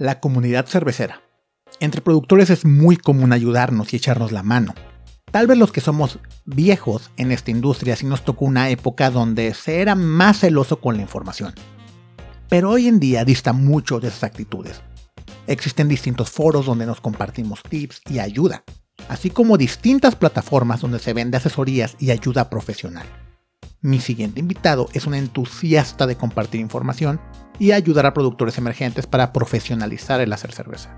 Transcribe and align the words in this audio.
la 0.00 0.18
comunidad 0.18 0.66
cervecera. 0.66 1.20
Entre 1.78 2.00
productores 2.00 2.48
es 2.48 2.64
muy 2.64 2.96
común 2.96 3.34
ayudarnos 3.34 3.92
y 3.92 3.96
echarnos 3.96 4.32
la 4.32 4.42
mano. 4.42 4.74
Tal 5.30 5.46
vez 5.46 5.58
los 5.58 5.72
que 5.72 5.82
somos 5.82 6.18
viejos 6.46 7.10
en 7.18 7.30
esta 7.30 7.50
industria 7.50 7.94
sí 7.96 8.06
nos 8.06 8.24
tocó 8.24 8.46
una 8.46 8.70
época 8.70 9.10
donde 9.10 9.52
se 9.52 9.82
era 9.82 9.94
más 9.94 10.40
celoso 10.40 10.80
con 10.80 10.96
la 10.96 11.02
información. 11.02 11.52
Pero 12.48 12.70
hoy 12.70 12.88
en 12.88 12.98
día 12.98 13.26
dista 13.26 13.52
mucho 13.52 14.00
de 14.00 14.08
esas 14.08 14.24
actitudes. 14.24 14.80
Existen 15.46 15.86
distintos 15.86 16.30
foros 16.30 16.64
donde 16.64 16.86
nos 16.86 17.02
compartimos 17.02 17.62
tips 17.62 18.00
y 18.08 18.20
ayuda, 18.20 18.64
así 19.08 19.28
como 19.28 19.58
distintas 19.58 20.16
plataformas 20.16 20.80
donde 20.80 20.98
se 20.98 21.12
vende 21.12 21.36
asesorías 21.36 21.96
y 21.98 22.10
ayuda 22.10 22.48
profesional. 22.48 23.06
Mi 23.82 24.00
siguiente 24.00 24.40
invitado 24.40 24.88
es 24.94 25.06
un 25.06 25.14
entusiasta 25.14 26.06
de 26.06 26.16
compartir 26.16 26.60
información 26.62 27.20
y 27.60 27.72
ayudar 27.72 28.06
a 28.06 28.14
productores 28.14 28.58
emergentes 28.58 29.06
para 29.06 29.32
profesionalizar 29.32 30.20
el 30.20 30.32
hacer 30.32 30.50
cerveza. 30.50 30.96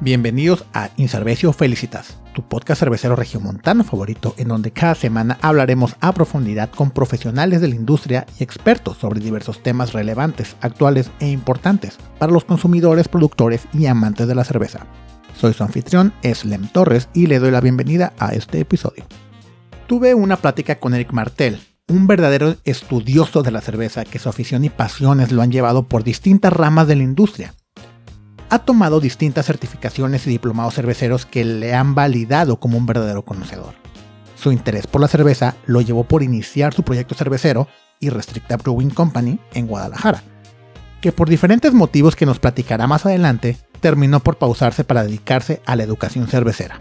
Bienvenidos 0.00 0.64
a 0.74 0.90
Incervecio 0.96 1.52
Felicitas, 1.52 2.18
tu 2.34 2.42
podcast 2.42 2.80
cervecero 2.80 3.16
regiomontano 3.16 3.84
favorito, 3.84 4.34
en 4.38 4.48
donde 4.48 4.72
cada 4.72 4.94
semana 4.94 5.38
hablaremos 5.40 5.96
a 6.00 6.12
profundidad 6.12 6.70
con 6.70 6.90
profesionales 6.90 7.60
de 7.60 7.68
la 7.68 7.76
industria 7.76 8.26
y 8.38 8.42
expertos 8.42 8.96
sobre 8.96 9.20
diversos 9.20 9.62
temas 9.62 9.92
relevantes, 9.92 10.56
actuales 10.62 11.10
e 11.20 11.28
importantes 11.28 11.98
para 12.18 12.32
los 12.32 12.44
consumidores, 12.44 13.08
productores 13.08 13.68
y 13.72 13.86
amantes 13.86 14.26
de 14.26 14.34
la 14.34 14.44
cerveza. 14.44 14.86
Soy 15.36 15.52
su 15.52 15.62
anfitrión, 15.62 16.12
Eslem 16.22 16.66
Torres, 16.68 17.08
y 17.12 17.26
le 17.26 17.38
doy 17.38 17.50
la 17.50 17.60
bienvenida 17.60 18.14
a 18.18 18.34
este 18.34 18.60
episodio. 18.60 19.04
Tuve 19.86 20.14
una 20.14 20.36
plática 20.36 20.76
con 20.76 20.94
Eric 20.94 21.12
Martel, 21.12 21.60
un 21.88 22.06
verdadero 22.06 22.56
estudioso 22.64 23.42
de 23.42 23.50
la 23.50 23.60
cerveza 23.60 24.04
que 24.04 24.18
su 24.18 24.28
afición 24.28 24.64
y 24.64 24.70
pasiones 24.70 25.32
lo 25.32 25.42
han 25.42 25.52
llevado 25.52 25.88
por 25.88 26.04
distintas 26.04 26.52
ramas 26.52 26.88
de 26.88 26.96
la 26.96 27.02
industria 27.02 27.54
ha 28.54 28.60
tomado 28.60 29.00
distintas 29.00 29.46
certificaciones 29.46 30.26
y 30.26 30.30
diplomados 30.30 30.74
cerveceros 30.74 31.26
que 31.26 31.44
le 31.44 31.74
han 31.74 31.96
validado 31.96 32.60
como 32.60 32.78
un 32.78 32.86
verdadero 32.86 33.24
conocedor. 33.24 33.74
Su 34.36 34.52
interés 34.52 34.86
por 34.86 35.00
la 35.00 35.08
cerveza 35.08 35.56
lo 35.66 35.80
llevó 35.80 36.04
por 36.04 36.22
iniciar 36.22 36.72
su 36.72 36.84
proyecto 36.84 37.16
cervecero 37.16 37.66
y 37.98 38.10
Restricta 38.10 38.56
Brewing 38.56 38.90
Company 38.90 39.40
en 39.54 39.66
Guadalajara, 39.66 40.22
que 41.00 41.10
por 41.10 41.28
diferentes 41.28 41.72
motivos 41.72 42.14
que 42.14 42.26
nos 42.26 42.38
platicará 42.38 42.86
más 42.86 43.04
adelante, 43.06 43.56
terminó 43.80 44.20
por 44.20 44.36
pausarse 44.36 44.84
para 44.84 45.02
dedicarse 45.02 45.60
a 45.66 45.74
la 45.74 45.82
educación 45.82 46.28
cervecera. 46.28 46.80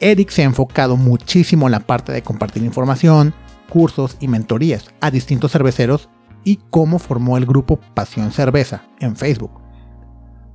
Eric 0.00 0.30
se 0.30 0.42
ha 0.42 0.46
enfocado 0.46 0.96
muchísimo 0.96 1.66
en 1.66 1.72
la 1.72 1.80
parte 1.80 2.10
de 2.10 2.22
compartir 2.22 2.64
información, 2.64 3.32
cursos 3.68 4.16
y 4.20 4.28
mentorías 4.28 4.86
a 5.00 5.10
distintos 5.10 5.52
cerveceros 5.52 6.08
y 6.44 6.60
cómo 6.70 6.98
formó 6.98 7.36
el 7.36 7.46
grupo 7.46 7.80
Pasión 7.94 8.30
Cerveza 8.30 8.84
en 9.00 9.16
Facebook, 9.16 9.60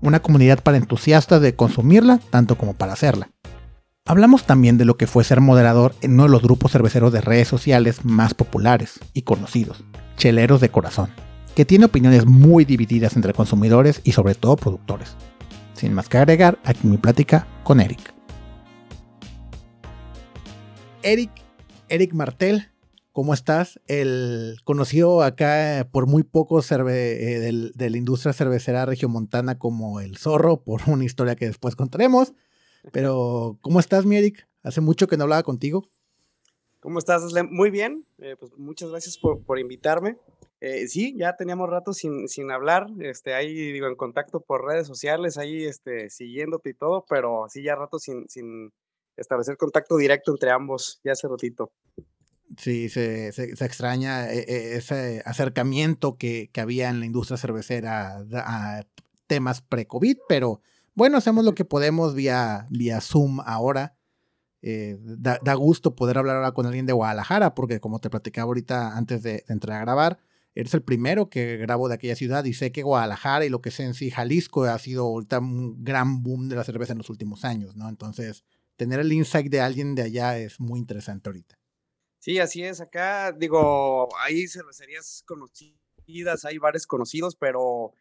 una 0.01 0.21
comunidad 0.21 0.63
para 0.63 0.77
entusiastas 0.77 1.41
de 1.41 1.55
consumirla 1.55 2.19
tanto 2.29 2.57
como 2.57 2.73
para 2.73 2.93
hacerla. 2.93 3.29
Hablamos 4.05 4.45
también 4.45 4.77
de 4.77 4.85
lo 4.85 4.97
que 4.97 5.05
fue 5.05 5.23
ser 5.23 5.41
moderador 5.41 5.93
en 6.01 6.13
uno 6.13 6.23
de 6.23 6.29
los 6.29 6.41
grupos 6.41 6.71
cerveceros 6.71 7.13
de 7.13 7.21
redes 7.21 7.47
sociales 7.47 8.03
más 8.03 8.33
populares 8.33 8.99
y 9.13 9.21
conocidos, 9.21 9.83
Cheleros 10.17 10.59
de 10.59 10.69
Corazón, 10.69 11.09
que 11.55 11.65
tiene 11.65 11.85
opiniones 11.85 12.25
muy 12.25 12.65
divididas 12.65 13.15
entre 13.15 13.33
consumidores 13.33 14.01
y 14.03 14.13
sobre 14.13 14.33
todo 14.33 14.55
productores. 14.55 15.15
Sin 15.73 15.93
más 15.93 16.09
que 16.09 16.17
agregar, 16.17 16.57
aquí 16.63 16.87
mi 16.87 16.97
plática 16.97 17.47
con 17.63 17.79
Eric. 17.79 18.13
Eric, 21.03 21.31
Eric 21.89 22.13
Martel, 22.13 22.70
¿Cómo 23.11 23.33
estás? 23.33 23.79
El 23.87 24.55
conocido 24.63 25.21
acá 25.21 25.89
por 25.91 26.07
muy 26.07 26.23
poco 26.23 26.61
eh, 26.61 27.71
de 27.75 27.89
la 27.89 27.97
industria 27.97 28.31
cervecera 28.31 28.85
regiomontana 28.85 29.59
como 29.59 29.99
el 29.99 30.17
zorro, 30.17 30.63
por 30.63 30.81
una 30.87 31.03
historia 31.03 31.35
que 31.35 31.45
después 31.45 31.75
contaremos. 31.75 32.33
Pero, 32.93 33.57
¿cómo 33.61 33.79
estás, 33.79 34.05
mi 34.05 34.15
Eric? 34.15 34.47
Hace 34.63 34.79
mucho 34.79 35.07
que 35.07 35.17
no 35.17 35.23
hablaba 35.23 35.43
contigo. 35.43 35.89
¿Cómo 36.79 36.99
estás, 36.99 37.33
Muy 37.49 37.69
bien, 37.69 38.05
eh, 38.19 38.35
pues 38.39 38.53
muchas 38.57 38.89
gracias 38.89 39.17
por, 39.17 39.43
por 39.43 39.59
invitarme. 39.59 40.17
Eh, 40.61 40.87
sí, 40.87 41.15
ya 41.17 41.35
teníamos 41.35 41.69
rato 41.69 41.91
sin, 41.91 42.27
sin 42.27 42.49
hablar, 42.49 42.87
este, 42.99 43.33
ahí 43.33 43.71
digo, 43.71 43.87
en 43.87 43.95
contacto 43.95 44.39
por 44.39 44.65
redes 44.65 44.87
sociales, 44.87 45.37
ahí 45.37 45.65
este, 45.65 46.09
siguiéndote 46.09 46.69
y 46.69 46.73
todo, 46.73 47.05
pero 47.09 47.45
sí, 47.49 47.61
ya 47.61 47.75
rato 47.75 47.99
sin, 47.99 48.29
sin 48.29 48.71
establecer 49.17 49.57
contacto 49.57 49.97
directo 49.97 50.31
entre 50.31 50.51
ambos, 50.51 51.01
ya 51.03 51.11
hace 51.11 51.27
ratito. 51.27 51.71
Sí, 52.57 52.89
se, 52.89 53.29
extraña 53.29 54.31
eh, 54.31 54.45
eh, 54.47 54.75
ese 54.75 55.21
acercamiento 55.25 56.17
que, 56.17 56.49
había 56.57 56.89
en 56.89 56.99
la 56.99 57.05
industria 57.05 57.37
cervecera 57.37 58.25
a 58.33 58.85
temas 59.27 59.61
pre-COVID, 59.61 60.17
pero 60.27 60.61
bueno, 60.93 61.17
hacemos 61.17 61.45
lo 61.45 61.55
que 61.55 61.65
podemos 61.65 62.15
vía, 62.15 62.67
vía 62.69 62.99
Zoom 63.01 63.39
ahora. 63.45 63.95
Eh, 64.63 64.97
da, 65.01 65.53
gusto 65.55 65.95
poder 65.95 66.17
hablar 66.17 66.35
ahora 66.35 66.51
con 66.51 66.65
alguien 66.65 66.85
de 66.85 66.93
Guadalajara, 66.93 67.55
porque 67.55 67.79
como 67.79 67.99
te 67.99 68.09
platicaba 68.09 68.45
ahorita 68.45 68.97
antes 68.97 69.23
de, 69.23 69.43
entrar 69.47 69.77
a 69.77 69.81
grabar, 69.81 70.19
eres 70.53 70.73
el 70.73 70.83
primero 70.83 71.29
que 71.29 71.57
grabo 71.57 71.87
de 71.87 71.95
aquella 71.95 72.15
ciudad 72.15 72.43
y 72.43 72.53
sé 72.53 72.71
que 72.71 72.83
Guadalajara 72.83 73.45
y 73.45 73.49
lo 73.49 73.61
que 73.61 73.69
es 73.69 73.79
en 73.79 73.93
sí 73.93 74.11
Jalisco 74.11 74.65
ha 74.65 74.77
sido 74.77 75.05
ahorita 75.05 75.39
un 75.39 75.83
gran 75.83 76.21
boom 76.21 76.49
de 76.49 76.57
la 76.57 76.63
cerveza 76.63 76.91
en 76.91 76.99
los 76.99 77.09
últimos 77.09 77.45
años, 77.45 77.75
¿no? 77.75 77.89
Entonces, 77.89 78.43
tener 78.75 78.99
el 78.99 79.13
insight 79.13 79.49
de 79.49 79.61
alguien 79.61 79.95
de 79.95 80.03
allá 80.03 80.37
es 80.37 80.59
muy 80.59 80.79
interesante 80.79 81.29
ahorita. 81.29 81.60
Sí, 82.21 82.37
así 82.37 82.63
es. 82.63 82.79
Acá, 82.81 83.31
digo, 83.31 84.07
hay 84.19 84.47
cervecerías 84.47 85.23
conocidas, 85.25 86.45
hay 86.45 86.59
bares 86.59 86.85
conocidos, 86.85 87.35
pero 87.35 87.93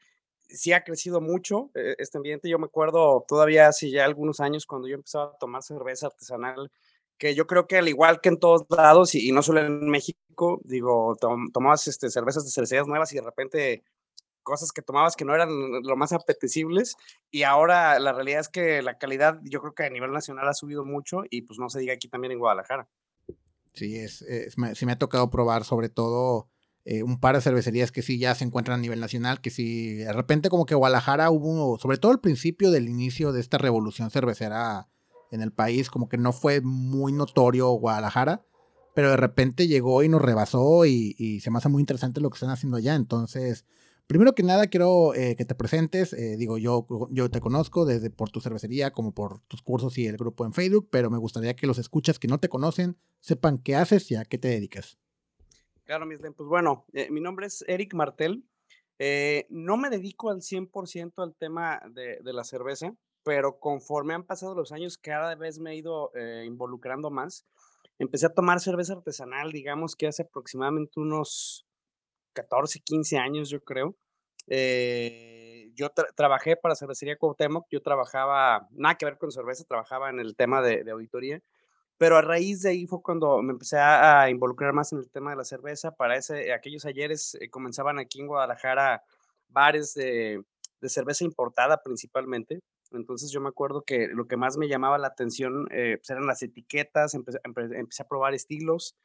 sí 0.46 0.74
ha 0.74 0.84
crecido 0.84 1.22
mucho 1.22 1.70
eh, 1.74 1.96
este 1.98 2.18
ambiente. 2.18 2.50
Yo 2.50 2.58
me 2.58 2.66
acuerdo 2.66 3.24
todavía 3.26 3.68
hace 3.68 3.90
ya 3.90 4.04
algunos 4.04 4.40
años 4.40 4.66
cuando 4.66 4.88
yo 4.88 4.96
empezaba 4.96 5.32
a 5.32 5.38
tomar 5.38 5.62
cerveza 5.62 6.08
artesanal, 6.08 6.70
que 7.18 7.34
yo 7.34 7.46
creo 7.46 7.66
que 7.66 7.78
al 7.78 7.88
igual 7.88 8.20
que 8.20 8.28
en 8.28 8.38
todos 8.38 8.66
lados, 8.68 9.14
y, 9.14 9.32
no 9.32 9.42
solo 9.42 9.60
en 9.60 9.88
México, 9.88 10.60
digo, 10.64 11.16
tomabas 11.54 11.88
este, 11.88 12.10
cervezas 12.10 12.44
de 12.44 12.50
cervecerías 12.50 12.86
nuevas 12.88 13.12
y 13.12 13.16
de 13.16 13.22
repente 13.22 13.84
cosas 14.42 14.72
que 14.72 14.82
tomabas 14.82 15.16
que 15.16 15.24
no 15.24 15.34
eran 15.34 15.50
lo 15.82 15.96
más 15.96 16.12
apetecibles 16.12 16.96
y 17.30 17.44
ahora 17.44 17.98
la 18.00 18.12
realidad 18.12 18.40
es 18.40 18.48
que 18.48 18.82
la 18.82 18.98
calidad 18.98 19.38
yo 19.44 19.60
creo 19.60 19.74
que 19.74 19.84
a 19.84 19.90
nivel 19.90 20.12
nacional 20.12 20.48
ha 20.48 20.54
subido 20.54 20.84
mucho 20.84 21.22
y 21.30 21.42
pues 21.42 21.58
no 21.58 21.70
se 21.70 21.80
diga 21.80 21.94
aquí 21.94 22.08
también 22.08 22.32
en 22.32 22.38
Guadalajara. 22.38 22.88
Sí, 23.72 23.96
es, 23.96 24.24
sí 24.74 24.86
me 24.86 24.92
ha 24.92 24.98
tocado 24.98 25.30
probar 25.30 25.64
sobre 25.64 25.88
todo 25.88 26.48
eh, 26.84 27.02
un 27.02 27.20
par 27.20 27.34
de 27.34 27.42
cervecerías 27.42 27.92
que 27.92 28.02
sí 28.02 28.18
ya 28.18 28.34
se 28.34 28.44
encuentran 28.44 28.78
a 28.78 28.82
nivel 28.82 29.00
nacional, 29.00 29.40
que 29.40 29.50
sí, 29.50 29.94
de 29.94 30.12
repente 30.12 30.48
como 30.48 30.64
que 30.66 30.74
Guadalajara 30.74 31.30
hubo, 31.30 31.78
sobre 31.78 31.98
todo 31.98 32.12
al 32.12 32.20
principio 32.20 32.70
del 32.70 32.88
inicio 32.88 33.32
de 33.32 33.40
esta 33.40 33.58
revolución 33.58 34.10
cervecera 34.10 34.88
en 35.30 35.42
el 35.42 35.52
país, 35.52 35.90
como 35.90 36.08
que 36.08 36.16
no 36.16 36.32
fue 36.32 36.62
muy 36.62 37.12
notorio 37.12 37.68
Guadalajara, 37.72 38.42
pero 38.94 39.10
de 39.10 39.18
repente 39.18 39.68
llegó 39.68 40.02
y 40.02 40.08
nos 40.08 40.22
rebasó 40.22 40.86
y, 40.86 41.14
y 41.18 41.40
se 41.40 41.50
me 41.50 41.58
hace 41.58 41.68
muy 41.68 41.80
interesante 41.80 42.20
lo 42.20 42.30
que 42.30 42.36
están 42.36 42.50
haciendo 42.50 42.78
allá, 42.78 42.94
entonces 42.94 43.66
Primero 44.10 44.34
que 44.34 44.42
nada, 44.42 44.66
quiero 44.66 45.14
eh, 45.14 45.36
que 45.36 45.44
te 45.44 45.54
presentes. 45.54 46.12
Eh, 46.14 46.34
digo, 46.36 46.58
yo, 46.58 46.84
yo 47.12 47.30
te 47.30 47.40
conozco 47.40 47.84
desde 47.84 48.10
por 48.10 48.28
tu 48.28 48.40
cervecería, 48.40 48.90
como 48.90 49.14
por 49.14 49.38
tus 49.42 49.62
cursos 49.62 49.96
y 49.98 50.08
el 50.08 50.16
grupo 50.16 50.44
en 50.44 50.52
Facebook, 50.52 50.88
pero 50.90 51.10
me 51.10 51.16
gustaría 51.16 51.54
que 51.54 51.68
los 51.68 51.78
escuchas 51.78 52.18
que 52.18 52.26
no 52.26 52.40
te 52.40 52.48
conocen 52.48 52.98
sepan 53.20 53.58
qué 53.58 53.76
haces 53.76 54.10
y 54.10 54.16
a 54.16 54.24
qué 54.24 54.36
te 54.36 54.48
dedicas. 54.48 54.98
Claro, 55.84 56.06
Mislen. 56.06 56.34
Pues 56.34 56.48
bueno, 56.48 56.86
eh, 56.92 57.08
mi 57.12 57.20
nombre 57.20 57.46
es 57.46 57.64
Eric 57.68 57.94
Martel. 57.94 58.42
no 59.48 59.76
me 59.76 59.90
dedico 59.90 60.30
al 60.30 60.40
100% 60.40 61.12
al 61.22 61.36
tema 61.36 61.80
de, 61.92 62.18
de, 62.20 62.32
la 62.32 62.42
cerveza, 62.42 62.92
pero 63.22 63.60
conforme 63.60 64.14
han 64.14 64.26
pasado 64.26 64.56
los 64.56 64.72
años, 64.72 64.98
cada 64.98 65.36
vez 65.36 65.60
me 65.60 65.70
he 65.70 65.76
ido 65.76 66.10
involucrando 66.44 67.12
más. 67.12 67.46
Empecé 68.00 68.26
a 68.26 68.34
tomar 68.34 68.58
cerveza 68.58 68.94
artesanal, 68.94 69.52
digamos 69.52 69.94
que 69.94 70.08
hace 70.08 70.22
aproximadamente 70.22 70.98
unos 70.98 71.69
14, 72.32 72.80
15 72.80 73.18
años, 73.18 73.50
yo 73.50 73.62
creo. 73.62 73.96
Eh, 74.46 75.70
yo 75.74 75.90
trabajé 75.90 76.56
para 76.56 76.74
Cervecería 76.74 77.16
Cuauhtémoc, 77.16 77.66
yo 77.70 77.82
trabajaba, 77.82 78.68
nada 78.72 78.96
que 78.96 79.06
ver 79.06 79.18
con 79.18 79.30
cerveza, 79.30 79.64
trabajaba 79.64 80.10
en 80.10 80.20
el 80.20 80.36
tema 80.36 80.60
de, 80.60 80.88
auditoría, 80.90 81.40
pero 81.98 82.16
a 82.16 82.22
raíz 82.22 82.62
de 82.62 82.70
ahí 82.70 82.86
fue 82.86 83.02
cuando 83.02 83.42
me 83.42 83.52
empecé 83.52 83.78
a, 83.78 84.28
involucrar 84.30 84.72
más 84.72 84.92
en 84.92 84.98
el 84.98 85.10
tema 85.10 85.30
de 85.30 85.36
la 85.36 85.44
cerveza. 85.44 85.94
Para 85.94 86.16
ese, 86.16 86.52
aquellos 86.52 86.84
ayeres 86.84 87.36
eh, 87.40 87.50
comenzaban 87.50 87.98
aquí 87.98 88.20
en 88.20 88.26
Guadalajara 88.26 89.02
bares 89.48 89.94
de, 89.94 90.42
cerveza 90.82 91.24
importada 91.24 91.82
principalmente. 91.82 92.60
Entonces 92.92 93.30
yo 93.30 93.40
me 93.40 93.50
acuerdo 93.50 93.82
que 93.82 94.08
lo 94.08 94.26
que 94.26 94.36
más 94.36 94.56
me 94.56 94.66
llamaba 94.66 94.98
la 94.98 95.08
atención 95.08 95.68
eh, 95.70 95.98
pues, 95.98 96.10
eran 96.10 96.26
las 96.26 96.42
etiquetas, 96.42 97.14
empecé, 97.14 97.38
empecé, 97.44 98.02
a 98.02 98.08
probar 98.08 98.34
estilos, 98.34 98.96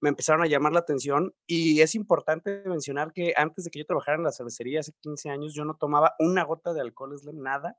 me 0.00 0.08
empezaron 0.08 0.42
a 0.42 0.46
llamar 0.46 0.72
la 0.72 0.80
atención 0.80 1.34
y 1.46 1.80
es 1.80 1.94
importante 1.94 2.62
mencionar 2.66 3.12
que 3.12 3.34
antes 3.36 3.64
de 3.64 3.70
que 3.70 3.80
yo 3.80 3.86
trabajara 3.86 4.16
en 4.16 4.24
la 4.24 4.32
cervecería 4.32 4.80
hace 4.80 4.92
15 5.00 5.30
años, 5.30 5.54
yo 5.54 5.64
no 5.64 5.76
tomaba 5.76 6.14
una 6.18 6.44
gota 6.44 6.72
de 6.72 6.80
alcohol, 6.80 7.14
es 7.14 7.24
nada. 7.24 7.76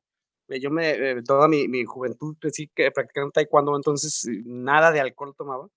Eh, 0.47 0.59
yo 0.59 0.69
me, 0.69 0.91
eh, 0.91 1.23
toda 1.23 1.47
mi, 1.47 1.68
mi 1.68 1.83
juventud 1.85 2.35
sí 2.51 2.69
que 2.75 2.91
practicando 2.91 3.31
taekwondo, 3.31 3.75
entonces 3.75 4.27
nada 4.45 4.91
de 4.91 5.00
alcohol 5.01 5.35
tomaba. 5.38 5.68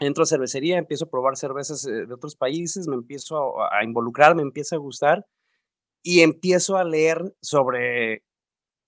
entro 0.00 0.24
a 0.24 0.26
cervecería, 0.26 0.78
empiezo 0.78 1.06
a 1.06 1.10
probar 1.10 1.36
cervezas 1.36 1.86
eh, 1.86 2.06
de 2.06 2.14
otros 2.14 2.36
países, 2.36 2.88
me 2.88 2.96
empiezo 2.96 3.62
a, 3.62 3.82
involucrar, 3.84 4.34
me 4.34 4.42
empieza 4.42 4.76
a 4.76 4.78
gustar 4.78 5.26
y 6.02 6.20
empiezo 6.20 6.76
a 6.76 6.84
leer 6.84 7.34
sobre 7.42 8.22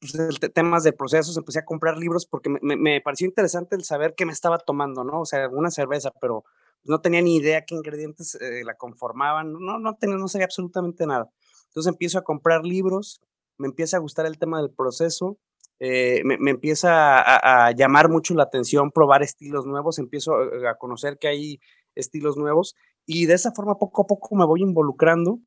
pues, 0.00 0.12
temas 0.54 0.84
de 0.84 0.92
procesos, 0.92 1.36
empecé 1.36 1.60
a 1.60 1.64
comprar 1.64 1.98
libros 1.98 2.26
porque 2.26 2.50
me, 2.50 3.00
pareció 3.00 3.26
interesante 3.26 3.76
el 3.76 3.84
saber 3.84 4.14
qué 4.16 4.26
me 4.26 4.32
estaba 4.32 4.58
tomando, 4.58 5.04
¿no? 5.04 5.22
O 5.22 5.26
sea, 5.26 5.48
una 5.48 5.70
cerveza, 5.70 6.12
pero 6.20 6.44
no 6.88 7.00
tenía 7.00 7.23
ni 7.23 7.37
idea 7.37 7.64
qué 7.64 7.75
ingredientes 7.75 8.35
eh, 8.37 8.62
la 8.64 8.75
conformaban, 8.75 9.52
no, 9.52 9.79
no, 9.79 9.94
tenía, 9.96 10.17
no 10.17 10.29
sabía 10.29 10.46
absolutamente 10.46 11.06
nada. 11.06 11.31
Entonces 11.69 11.93
empiezo 11.93 12.19
a 12.19 12.25
comprar 12.25 12.64
libros, 12.64 13.20
me 13.58 13.69
empieza 13.69 13.96
a 13.96 14.00
gustar 14.00 14.26
el 14.26 14.38
tema 14.38 14.61
del 14.61 14.70
proceso, 14.70 15.38
eh, 15.81 16.23
me, 16.25 16.50
empieza 16.50 17.20
a, 17.20 17.70
llamar 17.73 18.08
mucho 18.08 18.35
la 18.35 18.43
atención 18.43 18.90
probar 18.90 19.23
estilos 19.23 19.64
nuevos, 19.64 19.99
empiezo 19.99 20.35
a 20.35 20.75
conocer 20.76 21.19
que 21.19 21.29
hay 21.29 21.61
estilos 21.94 22.37
nuevos 22.37 22.75
y 23.06 23.26
de 23.26 23.35
esa 23.35 23.52
forma 23.52 23.79
poco 23.79 24.02
a 24.02 24.06
poco 24.06 24.35
me 24.35 24.44
voy 24.44 24.62
involucrando. 24.62 25.38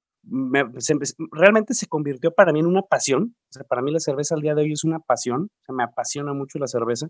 realmente 1.32 1.74
se 1.74 1.88
convirtió 1.88 2.32
para 2.32 2.54
mí 2.54 2.60
en 2.60 2.66
una 2.66 2.84
pasión. 2.84 3.36
Para 3.68 3.82
mí 3.82 3.92
la 3.92 4.00
cerveza 4.00 4.36
al 4.36 4.42
día 4.42 4.56
de 4.56 4.62
hoy 4.62 4.72
es 4.74 4.84
una 4.84 5.00
pasión. 5.00 5.50
O 5.68 5.74
me 5.74 5.84
apasiona 5.84 6.34
mucho 6.34 6.60
la 6.60 6.68
cerveza. 6.68 7.08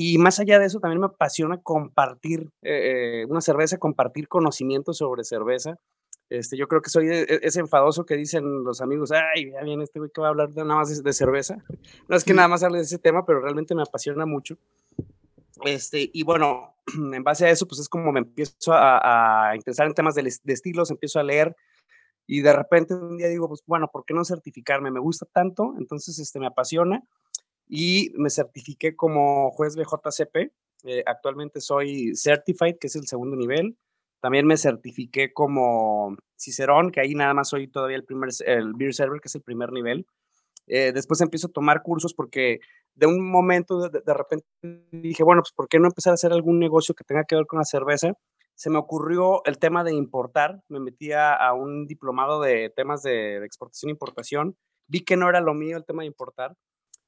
Y 0.00 0.16
más 0.16 0.38
allá 0.38 0.60
de 0.60 0.66
eso, 0.66 0.78
también 0.78 1.00
me 1.00 1.06
apasiona 1.06 1.60
compartir 1.60 2.52
eh, 2.62 3.26
una 3.28 3.40
cerveza, 3.40 3.78
compartir 3.78 4.28
conocimientos 4.28 4.98
sobre 4.98 5.24
cerveza. 5.24 5.76
Este, 6.30 6.56
yo 6.56 6.68
creo 6.68 6.80
que 6.80 6.88
soy 6.88 7.08
e, 7.08 7.22
e, 7.22 7.40
ese 7.42 7.58
enfadoso 7.58 8.06
que 8.06 8.14
dicen 8.14 8.62
los 8.62 8.80
amigos, 8.80 9.10
ay, 9.10 9.50
ya 9.50 9.60
viene 9.64 9.82
este 9.82 9.98
güey 9.98 10.12
que 10.14 10.20
va 10.20 10.28
a 10.28 10.30
hablar 10.30 10.50
de, 10.50 10.62
nada 10.62 10.76
más 10.76 11.02
de, 11.02 11.12
cerveza. 11.12 11.56
No 12.08 12.16
es 12.16 12.22
que 12.22 12.32
nada 12.32 12.46
más 12.46 12.62
hable 12.62 12.78
de 12.78 12.84
ese 12.84 13.00
tema, 13.00 13.26
pero 13.26 13.40
realmente 13.40 13.74
me 13.74 13.82
apasiona 13.82 14.24
mucho. 14.24 14.56
Este, 15.64 16.08
y 16.12 16.22
bueno, 16.22 16.76
en 16.94 17.24
base 17.24 17.46
a 17.46 17.50
eso, 17.50 17.66
pues 17.66 17.80
es 17.80 17.88
como 17.88 18.12
me 18.12 18.20
empiezo 18.20 18.70
a, 18.72 19.50
interesar 19.56 19.88
en 19.88 19.94
temas 19.94 20.14
de, 20.14 20.32
estilos, 20.46 20.92
empiezo 20.92 21.18
a 21.18 21.24
leer 21.24 21.56
y 22.24 22.40
de 22.42 22.52
repente 22.52 22.94
un 22.94 23.18
día 23.18 23.26
digo, 23.26 23.48
pues 23.48 23.64
bueno, 23.66 23.90
¿por 23.90 24.04
qué 24.04 24.14
no 24.14 24.24
certificarme? 24.24 24.92
Me 24.92 25.00
gusta 25.00 25.26
tanto, 25.26 25.74
entonces 25.76 26.20
este, 26.20 26.38
me 26.38 26.46
apasiona 26.46 27.02
y 27.68 28.12
me 28.16 28.30
certifiqué 28.30 28.96
como 28.96 29.50
juez 29.50 29.76
BJCP. 29.76 30.52
Eh, 30.84 31.02
actualmente 31.06 31.60
soy 31.60 32.14
Certified, 32.16 32.76
que 32.78 32.86
es 32.86 32.96
el 32.96 33.06
segundo 33.06 33.36
nivel. 33.36 33.76
También 34.20 34.46
me 34.46 34.56
certifiqué 34.56 35.32
como 35.32 36.16
Cicerón, 36.36 36.90
que 36.90 37.00
ahí 37.00 37.14
nada 37.14 37.34
más 37.34 37.48
soy 37.48 37.68
todavía 37.68 37.96
el 37.96 38.04
primer, 38.04 38.30
el 38.46 38.74
Beer 38.74 38.94
Server, 38.94 39.20
que 39.20 39.28
es 39.28 39.34
el 39.34 39.42
primer 39.42 39.72
nivel. 39.72 40.06
Eh, 40.66 40.92
después 40.92 41.20
empiezo 41.20 41.48
a 41.48 41.52
tomar 41.52 41.82
cursos 41.82 42.14
porque 42.14 42.60
de 42.94 43.06
un 43.06 43.30
momento 43.30 43.88
de, 43.88 44.14
repente 44.14 44.46
dije, 44.90 45.22
bueno, 45.22 45.42
pues 45.42 45.52
¿por 45.52 45.68
qué 45.68 45.78
no 45.78 45.86
empezar 45.86 46.10
a 46.12 46.14
hacer 46.14 46.32
algún 46.32 46.58
negocio 46.58 46.94
que 46.94 47.04
tenga 47.04 47.24
que 47.24 47.36
ver 47.36 47.46
con 47.46 47.58
la 47.58 47.64
cerveza? 47.64 48.12
Se 48.54 48.70
me 48.70 48.78
ocurrió 48.78 49.44
el 49.44 49.58
tema 49.58 49.84
de 49.84 49.94
importar, 49.94 50.60
me 50.68 50.80
metí 50.80 51.12
a, 51.12 51.52
un 51.52 51.86
diplomado 51.86 52.40
de 52.40 52.70
temas 52.74 53.02
de, 53.02 53.38
de 53.38 53.46
exportación 53.46 53.88
e 53.90 53.92
importación, 53.92 54.56
vi 54.88 55.04
que 55.04 55.16
no 55.16 55.28
era 55.28 55.40
lo 55.40 55.54
mío 55.54 55.76
el 55.76 55.84
tema 55.84 56.02
de 56.02 56.08
importar, 56.08 56.56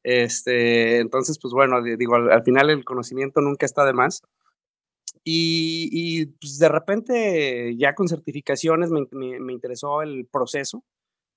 este, 0.03 0.99
entonces, 0.99 1.39
pues 1.41 1.53
bueno, 1.53 1.83
digo, 1.83 2.15
al, 2.15 2.43
final 2.43 2.71
el 2.71 2.85
conocimiento 2.85 3.41
nunca 3.41 3.67
está 3.67 3.85
de 3.85 3.93
más. 3.93 4.23
Y, 5.25 6.27
pues 6.41 6.59
de 6.59 6.69
repente, 6.69 7.77
ya 7.77 7.95
con 7.95 8.09
certificaciones, 8.09 8.91
me, 8.91 9.07
me, 9.41 9.53
interesó 9.53 10.03
el 10.03 10.27
proceso. 10.27 10.83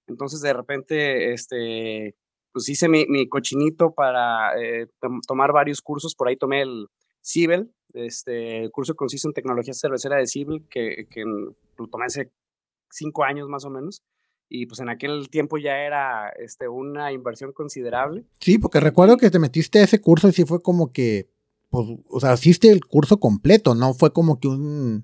Entonces, 0.08 0.42
de 0.42 0.54
repente, 0.54 1.34
este, 1.34 2.16
pues 2.54 2.70
hice 2.70 2.88
mi, 2.88 3.28
cochinito 3.28 3.94
para 3.94 4.58
eh, 4.62 4.88
tomar 5.28 5.52
varios 5.52 5.82
cursos. 5.82 6.16
Por 6.16 6.30
ahí 6.30 6.38
tomé 6.38 6.62
el 6.62 6.88
CIBEL, 7.26 7.72
este, 7.94 8.64
el 8.64 8.72
curso 8.72 8.96
consiste 8.96 9.28
en 9.28 9.34
tecnología 9.34 9.74
cervecera 9.74 10.18
de 10.18 10.28
CIBEL, 10.28 10.68
que, 10.70 11.08
que 11.10 11.24
lo 11.26 11.88
tomé 11.88 12.06
hace 12.06 12.32
cinco 12.90 13.24
años 13.24 13.50
más 13.50 13.66
o 13.66 13.70
menos 13.70 14.02
y 14.54 14.68
pues 14.68 14.80
en 14.80 14.88
aquel 14.88 15.30
tiempo 15.32 15.58
ya 15.58 15.80
era 15.80 16.30
este, 16.38 16.68
una 16.68 17.12
inversión 17.12 17.54
considerable. 17.54 18.24
Sí, 18.40 18.60
porque 18.60 18.80
recuerdo 18.80 19.18
que 19.18 19.32
te 19.32 19.40
metiste 19.40 19.80
a 19.80 19.84
ese 19.84 20.00
curso 20.00 20.30
y 20.30 20.32
sí 20.32 20.46
fue 20.46 20.62
como 20.62 20.94
que, 20.94 21.28
pues, 21.72 21.88
o 22.08 22.20
sea, 22.20 22.36
hiciste 22.36 22.70
el 22.70 22.86
curso 22.86 23.20
completo, 23.20 23.74
no 23.74 23.96
fue 23.96 24.14
como 24.14 24.40
que 24.40 24.48
un, 24.48 25.04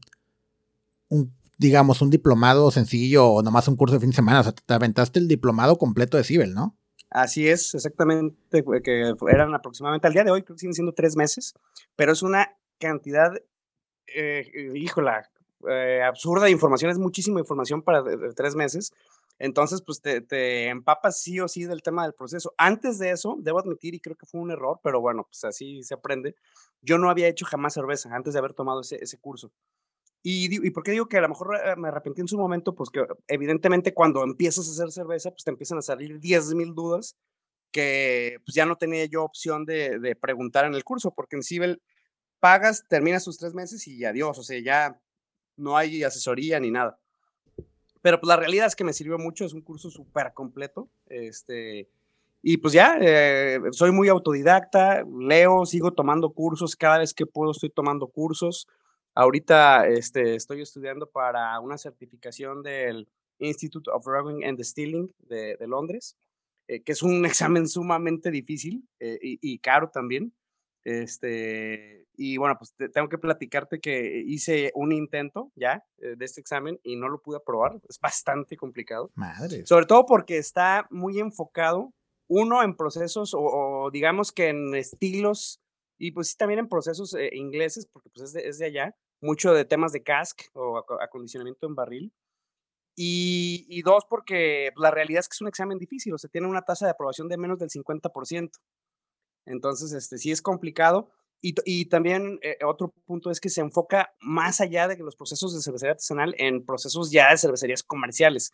un, 1.07 1.33
digamos, 1.57 2.03
un 2.03 2.11
diplomado 2.11 2.69
sencillo 2.69 3.25
o 3.25 3.41
nomás 3.41 3.67
un 3.67 3.75
curso 3.75 3.95
de 3.95 4.01
fin 4.01 4.11
de 4.11 4.17
semana, 4.17 4.41
o 4.41 4.43
sea, 4.43 4.51
te 4.51 4.71
aventaste 4.71 5.17
el 5.17 5.27
diplomado 5.27 5.79
completo 5.79 6.15
de 6.15 6.25
Cibel, 6.25 6.53
¿no? 6.53 6.77
Así 7.09 7.47
es, 7.47 7.73
exactamente, 7.73 8.63
que 8.83 9.15
eran 9.31 9.55
aproximadamente, 9.55 10.05
al 10.05 10.13
día 10.13 10.23
de 10.23 10.29
hoy 10.29 10.43
creo 10.43 10.57
que 10.57 10.59
siguen 10.59 10.75
siendo 10.75 10.93
tres 10.93 11.15
meses, 11.15 11.55
pero 11.95 12.11
es 12.11 12.21
una 12.21 12.55
cantidad, 12.77 13.31
eh, 14.15 14.71
híjola, 14.75 15.27
eh, 15.67 16.03
absurda 16.03 16.45
de 16.45 16.51
información, 16.51 16.91
es 16.91 16.99
muchísima 16.99 17.39
información 17.39 17.81
para 17.81 18.03
tres 18.35 18.55
meses. 18.55 18.93
Entonces, 19.39 19.81
pues 19.81 20.01
te, 20.01 20.67
empapas 20.67 21.21
sí 21.21 21.39
o 21.39 21.47
sí 21.47 21.63
del 21.63 21.81
tema 21.81 22.03
del 22.03 22.13
proceso. 22.13 22.53
Antes 22.57 22.99
de 22.99 23.11
eso, 23.11 23.37
debo 23.39 23.59
admitir, 23.59 23.95
y 23.95 24.01
creo 24.01 24.17
que 24.17 24.25
fue 24.25 24.41
un 24.41 24.51
error, 24.51 24.79
pero 24.83 24.99
bueno, 24.99 25.23
pues 25.23 25.43
así 25.45 25.81
se 25.83 25.93
aprende. 25.93 26.35
Yo 26.81 26.97
no 26.97 27.09
había 27.09 27.27
hecho 27.27 27.45
jamás 27.45 27.73
cerveza 27.73 28.13
antes 28.13 28.33
de 28.33 28.39
haber 28.39 28.53
tomado 28.53 28.81
ese, 28.81 29.17
curso. 29.19 29.51
Y, 30.21 30.65
y 30.65 30.71
por 30.71 30.83
qué 30.83 30.91
digo 30.91 31.07
que 31.07 31.17
a 31.17 31.21
lo 31.21 31.29
mejor 31.29 31.55
eh, 31.55 31.75
me 31.77 31.87
arrepentí 31.87 32.19
en 32.19 32.27
su 32.27 32.37
momento? 32.37 32.75
Pues 32.75 32.89
que 32.89 33.05
evidentemente 33.27 33.93
cuando 33.93 34.23
empiezas 34.23 34.67
a 34.67 34.71
hacer 34.71 34.91
cerveza, 34.91 35.31
pues 35.31 35.45
te 35.45 35.51
empiezan 35.51 35.77
a 35.77 35.81
salir 35.81 36.19
10 36.19 36.53
mil 36.55 36.75
dudas 36.75 37.15
que 37.71 38.39
pues 38.45 38.55
ya 38.55 38.65
no 38.65 38.77
tenía 38.77 39.05
yo 39.05 39.23
opción 39.23 39.65
de, 39.65 39.99
de 39.99 40.15
preguntar 40.15 40.65
en 40.65 40.73
el 40.73 40.83
curso, 40.83 41.13
porque 41.15 41.37
en 41.37 41.43
Cibel 41.43 41.81
pagas, 42.39 42.85
terminas 42.89 43.23
tus 43.23 43.37
tres 43.37 43.53
meses 43.53 43.87
y 43.87 44.03
adiós, 44.03 44.37
o 44.37 44.43
sea, 44.43 44.59
ya 44.59 44.99
no 45.55 45.77
hay 45.77 46.03
asesoría 46.03 46.59
ni 46.59 46.71
nada. 46.71 46.99
Pero 48.01 48.19
pues 48.19 48.27
la 48.27 48.37
realidad 48.37 48.67
es 48.67 48.75
que 48.75 48.83
me 48.83 48.93
sirvió 48.93 49.17
mucho, 49.17 49.45
es 49.45 49.53
un 49.53 49.61
curso 49.61 49.89
súper 49.89 50.33
completo. 50.33 50.89
Este, 51.07 51.89
y 52.41 52.57
pues 52.57 52.73
ya, 52.73 52.97
eh, 53.01 53.59
soy 53.71 53.91
muy 53.91 54.07
autodidacta, 54.07 55.03
leo, 55.03 55.65
sigo 55.65 55.91
tomando 55.91 56.29
cursos, 56.31 56.75
cada 56.75 56.99
vez 56.99 57.13
que 57.13 57.25
puedo 57.25 57.51
estoy 57.51 57.69
tomando 57.69 58.07
cursos. 58.07 58.67
Ahorita 59.13 59.87
este, 59.87 60.35
estoy 60.35 60.61
estudiando 60.61 61.09
para 61.09 61.59
una 61.59 61.77
certificación 61.77 62.63
del 62.63 63.09
Institute 63.39 63.89
of 63.91 64.05
Brewing 64.05 64.45
and 64.45 64.57
Distilling 64.57 65.13
de, 65.27 65.57
Londres, 65.67 66.15
eh, 66.67 66.81
que 66.81 66.93
es 66.93 67.03
un 67.03 67.25
examen 67.25 67.67
sumamente 67.67 68.31
difícil 68.31 68.87
eh, 68.99 69.19
y, 69.21 69.59
caro 69.59 69.89
también. 69.89 70.31
Este, 70.83 72.07
y 72.15 72.37
bueno, 72.37 72.55
pues 72.57 72.73
tengo 72.93 73.09
que 73.09 73.17
platicarte 73.17 73.79
que 73.79 74.23
hice 74.25 74.71
un 74.75 74.91
intento 74.91 75.51
ya 75.55 75.83
eh, 75.97 76.15
de 76.17 76.25
este 76.25 76.41
examen 76.41 76.79
y 76.83 76.95
no 76.95 77.09
lo 77.09 77.21
pude 77.21 77.37
aprobar. 77.37 77.79
Es 77.87 77.99
bastante 77.99 78.57
complicado. 78.57 79.11
Madre. 79.15 79.65
Sobre 79.65 79.85
todo 79.85 80.05
porque 80.05 80.37
está 80.37 80.87
muy 80.89 81.19
enfocado, 81.19 81.93
uno, 82.27 82.63
en 82.63 82.75
procesos 82.75 83.33
o, 83.35 83.89
digamos 83.91 84.31
que 84.31 84.49
en 84.49 84.75
estilos 84.75 85.61
y 85.97 86.11
pues 86.11 86.29
sí 86.29 86.37
también 86.37 86.59
en 86.59 86.69
procesos 86.69 87.13
eh, 87.15 87.31
ingleses, 87.33 87.87
porque 87.91 88.09
pues 88.09 88.25
es 88.25 88.33
de, 88.33 88.47
es 88.47 88.57
de, 88.59 88.67
allá, 88.67 88.95
mucho 89.19 89.53
de 89.53 89.65
temas 89.65 89.91
de 89.91 90.03
cask 90.03 90.41
o 90.53 90.77
acondicionamiento 91.01 91.67
en 91.67 91.75
barril. 91.75 92.13
Y, 92.95 93.65
y 93.69 93.81
dos, 93.81 94.05
porque 94.09 94.71
la 94.75 94.91
realidad 94.91 95.21
es 95.21 95.29
que 95.29 95.33
es 95.33 95.41
un 95.41 95.47
examen 95.47 95.77
difícil, 95.77 96.13
o 96.13 96.17
sea, 96.17 96.29
tiene 96.29 96.47
una 96.47 96.63
tasa 96.63 96.85
de 96.85 96.91
aprobación 96.91 97.27
de 97.27 97.37
menos 97.37 97.57
del 97.57 97.69
50%. 97.69 98.51
Entonces, 99.45 99.93
este, 99.93 100.17
sí 100.17 100.31
es 100.31 100.41
complicado. 100.41 101.09
Y, 101.41 101.55
y 101.63 101.85
también 101.85 102.39
eh, 102.41 102.57
otro 102.65 102.93
punto 103.05 103.31
es 103.31 103.39
que 103.39 103.49
se 103.49 103.61
enfoca 103.61 104.13
más 104.19 104.59
allá 104.59 104.87
de 104.87 104.97
los 104.97 105.15
procesos 105.15 105.53
de 105.53 105.61
cervecería 105.61 105.91
artesanal 105.91 106.35
en 106.37 106.65
procesos 106.65 107.11
ya 107.11 107.31
de 107.31 107.37
cervecerías 107.37 107.83
comerciales. 107.83 108.51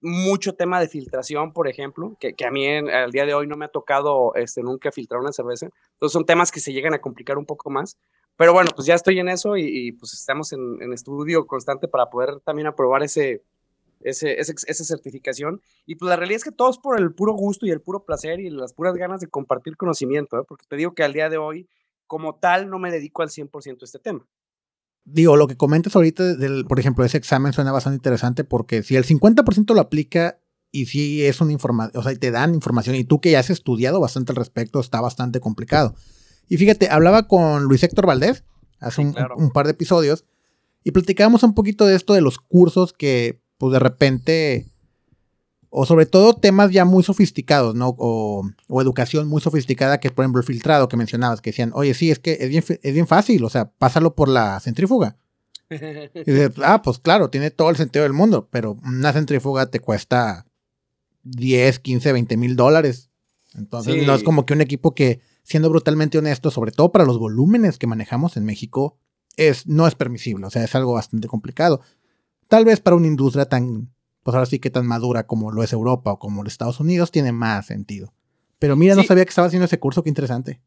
Mucho 0.00 0.54
tema 0.54 0.80
de 0.80 0.88
filtración, 0.88 1.52
por 1.52 1.66
ejemplo, 1.66 2.16
que, 2.20 2.34
que 2.34 2.44
a 2.44 2.50
mí 2.50 2.68
al 2.68 3.10
día 3.10 3.26
de 3.26 3.34
hoy 3.34 3.46
no 3.46 3.56
me 3.56 3.64
ha 3.64 3.68
tocado 3.68 4.34
este, 4.34 4.62
nunca 4.62 4.92
filtrar 4.92 5.20
una 5.20 5.32
cerveza. 5.32 5.70
Entonces 5.94 6.12
son 6.12 6.26
temas 6.26 6.52
que 6.52 6.60
se 6.60 6.72
llegan 6.72 6.94
a 6.94 7.00
complicar 7.00 7.38
un 7.38 7.46
poco 7.46 7.70
más. 7.70 7.96
Pero 8.36 8.52
bueno, 8.52 8.70
pues 8.74 8.86
ya 8.86 8.94
estoy 8.94 9.18
en 9.20 9.28
eso 9.28 9.56
y, 9.56 9.92
pues 9.92 10.12
estamos 10.12 10.52
en, 10.52 10.82
en, 10.82 10.92
estudio 10.92 11.46
constante 11.46 11.86
para 11.86 12.10
poder 12.10 12.40
también 12.40 12.66
aprobar 12.66 13.02
ese, 13.04 13.44
ese, 14.04 14.38
esa 14.38 14.84
certificación. 14.84 15.60
Y 15.86 15.96
pues 15.96 16.08
la 16.08 16.16
realidad 16.16 16.36
es 16.36 16.44
que 16.44 16.52
todo 16.52 16.70
es 16.70 16.78
por 16.78 17.00
el 17.00 17.12
puro 17.12 17.32
gusto 17.32 17.66
y 17.66 17.70
el 17.70 17.80
puro 17.80 18.04
placer 18.04 18.38
y 18.38 18.50
las 18.50 18.72
puras 18.72 18.94
ganas 18.94 19.20
de 19.20 19.28
compartir 19.28 19.76
conocimiento, 19.76 20.38
¿eh? 20.38 20.44
porque 20.46 20.66
te 20.68 20.76
digo 20.76 20.94
que 20.94 21.02
al 21.02 21.12
día 21.12 21.28
de 21.28 21.38
hoy, 21.38 21.68
como 22.06 22.36
tal, 22.36 22.70
no 22.70 22.78
me 22.78 22.90
dedico 22.92 23.22
al 23.22 23.30
100% 23.30 23.82
a 23.82 23.84
este 23.84 23.98
tema. 23.98 24.26
Digo, 25.04 25.36
lo 25.36 25.48
que 25.48 25.56
comentas 25.56 25.96
ahorita, 25.96 26.36
del, 26.36 26.64
por 26.66 26.80
ejemplo, 26.80 27.04
ese 27.04 27.18
examen 27.18 27.52
suena 27.52 27.72
bastante 27.72 27.96
interesante 27.96 28.44
porque 28.44 28.82
si 28.82 28.96
el 28.96 29.04
50% 29.04 29.74
lo 29.74 29.80
aplica 29.80 30.38
y 30.70 30.86
si 30.86 31.24
es 31.24 31.40
una 31.40 31.52
información, 31.52 32.00
o 32.00 32.02
sea, 32.02 32.14
te 32.16 32.30
dan 32.30 32.54
información 32.54 32.96
y 32.96 33.04
tú 33.04 33.20
que 33.20 33.30
ya 33.30 33.40
has 33.40 33.50
estudiado 33.50 34.00
bastante 34.00 34.32
al 34.32 34.36
respecto, 34.36 34.80
está 34.80 35.00
bastante 35.00 35.40
complicado. 35.40 35.94
Y 36.48 36.56
fíjate, 36.56 36.88
hablaba 36.88 37.28
con 37.28 37.64
Luis 37.64 37.82
Héctor 37.82 38.06
Valdés 38.06 38.44
hace 38.80 39.00
un, 39.02 39.14
un, 39.36 39.50
par 39.50 39.66
de 39.66 39.72
episodios 39.72 40.24
y 40.82 40.90
platicábamos 40.90 41.42
un 41.42 41.54
poquito 41.54 41.86
de 41.86 41.96
esto 41.96 42.12
de 42.12 42.20
los 42.20 42.38
cursos 42.38 42.92
que 42.92 43.43
pues 43.64 43.72
de 43.72 43.78
repente, 43.78 44.66
o 45.70 45.86
sobre 45.86 46.04
todo 46.04 46.34
temas 46.34 46.70
ya 46.70 46.84
muy 46.84 47.02
sofisticados, 47.02 47.74
¿no? 47.74 47.94
O, 47.96 48.46
educación 48.78 49.26
muy 49.26 49.40
sofisticada, 49.40 50.00
que 50.00 50.10
por 50.10 50.22
ejemplo 50.22 50.42
el 50.42 50.46
filtrado 50.46 50.86
que 50.86 50.98
mencionabas, 50.98 51.40
que 51.40 51.48
decían, 51.48 51.70
oye, 51.74 51.94
sí, 51.94 52.10
es 52.10 52.18
que 52.18 52.36
es 52.40 52.50
bien, 52.50 52.62
es 52.82 52.92
bien 52.92 53.06
fácil, 53.06 53.42
o 53.42 53.48
sea, 53.48 53.70
pásalo 53.70 54.14
por 54.14 54.28
la 54.28 54.60
centrífuga. 54.60 55.16
Y 55.70 56.30
dices, 56.30 56.50
ah, 56.62 56.82
pues 56.82 56.98
claro, 56.98 57.30
tiene 57.30 57.50
todo 57.50 57.70
el 57.70 57.76
sentido 57.76 58.02
del 58.02 58.12
mundo, 58.12 58.48
pero 58.50 58.76
una 58.84 59.14
centrífuga 59.14 59.70
te 59.70 59.80
cuesta 59.80 60.44
10, 61.22 61.78
15, 61.78 62.12
20 62.12 62.36
mil 62.36 62.56
dólares. 62.56 63.08
Entonces 63.54 64.06
no 64.06 64.14
es 64.14 64.22
como 64.24 64.44
que 64.44 64.52
un 64.52 64.60
equipo 64.60 64.94
que, 64.94 65.20
siendo 65.42 65.70
brutalmente 65.70 66.18
honesto, 66.18 66.50
sobre 66.50 66.70
todo 66.70 66.92
para 66.92 67.06
los 67.06 67.18
volúmenes 67.18 67.78
que 67.78 67.86
manejamos 67.86 68.36
en 68.36 68.44
México, 68.44 68.98
es, 69.38 69.66
no 69.66 69.86
es 69.86 69.94
permisible, 69.94 70.44
o 70.44 70.50
sea, 70.50 70.64
es 70.64 70.74
algo 70.74 70.92
bastante 70.92 71.28
complicado. 71.28 71.80
Tal 72.48 72.64
vez 72.64 72.80
para 72.80 72.96
una 72.96 73.06
industria 73.06 73.46
tan 73.46 73.94
pues 74.24 74.34
ahora 74.34 74.46
sí 74.46 74.58
que 74.58 74.70
tan 74.70 74.86
madura 74.86 75.26
como 75.26 75.52
lo 75.52 75.62
es 75.62 75.72
Europa 75.72 76.12
o 76.12 76.18
como 76.18 76.42
los 76.42 76.52
Estados 76.52 76.80
Unidos, 76.80 77.12
tiene 77.12 77.30
más 77.30 77.66
sentido. 77.66 78.12
Pero 78.58 78.74
mira, 78.74 78.94
no 78.94 79.04
sabía 79.04 79.24
que 79.24 79.28
estaba 79.28 79.46
haciendo 79.46 79.66
ese 79.66 79.78
curso, 79.78 80.02
qué 80.02 80.08
interesante. 80.08 80.60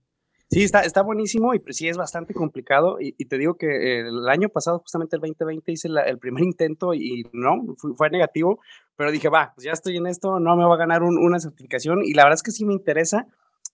Sí, 0.49 0.63
está, 0.63 0.81
está 0.81 1.01
buenísimo 1.01 1.53
y 1.53 1.59
pues, 1.59 1.75
sí 1.75 1.89
es 1.89 1.97
bastante 1.97 2.33
complicado. 2.33 2.97
Y, 3.01 3.13
te 3.25 3.37
digo 3.37 3.55
que 3.55 4.01
el 4.01 4.29
año 4.29 4.47
pasado, 4.47 4.79
justamente 4.79 5.15
el 5.15 5.21
2020, 5.21 5.71
hice 5.71 5.89
el 6.05 6.19
primer 6.19 6.43
intento 6.43 6.93
y 6.93 7.27
no, 7.33 7.75
fue, 7.97 8.09
negativo, 8.11 8.59
pero 8.95 9.11
dije, 9.11 9.27
va, 9.27 9.51
pues 9.55 9.65
ya 9.65 9.71
estoy 9.71 9.97
en 9.97 10.05
esto, 10.05 10.39
no 10.39 10.55
me 10.55 10.63
va 10.63 10.75
a 10.75 10.77
ganar 10.77 11.01
una 11.03 11.39
certificación 11.39 12.03
y 12.05 12.13
la 12.13 12.23
verdad 12.23 12.35
es 12.35 12.43
que 12.43 12.51
sí 12.51 12.63
me 12.63 12.73
interesa. 12.73 13.27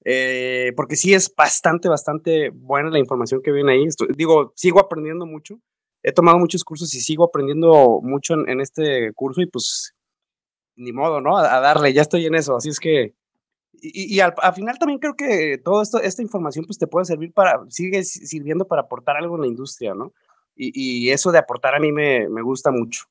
Eh, 0.06 0.74
porque 0.76 0.98
sí 0.98 1.14
es 1.14 1.34
bastante, 1.34 1.88
bastante 1.88 2.50
buena 2.50 2.90
la 2.90 3.00
información 3.00 3.42
que 3.42 3.52
viene 3.52 3.74
ahí. 3.74 3.86
digo, 4.18 4.52
sigo 4.56 4.80
aprendiendo 4.80 5.26
mucho 5.26 5.60
he 6.04 6.12
tomado 6.12 6.38
muchos 6.38 6.64
cursos 6.64 6.94
y 6.94 7.00
sigo 7.00 7.24
aprendiendo 7.24 8.00
mucho 8.04 8.36
en, 8.36 8.60
este 8.60 9.12
curso 9.14 9.42
y 9.42 9.48
pues 9.48 9.96
ni 10.76 10.92
modo, 10.92 11.22
¿no? 11.22 11.38
A, 11.38 11.60
darle, 11.60 11.94
ya 11.94 12.02
estoy 12.02 12.26
en 12.26 12.36
eso, 12.36 12.56
así 12.56 12.70
es 12.70 12.80
que... 12.80 13.16
Y, 13.86 14.20
al, 14.22 14.34
final 14.54 14.78
también 14.78 15.00
creo 15.00 15.16
que 15.16 15.58
toda 15.58 15.84
esta 16.04 16.22
información 16.22 16.64
pues 16.66 16.78
te 16.78 16.88
puede 16.88 17.06
servir 17.06 17.34
para, 17.34 17.60
sigue 17.70 18.04
sirviendo 18.04 18.66
para 18.66 18.84
aportar 18.84 19.18
algo 19.18 19.36
en 19.36 19.42
la 19.42 19.48
industria, 19.48 19.94
¿no? 19.94 20.14
Y, 20.56 21.10
eso 21.10 21.32
de 21.32 21.40
aportar 21.40 21.76
a 21.76 21.80
mí 21.80 21.92
me, 21.92 22.30
me 22.30 22.42
gusta 22.42 22.72
mucho. 22.72 23.06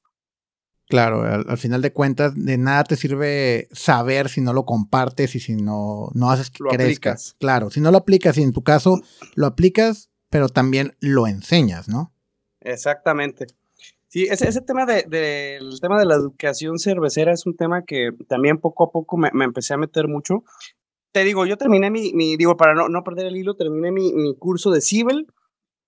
Claro, 0.89 1.23
al, 1.23 1.59
final 1.59 1.83
de 1.83 1.93
cuentas, 1.93 2.35
de 2.37 2.59
nada 2.59 2.85
te 2.85 2.97
sirve 2.97 3.69
saber 3.73 4.29
si 4.29 4.41
no 4.41 4.53
lo 4.53 4.65
compartes 4.65 5.35
y 5.35 5.41
si 5.41 5.57
no, 5.57 6.11
no 6.15 6.31
haces 6.31 6.51
que 6.51 6.65
crezca. 6.71 7.17
Claro, 7.39 7.71
si 7.71 7.81
no 7.81 7.91
lo 7.91 7.99
aplicas 7.99 8.37
y 8.39 8.43
en 8.43 8.53
tu 8.53 8.63
caso 8.63 9.01
lo 9.35 9.47
aplicas, 9.47 10.11
pero 10.29 10.49
también 10.49 10.95
lo 11.01 11.27
enseñas, 11.27 11.89
¿no? 11.89 12.12
Exactamente. 12.65 13.47
Sí, 14.09 14.25
ese, 14.25 14.47
ese 14.47 14.61
tema 14.61 14.85
del 14.85 15.09
de, 15.09 15.59
tema 15.81 15.99
de 15.99 16.05
la 16.05 16.17
educación 16.17 16.79
cervecera 16.79 17.33
es 17.33 17.47
un 17.47 17.57
tema 17.57 17.85
que 17.85 18.11
también 18.29 18.59
poco 18.59 18.85
a 18.85 18.91
poco 18.91 19.17
me, 19.17 19.31
empecé 19.43 19.75
a 19.75 19.79
meter 19.79 20.07
mucho. 20.07 20.45
Te 21.13 21.25
digo, 21.25 21.47
yo 21.47 21.57
terminé 21.57 21.91
mi, 21.91 22.13
mi 22.13 22.37
digo, 22.37 22.57
para 22.57 22.75
no, 22.75 22.89
no, 22.89 23.05
perder 23.05 23.27
el 23.27 23.37
hilo, 23.37 23.55
terminé 23.55 23.91
mi, 23.91 24.13
mi 24.13 24.37
curso 24.37 24.71
de 24.71 24.83
Cibel 24.83 25.27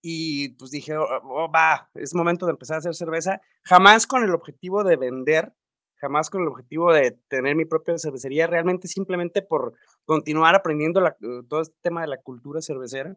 y 0.00 0.50
pues 0.50 0.70
dije, 0.70 0.96
oh, 0.96 1.06
oh, 1.24 1.50
va, 1.50 1.90
es 1.94 2.14
momento 2.14 2.46
de 2.46 2.52
empezar 2.52 2.76
a 2.76 2.78
hacer 2.78 2.94
cerveza, 2.94 3.40
jamás 3.62 4.06
con 4.06 4.22
el 4.22 4.34
objetivo 4.34 4.84
de 4.84 4.96
vender, 4.96 5.54
jamás 5.96 6.28
con 6.28 6.42
el 6.42 6.48
objetivo 6.48 6.92
de 6.92 7.18
tener 7.28 7.56
mi 7.56 7.64
propia 7.64 7.96
cervecería, 7.98 8.46
realmente 8.46 8.88
simplemente 8.88 9.40
por 9.42 9.74
continuar 10.04 10.54
aprendiendo 10.54 11.00
la, 11.00 11.16
todo 11.48 11.62
este 11.62 11.76
tema 11.82 12.02
de 12.02 12.08
la 12.08 12.20
cultura 12.20 12.60
cervecera. 12.60 13.16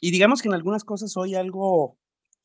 Y 0.00 0.10
digamos 0.10 0.42
que 0.42 0.48
en 0.48 0.54
algunas 0.54 0.84
cosas 0.84 1.12
soy 1.12 1.36
algo 1.36 1.96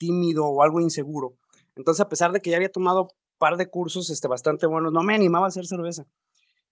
tímido 0.01 0.47
o 0.47 0.63
algo 0.63 0.81
inseguro. 0.81 1.37
Entonces, 1.75 2.01
a 2.01 2.09
pesar 2.09 2.31
de 2.31 2.41
que 2.41 2.49
ya 2.49 2.57
había 2.57 2.71
tomado 2.71 3.09
par 3.37 3.55
de 3.55 3.69
cursos 3.69 4.09
este, 4.09 4.27
bastante 4.27 4.65
buenos, 4.65 4.91
no 4.91 5.03
me 5.03 5.13
animaba 5.13 5.45
a 5.45 5.49
hacer 5.49 5.67
cerveza. 5.67 6.07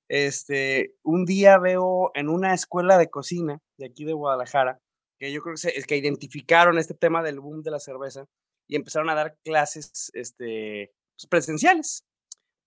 Este, 0.08 0.96
un 1.04 1.26
día 1.26 1.60
veo 1.60 2.10
en 2.16 2.28
una 2.28 2.56
escuela 2.56 2.98
de 2.98 3.12
cocina 3.12 3.60
de 3.78 3.86
aquí 3.86 4.04
de 4.04 4.14
Guadalajara, 4.14 4.80
que 5.20 5.32
yo 5.32 5.44
creo 5.44 5.54
que, 5.56 5.68
es 5.68 5.86
que 5.86 5.98
identificaron 5.98 6.80
este 6.80 6.96
tema 6.96 7.22
del 7.22 7.40
boom 7.40 7.62
de 7.62 7.70
la 7.70 7.80
cerveza 7.80 8.26
y 8.68 8.76
empezaron 8.76 9.12
a 9.12 9.16
dar 9.16 9.38
clases 9.44 10.10
este, 10.16 10.92
pues, 11.16 11.28
presenciales. 11.28 12.04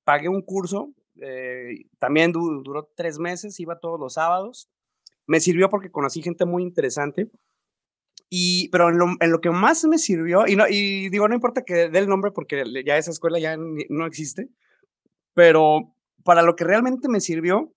Pagué 0.04 0.28
un 0.28 0.42
curso, 0.42 0.92
eh, 1.20 1.86
también 1.98 2.30
duró 2.30 2.88
tres 2.94 3.18
meses, 3.18 3.58
iba 3.58 3.80
todos 3.80 3.98
los 3.98 4.14
sábados. 4.14 4.68
Me 5.26 5.40
sirvió 5.40 5.68
porque 5.68 5.90
conocí 5.90 6.22
gente 6.22 6.44
muy 6.44 6.62
interesante 6.62 7.30
y, 8.34 8.70
pero 8.70 8.88
en 8.88 8.96
lo, 8.96 9.08
en 9.20 9.30
lo, 9.30 9.42
que 9.42 9.50
más 9.50 9.84
me 9.84 9.98
sirvió, 9.98 10.46
y, 10.46 10.56
no, 10.56 10.64
y 10.66 11.10
digo, 11.10 11.28
no 11.28 11.34
importa 11.34 11.66
que 11.66 11.90
dé 11.90 11.98
el 11.98 12.08
nombre 12.08 12.30
porque 12.30 12.64
ya 12.82 12.96
esa 12.96 13.10
escuela 13.10 13.38
ya 13.38 13.58
no 13.58 14.06
existe, 14.06 14.48
pero 15.34 15.94
para 16.24 16.40
lo 16.40 16.56
que 16.56 16.64
realmente 16.64 17.10
me 17.10 17.20
sirvió 17.20 17.74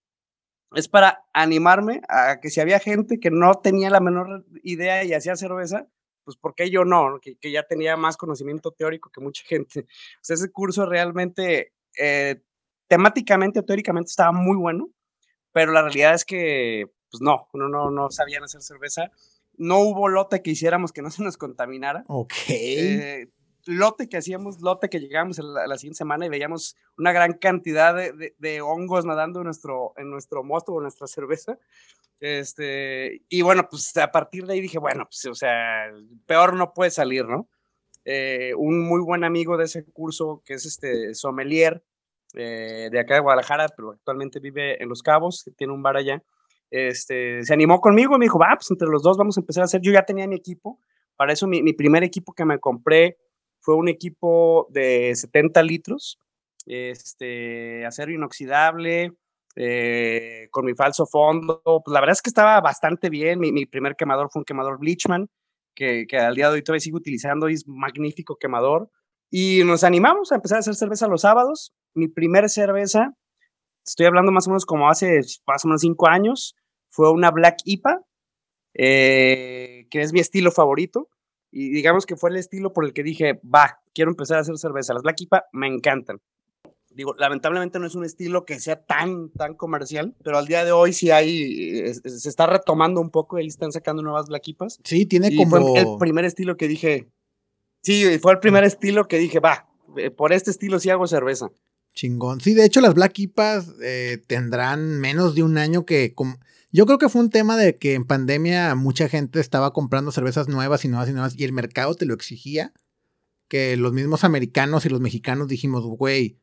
es 0.73 0.87
para 0.87 1.25
animarme 1.33 1.99
a 2.07 2.39
que 2.39 2.49
si 2.49 2.61
había 2.61 2.79
gente 2.79 3.19
que 3.19 3.31
no 3.31 3.55
tenía 3.55 3.89
la 3.89 3.99
menor 3.99 4.45
idea 4.63 5.03
y 5.03 5.11
hacía 5.11 5.35
cerveza, 5.35 5.89
pues 6.23 6.37
¿por 6.37 6.55
qué 6.55 6.69
yo 6.69 6.85
no? 6.85 7.19
Que, 7.21 7.35
que 7.35 7.51
ya 7.51 7.63
tenía 7.63 7.97
más 7.97 8.15
conocimiento 8.15 8.71
teórico 8.71 9.11
que 9.11 9.19
mucha 9.19 9.43
gente. 9.45 9.81
O 9.81 10.21
sea, 10.21 10.35
ese 10.35 10.53
curso 10.53 10.85
realmente, 10.85 11.73
eh, 11.99 12.41
temáticamente 12.87 13.61
teóricamente 13.61 14.07
estaba 14.07 14.31
muy 14.31 14.55
bueno, 14.55 14.87
pero 15.51 15.73
la 15.73 15.81
realidad 15.81 16.13
es 16.13 16.23
que, 16.23 16.85
pues 17.11 17.19
no, 17.19 17.49
uno 17.51 17.67
no, 17.67 17.91
no 17.91 18.09
sabían 18.09 18.45
hacer 18.45 18.61
cerveza 18.61 19.11
no 19.57 19.79
hubo 19.79 20.07
lote 20.07 20.41
que 20.41 20.51
hiciéramos 20.51 20.91
que 20.91 21.01
no 21.01 21.11
se 21.11 21.23
nos 21.23 21.37
contaminara. 21.37 22.03
Ok. 22.07 22.33
Eh, 22.49 23.29
lote 23.65 24.07
que 24.07 24.17
hacíamos, 24.17 24.61
lote 24.61 24.89
que 24.89 24.99
llegábamos 24.99 25.39
la, 25.39 25.67
la, 25.67 25.77
siguiente 25.77 25.97
semana 25.97 26.25
y 26.25 26.29
veíamos 26.29 26.75
una 26.97 27.11
gran 27.11 27.33
cantidad 27.33 27.95
de, 27.95 28.61
hongos 28.61 29.05
nadando 29.05 29.39
en 29.39 29.45
nuestro, 29.45 29.93
en 29.97 30.09
nuestro 30.09 30.43
mosto 30.43 30.73
o 30.73 30.77
en 30.79 30.83
nuestra 30.83 31.07
cerveza. 31.07 31.57
Este, 32.19 33.23
y 33.29 33.41
bueno, 33.41 33.67
pues 33.69 33.95
a 33.97 34.11
partir 34.11 34.45
de 34.45 34.53
ahí 34.53 34.61
dije, 34.61 34.79
bueno, 34.79 35.05
pues 35.05 35.25
o 35.25 35.35
sea, 35.35 35.91
peor 36.25 36.55
no 36.55 36.73
puede 36.73 36.91
salir, 36.91 37.25
¿no? 37.25 37.49
Eh, 38.05 38.53
un 38.55 38.81
muy 38.87 39.01
buen 39.01 39.23
amigo 39.23 39.57
de 39.57 39.65
ese 39.65 39.83
curso, 39.83 40.41
que 40.45 40.53
es 40.53 40.65
este 40.65 41.13
sommelier 41.15 41.83
eh, 42.35 42.89
de 42.91 42.99
acá 42.99 43.15
de 43.15 43.19
Guadalajara, 43.21 43.67
pero 43.75 43.91
actualmente 43.91 44.39
vive 44.39 44.81
en 44.81 44.89
Los 44.89 45.01
Cabos, 45.01 45.49
tiene 45.57 45.73
un 45.73 45.81
bar 45.81 45.97
allá 45.97 46.23
este, 46.71 47.43
se 47.43 47.53
animó 47.53 47.79
conmigo, 47.79 48.17
me 48.17 48.25
dijo, 48.25 48.39
va, 48.39 48.55
pues 48.55 48.69
entre 48.71 48.87
los 48.87 49.03
dos 49.03 49.17
vamos 49.17 49.37
a 49.37 49.41
empezar 49.41 49.61
a 49.61 49.65
hacer. 49.65 49.81
Yo 49.81 49.91
ya 49.91 50.03
tenía 50.03 50.27
mi 50.27 50.35
equipo, 50.35 50.79
para 51.15 51.33
eso 51.33 51.47
mi, 51.47 51.73
primer 51.73 52.03
equipo 52.03 52.33
que 52.33 52.45
me 52.45 52.59
compré 52.59 53.17
fue 53.59 53.75
un 53.75 53.87
equipo 53.87 54.67
de 54.69 55.15
70 55.15 55.63
litros, 55.63 56.19
este, 56.65 57.85
acero 57.85 58.11
inoxidable, 58.11 59.13
eh, 59.55 60.47
con 60.51 60.65
mi 60.65 60.73
falso 60.73 61.05
fondo. 61.05 61.61
Pues 61.63 61.93
la 61.93 62.01
verdad 62.01 62.13
es 62.13 62.21
que 62.21 62.29
estaba 62.29 62.59
bastante 62.61 63.09
bien. 63.09 63.39
Mi, 63.39 63.65
primer 63.65 63.95
quemador 63.95 64.29
fue 64.31 64.41
un 64.41 64.45
quemador 64.45 64.77
Bleachman, 64.79 65.29
que, 65.73 66.05
que, 66.07 66.17
al 66.17 66.35
día 66.35 66.49
de 66.49 66.55
hoy 66.55 66.63
todavía 66.63 66.81
sigo 66.81 66.97
utilizando 66.97 67.49
y 67.49 67.53
es 67.53 67.67
magnífico 67.67 68.37
quemador. 68.37 68.89
Y 69.31 69.63
nos 69.65 69.83
animamos 69.83 70.31
a 70.31 70.35
empezar 70.35 70.57
a 70.57 70.59
hacer 70.59 70.75
cerveza 70.75 71.07
los 71.07 71.21
sábados. 71.21 71.73
Mi 71.93 72.07
primer 72.07 72.49
cerveza 72.49 73.15
estoy 73.85 74.05
hablando 74.05 74.31
más 74.31 74.47
o 74.47 74.49
menos 74.49 74.65
como 74.65 74.89
hace 74.89 75.21
más 75.45 75.63
o 75.65 75.67
menos 75.67 75.81
cinco 75.81 76.07
años, 76.07 76.55
fue 76.89 77.11
una 77.11 77.31
Black 77.31 77.57
IPA, 77.65 78.01
eh, 78.73 79.87
que 79.89 80.01
es 80.01 80.13
mi 80.13 80.19
estilo 80.19 80.51
favorito. 80.51 81.09
Y 81.51 81.69
digamos 81.69 82.05
que 82.05 82.17
fue 82.17 82.31
el 82.31 82.37
estilo 82.37 82.73
por 82.73 82.85
el 82.85 82.93
que 82.93 83.03
dije, 83.03 83.39
va, 83.43 83.79
quiero 83.93 84.11
empezar 84.11 84.37
a 84.37 84.41
hacer 84.41 84.57
cerveza. 84.57 84.93
Las 84.93 85.03
Black 85.03 85.21
IPA 85.21 85.45
me 85.53 85.67
encantan. 85.67 86.19
Digo, 86.89 87.13
lamentablemente 87.17 87.77
no 87.79 87.87
es 87.87 87.95
un 87.95 88.05
estilo 88.05 88.45
que 88.45 88.59
sea 88.59 88.81
tan, 88.85 89.29
tan 89.31 89.55
comercial, 89.55 90.15
pero 90.23 90.37
al 90.37 90.47
día 90.47 90.63
de 90.63 90.71
hoy 90.71 90.93
sí 90.93 91.11
hay, 91.11 91.93
se 91.93 92.29
está 92.29 92.47
retomando 92.47 93.01
un 93.01 93.09
poco 93.09 93.37
y 93.39 93.47
están 93.47 93.73
sacando 93.73 94.01
nuevas 94.01 94.27
Black 94.27 94.47
IPAs. 94.47 94.79
Sí, 94.83 95.05
tiene 95.05 95.35
como... 95.35 95.57
Fue 95.57 95.79
el 95.79 95.97
primer 95.99 96.23
estilo 96.23 96.55
que 96.55 96.69
dije, 96.69 97.09
sí, 97.81 98.17
fue 98.19 98.31
el 98.31 98.39
primer 98.39 98.63
estilo 98.63 99.09
que 99.09 99.17
dije, 99.17 99.41
va, 99.41 99.67
eh, 99.97 100.09
por 100.09 100.31
este 100.31 100.51
estilo 100.51 100.79
sí 100.79 100.89
hago 100.89 101.05
cerveza. 101.07 101.49
Chingón. 101.95 102.41
Sí, 102.41 102.53
de 102.53 102.65
hecho 102.65 102.81
las 102.81 102.93
Black 102.93 103.17
IPAs 103.17 103.73
eh, 103.81 104.21
tendrán 104.27 104.99
menos 104.99 105.33
de 105.33 105.43
un 105.43 105.57
año 105.57 105.85
que... 105.85 106.13
Yo 106.71 106.85
creo 106.85 106.97
que 106.97 107.07
fue 107.07 107.21
un 107.21 107.29
tema 107.29 107.55
de 107.55 107.75
que 107.75 107.93
en 107.93 108.03
pandemia 108.03 108.75
mucha 108.75 109.07
gente 109.07 109.39
estaba 109.39 109.71
comprando 109.71 110.11
cervezas 110.11 110.49
nuevas 110.49 110.83
y 110.83 110.89
nuevas 110.89 111.09
y 111.09 111.13
nuevas 111.13 111.33
y 111.37 111.45
el 111.45 111.53
mercado 111.53 111.95
te 111.95 112.05
lo 112.05 112.13
exigía. 112.13 112.73
Que 113.47 113.77
los 113.77 113.93
mismos 113.93 114.23
americanos 114.23 114.85
y 114.85 114.89
los 114.89 114.99
mexicanos 114.99 115.47
dijimos, 115.47 115.85
güey, 115.85 116.37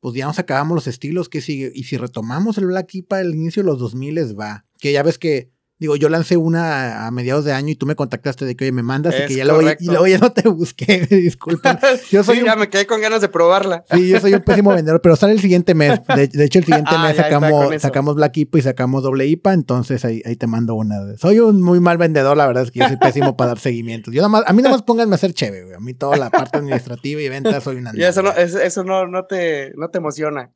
pues 0.00 0.14
ya 0.14 0.26
nos 0.26 0.38
acabamos 0.38 0.74
los 0.74 0.86
estilos, 0.86 1.30
¿qué 1.30 1.40
sigue? 1.40 1.72
Y 1.74 1.84
si 1.84 1.96
retomamos 1.96 2.58
el 2.58 2.66
Black 2.66 2.94
IPA 2.94 3.18
al 3.18 3.34
inicio 3.34 3.62
de 3.62 3.68
los 3.68 3.78
2000 3.78 4.38
va. 4.38 4.66
Que 4.78 4.92
ya 4.92 5.02
ves 5.02 5.18
que 5.18 5.53
Digo, 5.80 5.96
yo 5.96 6.08
lancé 6.08 6.36
una 6.36 7.06
a 7.06 7.10
mediados 7.10 7.44
de 7.44 7.52
año 7.52 7.70
y 7.70 7.74
tú 7.74 7.84
me 7.84 7.96
contactaste 7.96 8.44
de 8.44 8.54
que, 8.54 8.64
oye, 8.64 8.72
me 8.72 8.84
mandas 8.84 9.12
y 9.18 9.26
que 9.26 9.34
ya 9.34 9.44
luego, 9.44 9.60
y 9.80 9.86
luego 9.86 10.06
ya 10.06 10.18
no 10.18 10.30
te 10.30 10.48
busqué, 10.48 11.04
disculpa. 11.10 11.80
Yo 12.10 12.22
soy 12.22 12.38
sí, 12.38 12.44
ya 12.44 12.54
me 12.54 12.68
quedé 12.68 12.86
con 12.86 13.00
ganas 13.00 13.20
de 13.20 13.28
probarla. 13.28 13.84
Sí, 13.90 14.08
yo 14.08 14.20
soy 14.20 14.34
un 14.34 14.42
pésimo 14.42 14.70
vendedor, 14.72 15.00
pero 15.00 15.16
sale 15.16 15.32
el 15.32 15.40
siguiente 15.40 15.74
mes. 15.74 16.00
De, 16.06 16.44
hecho, 16.44 16.60
el 16.60 16.64
siguiente 16.64 16.90
ah, 16.94 17.02
mes 17.02 17.16
sacamos, 17.16 17.82
sacamos 17.82 18.14
Black 18.14 18.36
IPA 18.36 18.58
y 18.58 18.62
sacamos 18.62 19.02
doble 19.02 19.26
IPA, 19.26 19.52
entonces 19.52 20.04
ahí, 20.04 20.22
ahí 20.24 20.36
te 20.36 20.46
mando 20.46 20.74
una. 20.74 21.16
Soy 21.16 21.40
un 21.40 21.60
muy 21.60 21.80
mal 21.80 21.98
vendedor, 21.98 22.36
la 22.36 22.46
verdad 22.46 22.62
es 22.62 22.70
que 22.70 22.80
yo 22.80 22.88
soy 22.88 22.96
pésimo 22.96 23.36
para 23.36 23.48
dar 23.48 23.58
seguimientos. 23.58 24.14
Yo 24.14 24.20
nada 24.20 24.28
más, 24.28 24.44
a 24.46 24.52
mí 24.52 24.62
nada 24.62 24.76
más 24.76 24.82
pónganme 24.82 25.14
a 25.14 25.16
hacer 25.16 25.32
chévere, 25.32 25.64
güey. 25.64 25.76
A 25.76 25.80
mí 25.80 25.94
toda 25.94 26.16
la 26.16 26.30
parte 26.30 26.58
administrativa 26.58 27.20
y 27.20 27.28
ventas 27.28 27.64
soy 27.64 27.76
una... 27.76 27.90
Y 27.94 28.02
eso 28.02 28.22
no, 28.22 28.30
eso 28.32 28.84
no, 28.84 29.06
no, 29.06 29.24
te, 29.24 29.72
no 29.76 29.88
te 29.88 29.98
emociona. 29.98 30.52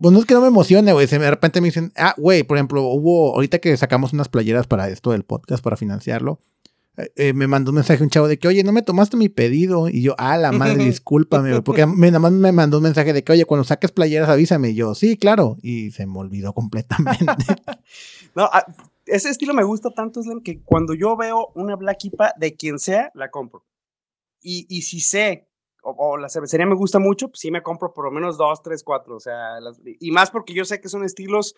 Pues 0.00 0.12
no 0.12 0.18
es 0.18 0.24
que 0.24 0.34
no 0.34 0.40
me 0.40 0.48
emocione, 0.48 0.92
güey. 0.92 1.06
De 1.06 1.30
repente 1.30 1.60
me 1.60 1.68
dicen, 1.68 1.92
ah, 1.96 2.14
güey, 2.16 2.42
por 2.42 2.56
ejemplo, 2.56 2.82
hubo, 2.84 3.34
ahorita 3.34 3.58
que 3.58 3.76
sacamos 3.76 4.12
unas 4.12 4.28
playeras 4.28 4.61
para 4.66 4.88
esto 4.88 5.10
del 5.10 5.24
podcast, 5.24 5.62
para 5.62 5.76
financiarlo, 5.76 6.40
eh, 6.98 7.10
eh, 7.16 7.32
me 7.32 7.46
mandó 7.46 7.70
un 7.70 7.76
mensaje 7.76 8.02
un 8.02 8.10
chavo 8.10 8.28
de 8.28 8.38
que, 8.38 8.48
oye, 8.48 8.62
no 8.64 8.72
me 8.72 8.82
tomaste 8.82 9.16
mi 9.16 9.28
pedido. 9.28 9.88
Y 9.88 10.02
yo, 10.02 10.14
ah, 10.18 10.36
la 10.36 10.52
madre, 10.52 10.84
discúlpame, 10.84 11.62
porque 11.62 11.86
me, 11.86 12.08
nada 12.08 12.18
más 12.18 12.32
me 12.32 12.52
mandó 12.52 12.78
un 12.78 12.84
mensaje 12.84 13.12
de 13.12 13.24
que, 13.24 13.32
oye, 13.32 13.44
cuando 13.44 13.64
saques 13.64 13.92
playeras, 13.92 14.28
avísame. 14.28 14.70
Y 14.70 14.74
yo, 14.74 14.94
sí, 14.94 15.16
claro. 15.16 15.56
Y 15.62 15.90
se 15.92 16.06
me 16.06 16.18
olvidó 16.18 16.52
completamente. 16.54 17.24
no, 18.34 18.44
ah, 18.44 18.66
ese 19.06 19.30
estilo 19.30 19.54
me 19.54 19.64
gusta 19.64 19.90
tanto, 19.90 20.22
Slim, 20.22 20.42
que 20.42 20.62
cuando 20.62 20.94
yo 20.94 21.16
veo 21.16 21.52
una 21.54 21.76
Black 21.76 22.04
IPA 22.04 22.34
de 22.38 22.54
quien 22.54 22.78
sea, 22.78 23.10
la 23.14 23.30
compro. 23.30 23.64
Y, 24.42 24.66
y 24.68 24.82
si 24.82 25.00
sé 25.00 25.48
o, 25.82 26.16
la 26.16 26.28
cervecería 26.28 26.66
me 26.66 26.76
gusta 26.76 26.98
mucho, 26.98 27.28
pues 27.28 27.40
sí 27.40 27.50
me 27.50 27.62
compro 27.62 27.92
por 27.92 28.04
lo 28.04 28.10
menos 28.10 28.38
dos, 28.38 28.62
tres, 28.62 28.82
cuatro. 28.82 29.16
O 29.16 29.20
sea, 29.20 29.58
y 29.84 30.10
más 30.12 30.30
porque 30.30 30.54
yo 30.54 30.64
sé 30.64 30.80
que 30.80 30.88
son 30.88 31.04
estilos 31.04 31.54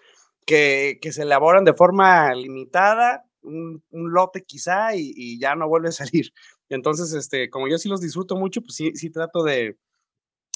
que, 0.46 0.98
que 1.00 1.12
se 1.12 1.22
elaboran 1.22 1.64
de 1.64 1.74
forma 1.74 2.34
limitada, 2.34 3.24
un, 3.42 3.82
un 3.90 4.12
lote 4.12 4.42
quizá, 4.42 4.96
y, 4.96 5.38
ya 5.38 5.54
no 5.54 5.68
vuelve 5.68 5.88
a 5.88 5.92
salir. 5.92 6.32
Entonces, 6.68 7.12
este, 7.12 7.50
como 7.50 7.68
yo 7.68 7.78
sí 7.78 7.88
los 7.88 8.00
disfruto 8.00 8.36
mucho, 8.36 8.62
pues 8.62 8.74
sí, 8.74 8.92
sí 8.94 9.10
trato 9.10 9.42
de, 9.44 9.76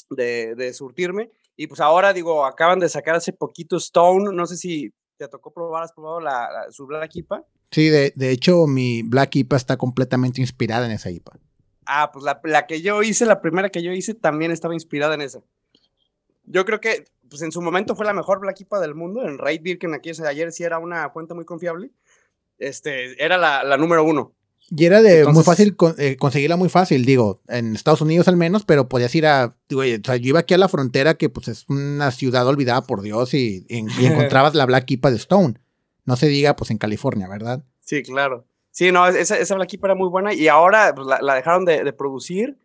de, 0.09 0.55
de 0.55 0.73
surtirme. 0.73 1.31
Y 1.55 1.67
pues 1.67 1.79
ahora 1.81 2.13
digo, 2.13 2.45
acaban 2.45 2.79
de 2.79 2.89
sacar 2.89 3.15
hace 3.15 3.33
poquito 3.33 3.77
Stone, 3.77 4.33
no 4.33 4.45
sé 4.47 4.57
si 4.57 4.93
te 5.17 5.27
tocó 5.27 5.51
probar, 5.51 5.83
has 5.83 5.91
probado 5.91 6.21
la, 6.21 6.67
su 6.71 6.87
Black 6.87 7.15
IPA. 7.15 7.45
Sí, 7.69 7.89
de, 7.89 8.13
de 8.15 8.31
hecho 8.31 8.65
mi 8.65 9.03
Black 9.03 9.35
IPA 9.35 9.57
está 9.57 9.77
completamente 9.77 10.41
inspirada 10.41 10.85
en 10.85 10.93
esa 10.93 11.11
IPA. 11.11 11.37
Ah, 11.91 12.11
pues 12.11 12.23
la, 12.23 12.67
que 12.67 12.83
yo 12.83 13.01
hice, 13.01 13.25
la 13.25 13.41
primera 13.41 13.71
que 13.71 13.81
yo 13.81 13.91
hice, 13.91 14.13
también 14.13 14.51
estaba 14.51 14.75
inspirada 14.75 15.15
en 15.15 15.21
esa. 15.21 15.41
Yo 16.43 16.63
creo 16.63 16.79
que, 16.79 17.05
pues 17.27 17.41
en 17.41 17.51
su 17.51 17.63
momento 17.63 17.95
fue 17.95 18.05
la 18.05 18.13
mejor 18.13 18.39
Black 18.39 18.61
IPA 18.61 18.79
del 18.79 18.93
mundo. 18.93 19.27
En 19.27 19.39
Raid 19.39 19.63
Birken 19.63 19.95
aquí 19.95 20.11
ayer 20.23 20.51
sí 20.51 20.63
era 20.63 20.77
una 20.77 21.09
fuente 21.09 21.33
muy 21.33 21.45
confiable. 21.45 21.89
Este, 22.59 23.23
era 23.23 23.39
la, 23.39 23.75
número 23.77 24.03
uno. 24.03 24.35
Y 24.69 24.85
era 24.85 25.01
de 25.01 25.25
muy 25.25 25.43
fácil 25.43 25.75
eh, 25.97 26.15
conseguirla 26.17 26.57
muy 26.57 26.69
fácil, 26.69 27.05
digo, 27.05 27.41
en 27.47 27.75
Estados 27.75 28.01
Unidos 28.01 28.27
al 28.27 28.37
menos, 28.37 28.65
pero 28.65 28.87
podías 28.87 29.15
ir 29.15 29.25
a, 29.25 29.57
digo, 29.67 29.81
o 29.81 30.05
sea, 30.05 30.15
yo 30.17 30.29
iba 30.29 30.41
aquí 30.41 30.53
a 30.53 30.59
la 30.59 30.69
frontera 30.69 31.15
que 31.15 31.29
pues 31.29 31.47
es 31.47 31.65
una 31.69 32.11
ciudad 32.11 32.45
olvidada 32.45 32.83
por 32.83 33.01
Dios 33.01 33.33
y, 33.33 33.65
encontrabas 33.69 34.53
la 34.53 34.67
Black 34.67 34.91
IPA 34.91 35.09
de 35.09 35.17
Stone. 35.17 35.53
No 36.05 36.15
se 36.17 36.27
diga 36.27 36.55
pues 36.55 36.69
en 36.69 36.77
California, 36.77 37.27
¿verdad? 37.27 37.63
Sí, 37.79 38.03
claro. 38.03 38.45
Sí, 38.71 38.91
no, 38.91 39.07
esa, 39.07 39.37
esa 39.37 39.55
era 39.55 39.95
muy 39.95 40.09
buena 40.09 40.33
y 40.33 40.47
ahora 40.47 40.93
pues, 40.95 41.07
la, 41.07 41.35
dejaron 41.35 41.65
de, 41.65 41.91
producir 41.93 42.57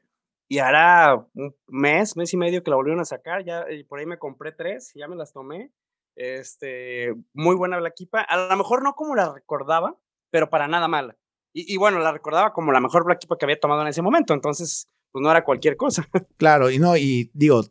y 0.48 0.58
hará 0.58 1.26
un 1.34 1.54
mes, 1.66 2.16
mes 2.16 2.32
y 2.32 2.36
medio 2.36 2.62
que 2.62 2.70
la 2.70 2.76
volvieron 2.76 3.00
a 3.00 3.04
sacar. 3.04 3.44
Ya 3.44 3.64
y 3.70 3.84
por 3.84 3.98
ahí 3.98 4.06
me 4.06 4.18
compré 4.18 4.52
tres, 4.52 4.92
ya 4.94 5.08
me 5.08 5.16
las 5.16 5.32
tomé. 5.32 5.72
Este, 6.16 7.12
muy 7.32 7.56
buena 7.56 7.78
Black 7.78 7.94
A 8.28 8.48
lo 8.48 8.56
mejor 8.56 8.82
no 8.82 8.94
como 8.94 9.14
la 9.14 9.32
recordaba, 9.32 9.96
pero 10.30 10.50
para 10.50 10.68
nada 10.68 10.88
mala. 10.88 11.16
Y, 11.56 11.76
bueno, 11.76 12.00
la 12.00 12.10
recordaba 12.10 12.52
como 12.52 12.72
la 12.72 12.80
mejor 12.80 13.04
Black 13.04 13.20
que 13.20 13.44
había 13.44 13.60
tomado 13.60 13.82
en 13.82 13.86
ese 13.86 14.02
momento, 14.02 14.34
entonces 14.34 14.88
pues 15.12 15.22
no 15.22 15.30
era 15.30 15.44
cualquier 15.44 15.76
cosa. 15.76 16.08
Claro, 16.36 16.68
y 16.68 16.80
no, 16.80 16.96
y 16.96 17.30
digo, 17.32 17.62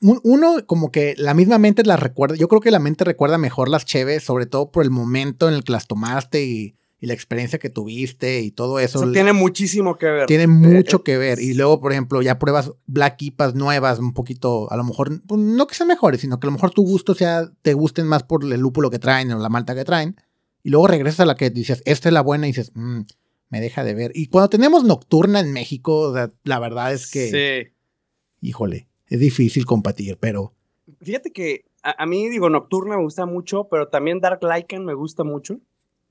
uno 0.00 0.64
como 0.66 0.92
que 0.92 1.14
la 1.18 1.34
misma 1.34 1.58
mente 1.58 1.82
la 1.82 1.96
recuerda, 1.96 2.36
yo 2.36 2.46
creo 2.46 2.60
que 2.60 2.70
la 2.70 2.78
mente 2.78 3.04
recuerda 3.04 3.38
mejor 3.38 3.68
las 3.68 3.84
cheves, 3.84 4.22
sobre 4.22 4.46
todo 4.46 4.70
por 4.70 4.84
el 4.84 4.90
momento 4.90 5.48
en 5.48 5.54
el 5.54 5.64
que 5.64 5.72
las 5.72 5.88
tomaste 5.88 6.44
y 6.44 6.76
y 7.02 7.06
la 7.08 7.14
experiencia 7.14 7.58
que 7.58 7.68
tuviste 7.68 8.42
y 8.42 8.52
todo 8.52 8.78
eso. 8.78 9.02
Eso 9.02 9.10
tiene 9.10 9.32
muchísimo 9.32 9.98
que 9.98 10.06
ver. 10.06 10.26
Tiene 10.26 10.46
mucho 10.46 10.98
eh, 10.98 11.02
que 11.04 11.18
ver. 11.18 11.40
Y 11.40 11.52
luego, 11.52 11.80
por 11.80 11.90
ejemplo, 11.90 12.22
ya 12.22 12.38
pruebas 12.38 12.70
Black 12.86 13.20
IPAs 13.20 13.56
nuevas, 13.56 13.98
un 13.98 14.14
poquito, 14.14 14.70
a 14.70 14.76
lo 14.76 14.84
mejor, 14.84 15.20
pues, 15.26 15.40
no 15.40 15.66
que 15.66 15.74
sean 15.74 15.88
mejores, 15.88 16.20
sino 16.20 16.38
que 16.38 16.46
a 16.46 16.50
lo 16.50 16.52
mejor 16.52 16.70
tu 16.70 16.84
gusto 16.84 17.16
sea, 17.16 17.50
te 17.62 17.74
gusten 17.74 18.06
más 18.06 18.22
por 18.22 18.44
el 18.44 18.60
lúpulo 18.60 18.88
que 18.88 19.00
traen 19.00 19.32
o 19.32 19.38
la 19.40 19.48
malta 19.48 19.74
que 19.74 19.84
traen. 19.84 20.14
Y 20.62 20.70
luego 20.70 20.86
regresas 20.86 21.18
a 21.18 21.26
la 21.26 21.34
que 21.34 21.50
dices, 21.50 21.82
esta 21.86 22.08
es 22.08 22.12
la 22.12 22.20
buena 22.20 22.46
y 22.46 22.50
dices, 22.50 22.70
mmm, 22.74 23.00
me 23.48 23.60
deja 23.60 23.82
de 23.82 23.94
ver. 23.94 24.12
Y 24.14 24.28
cuando 24.28 24.50
tenemos 24.50 24.84
nocturna 24.84 25.40
en 25.40 25.52
México, 25.52 26.14
la 26.44 26.58
verdad 26.60 26.92
es 26.92 27.10
que, 27.10 27.66
sí. 27.66 28.46
híjole, 28.46 28.86
es 29.08 29.18
difícil 29.18 29.66
compartir, 29.66 30.18
pero... 30.20 30.54
Fíjate 31.00 31.32
que 31.32 31.64
a, 31.82 32.00
a, 32.00 32.06
mí, 32.06 32.28
digo, 32.28 32.48
nocturna 32.48 32.96
me 32.96 33.02
gusta 33.02 33.26
mucho, 33.26 33.66
pero 33.68 33.88
también 33.88 34.20
Dark 34.20 34.38
Lycan 34.44 34.84
me 34.84 34.94
gusta 34.94 35.24
mucho. 35.24 35.58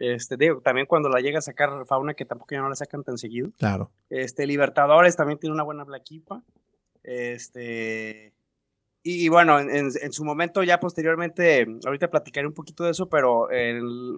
Este, 0.02 0.36
digo, 0.36 0.62
también 0.62 0.88
cuando 0.88 1.10
la 1.10 1.20
llega 1.20 1.38
a 1.38 1.44
sacar 1.44 1.86
Fauna, 1.86 2.16
que 2.16 2.26
tampoco 2.26 2.56
ya 2.56 2.62
no 2.62 2.70
la 2.70 2.76
sacan 2.76 3.04
tan 3.04 3.20
seguido. 3.20 3.52
Claro. 3.60 3.92
Este, 4.10 4.48
Libertadores 4.48 5.16
también 5.16 5.38
tiene 5.38 5.54
una 5.54 5.64
buena 5.64 5.84
Blaquipa. 5.84 6.42
Este, 7.04 8.34
y, 9.04 9.30
bueno, 9.30 9.60
en, 9.60 9.92
su 10.12 10.26
momento, 10.26 10.64
ya 10.64 10.80
posteriormente, 10.80 11.68
ahorita 11.86 12.10
platicaré 12.10 12.48
un 12.48 12.54
poquito 12.56 12.84
de 12.84 12.92
eso, 12.92 13.10
pero 13.10 13.48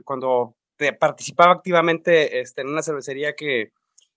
cuando 0.06 0.56
participaba 1.00 1.52
activamente 1.52 2.40
este, 2.40 2.62
en 2.62 2.70
una 2.70 2.82
cervecería 2.82 3.34
que, 3.34 3.74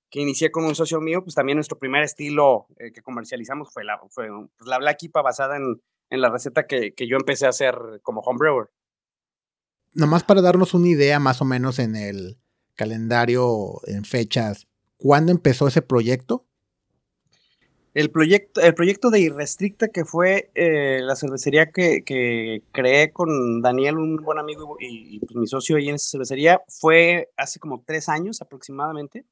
que 0.09 0.20
inicié 0.20 0.52
con 0.52 0.64
un 0.64 0.76
socio 0.76 1.00
mío, 1.00 1.24
pues 1.24 1.35
también 1.35 1.57
nuestro 1.57 1.79
primer 1.79 2.05
estilo 2.05 2.68
eh, 2.79 2.92
que 2.92 3.02
comercializamos 3.02 3.72
fue 3.72 3.85
la, 3.85 3.98
fue, 4.09 4.29
pues, 4.57 4.68
la 4.68 4.79
Black 4.79 4.98
basada 5.12 5.57
en, 5.57 5.83
en 6.11 6.20
la 6.20 6.31
receta 6.31 6.66
que, 6.68 6.92
que, 6.94 7.09
yo 7.09 7.16
empecé 7.16 7.46
a 7.46 7.50
hacer 7.50 7.74
como 8.02 8.20
homebrewer 8.20 8.68
nomás 9.97 10.25
para 10.25 10.43
darnos 10.43 10.75
una 10.75 10.89
idea 10.89 11.19
más 11.19 11.41
o 11.41 11.45
menos 11.45 11.79
en 11.79 11.97
el 11.97 12.39
calendario, 12.75 13.81
en 13.87 14.05
fechas, 14.05 14.69
¿cuándo 14.99 15.33
empezó 15.33 15.67
ese 15.67 15.83
proyecto? 15.83 16.47
El 17.95 18.11
proyecto, 18.11 18.61
el 18.61 18.75
proyecto 18.75 19.09
de 19.09 19.21
Irrestricta, 19.21 19.89
que 19.89 20.05
fue 20.05 20.51
eh, 20.55 21.01
la 21.01 21.17
cervecería 21.17 21.73
que, 21.73 22.05
que, 22.05 22.63
creé 22.71 23.11
con 23.11 23.63
Daniel, 23.63 23.97
un 23.97 24.17
buen 24.17 24.39
amigo 24.39 24.77
y, 24.79 25.19
pues, 25.21 25.35
mi 25.35 25.47
socio 25.47 25.79
ahí 25.79 25.89
en 25.89 25.95
esa 25.95 26.11
cervecería, 26.11 26.61
fue 26.69 27.31
hace 27.39 27.59
como 27.59 27.83
tres 27.87 28.11
años 28.11 28.43
aproximadamente. 28.43 29.25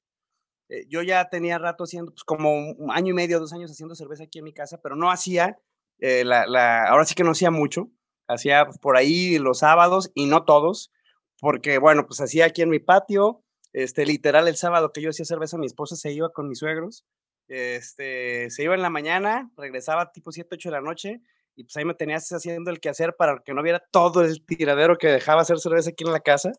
Eh, 0.70 0.87
yo 0.88 1.03
ya 1.03 1.29
tenía 1.29 1.59
rato 1.59 1.85
haciendo, 1.85 2.12
pues 2.12 2.24
como 2.24 2.55
un 2.55 2.90
año 2.90 3.11
y 3.11 3.14
medio, 3.14 3.38
dos 3.38 3.53
años 3.53 3.70
haciendo 3.70 3.94
cerveza 3.94 4.24
aquí 4.24 4.38
en 4.38 4.46
mi 4.46 4.55
casa, 4.55 4.81
pero 4.83 4.96
no 4.96 5.11
hacía, 5.11 5.59
eh, 5.98 6.24
la, 6.24 6.46
la, 6.46 6.88
ahora 6.88 7.05
sí 7.05 7.14
que 7.14 7.22
no 7.22 7.33
hacía 7.33 7.50
mucho 7.50 7.90
hacía 8.28 8.66
por 8.80 8.96
ahí 8.96 9.38
los 9.38 9.60
sábados 9.60 10.10
y 10.14 10.26
no 10.26 10.44
todos, 10.44 10.92
porque 11.40 11.78
bueno, 11.78 12.06
pues 12.06 12.20
hacía 12.20 12.46
aquí 12.46 12.62
en 12.62 12.70
mi 12.70 12.78
patio, 12.78 13.42
este, 13.72 14.06
literal 14.06 14.48
el 14.48 14.56
sábado 14.56 14.92
que 14.92 15.02
yo 15.02 15.10
hacía 15.10 15.24
cerveza, 15.24 15.58
mi 15.58 15.66
esposa 15.66 15.96
se 15.96 16.12
iba 16.12 16.30
con 16.30 16.48
mis 16.48 16.58
suegros, 16.58 17.04
este, 17.48 18.50
se 18.50 18.64
iba 18.64 18.74
en 18.74 18.82
la 18.82 18.90
mañana, 18.90 19.50
regresaba 19.56 20.12
tipo 20.12 20.32
7, 20.32 20.48
8 20.52 20.68
de 20.68 20.72
la 20.72 20.80
noche, 20.80 21.20
y 21.56 21.64
pues 21.64 21.76
ahí 21.76 21.84
me 21.84 21.94
tenías 21.94 22.28
haciendo 22.30 22.70
el 22.70 22.80
quehacer 22.80 23.14
para 23.16 23.40
que 23.44 23.54
no 23.54 23.62
viera 23.62 23.82
todo 23.90 24.22
el 24.22 24.44
tiradero 24.44 24.98
que 24.98 25.08
dejaba 25.08 25.42
hacer 25.42 25.58
cerveza 25.58 25.90
aquí 25.90 26.04
en 26.04 26.12
la 26.12 26.20
casa. 26.20 26.52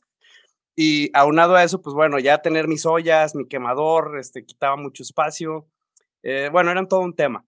Y 0.75 1.10
aunado 1.13 1.56
a 1.56 1.63
eso, 1.63 1.82
pues 1.82 1.93
bueno, 1.93 2.19
ya 2.19 2.41
tener 2.41 2.67
mis 2.67 2.86
ollas, 2.86 3.36
mi 3.36 3.47
quemador, 3.47 4.17
este, 4.19 4.45
quitaba 4.45 4.75
mucho 4.78 5.04
espacio. 5.04 5.67
Eh, 6.23 6.49
bueno, 6.51 6.71
eran 6.71 6.88
todo 6.88 7.01
un 7.01 7.15
tema. 7.15 7.45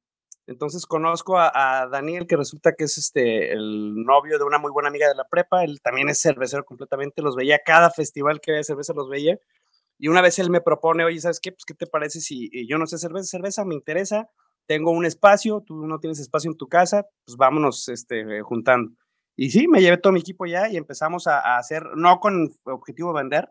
Entonces 0.47 0.85
conozco 0.85 1.37
a, 1.37 1.87
Daniel, 1.91 2.25
que 2.25 2.37
resulta 2.37 2.73
que 2.73 2.85
es 2.85 2.97
este, 2.97 3.51
el 3.51 3.95
novio 4.05 4.39
de 4.39 4.45
una 4.45 4.57
muy 4.57 4.71
buena 4.71 4.87
amiga 4.87 5.09
de 5.09 5.15
la 5.15 5.27
prepa. 5.27 5.65
Él 5.65 5.81
también 5.81 6.07
es 6.07 6.21
cervecero 6.21 6.63
completamente. 6.63 7.21
Los 7.21 7.35
veía 7.35 7.59
cada 7.65 7.91
festival 7.91 8.39
que 8.39 8.51
había 8.51 8.63
cerveza, 8.63 8.93
los 8.93 9.09
veía. 9.09 9.37
Y 9.99 10.07
una 10.07 10.21
vez 10.21 10.39
él 10.39 10.49
me 10.49 10.61
propone, 10.61 11.03
oye, 11.03 11.19
¿sabes 11.19 11.41
qué? 11.41 11.51
Pues, 11.51 11.65
¿qué 11.65 11.73
te 11.73 11.85
parece 11.85 12.21
si 12.21 12.49
yo 12.65 12.77
no 12.77 12.87
sé 12.87 12.97
cerveza? 12.97 13.25
Cerveza 13.25 13.65
me 13.65 13.75
interesa. 13.75 14.29
Tengo 14.67 14.91
un 14.91 15.05
espacio, 15.05 15.61
tú 15.65 15.85
no 15.85 15.99
tienes 15.99 16.19
espacio 16.19 16.49
en 16.49 16.57
tu 16.57 16.67
casa, 16.67 17.07
pues 17.25 17.37
vámonos 17.37 17.89
este, 17.89 18.41
juntando. 18.41 18.91
Y 19.35 19.51
sí, 19.51 19.67
me 19.67 19.81
llevé 19.81 19.97
todo 19.97 20.13
mi 20.13 20.19
equipo 20.19 20.45
ya 20.45 20.69
y 20.69 20.77
empezamos 20.77 21.27
a, 21.27 21.57
hacer, 21.57 21.83
no 21.95 22.19
con 22.19 22.53
objetivo 22.63 23.13
de 23.13 23.19
vender, 23.21 23.49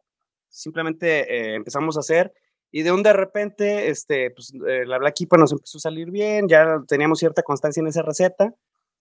simplemente 0.48 1.20
eh, 1.32 1.54
empezamos 1.54 1.96
a 1.96 2.00
hacer 2.00 2.34
y 2.76 2.82
de 2.82 2.92
un 2.92 3.02
de 3.02 3.14
repente, 3.14 3.88
este, 3.88 4.30
pues, 4.32 4.52
eh, 4.68 4.84
la 4.84 4.98
Black 4.98 5.18
IPA 5.22 5.38
nos 5.38 5.52
empezó 5.52 5.78
a 5.78 5.80
salir 5.80 6.10
bien, 6.10 6.46
ya 6.46 6.82
teníamos 6.86 7.20
cierta 7.20 7.42
constancia 7.42 7.80
en 7.80 7.86
esa 7.86 8.02
receta, 8.02 8.54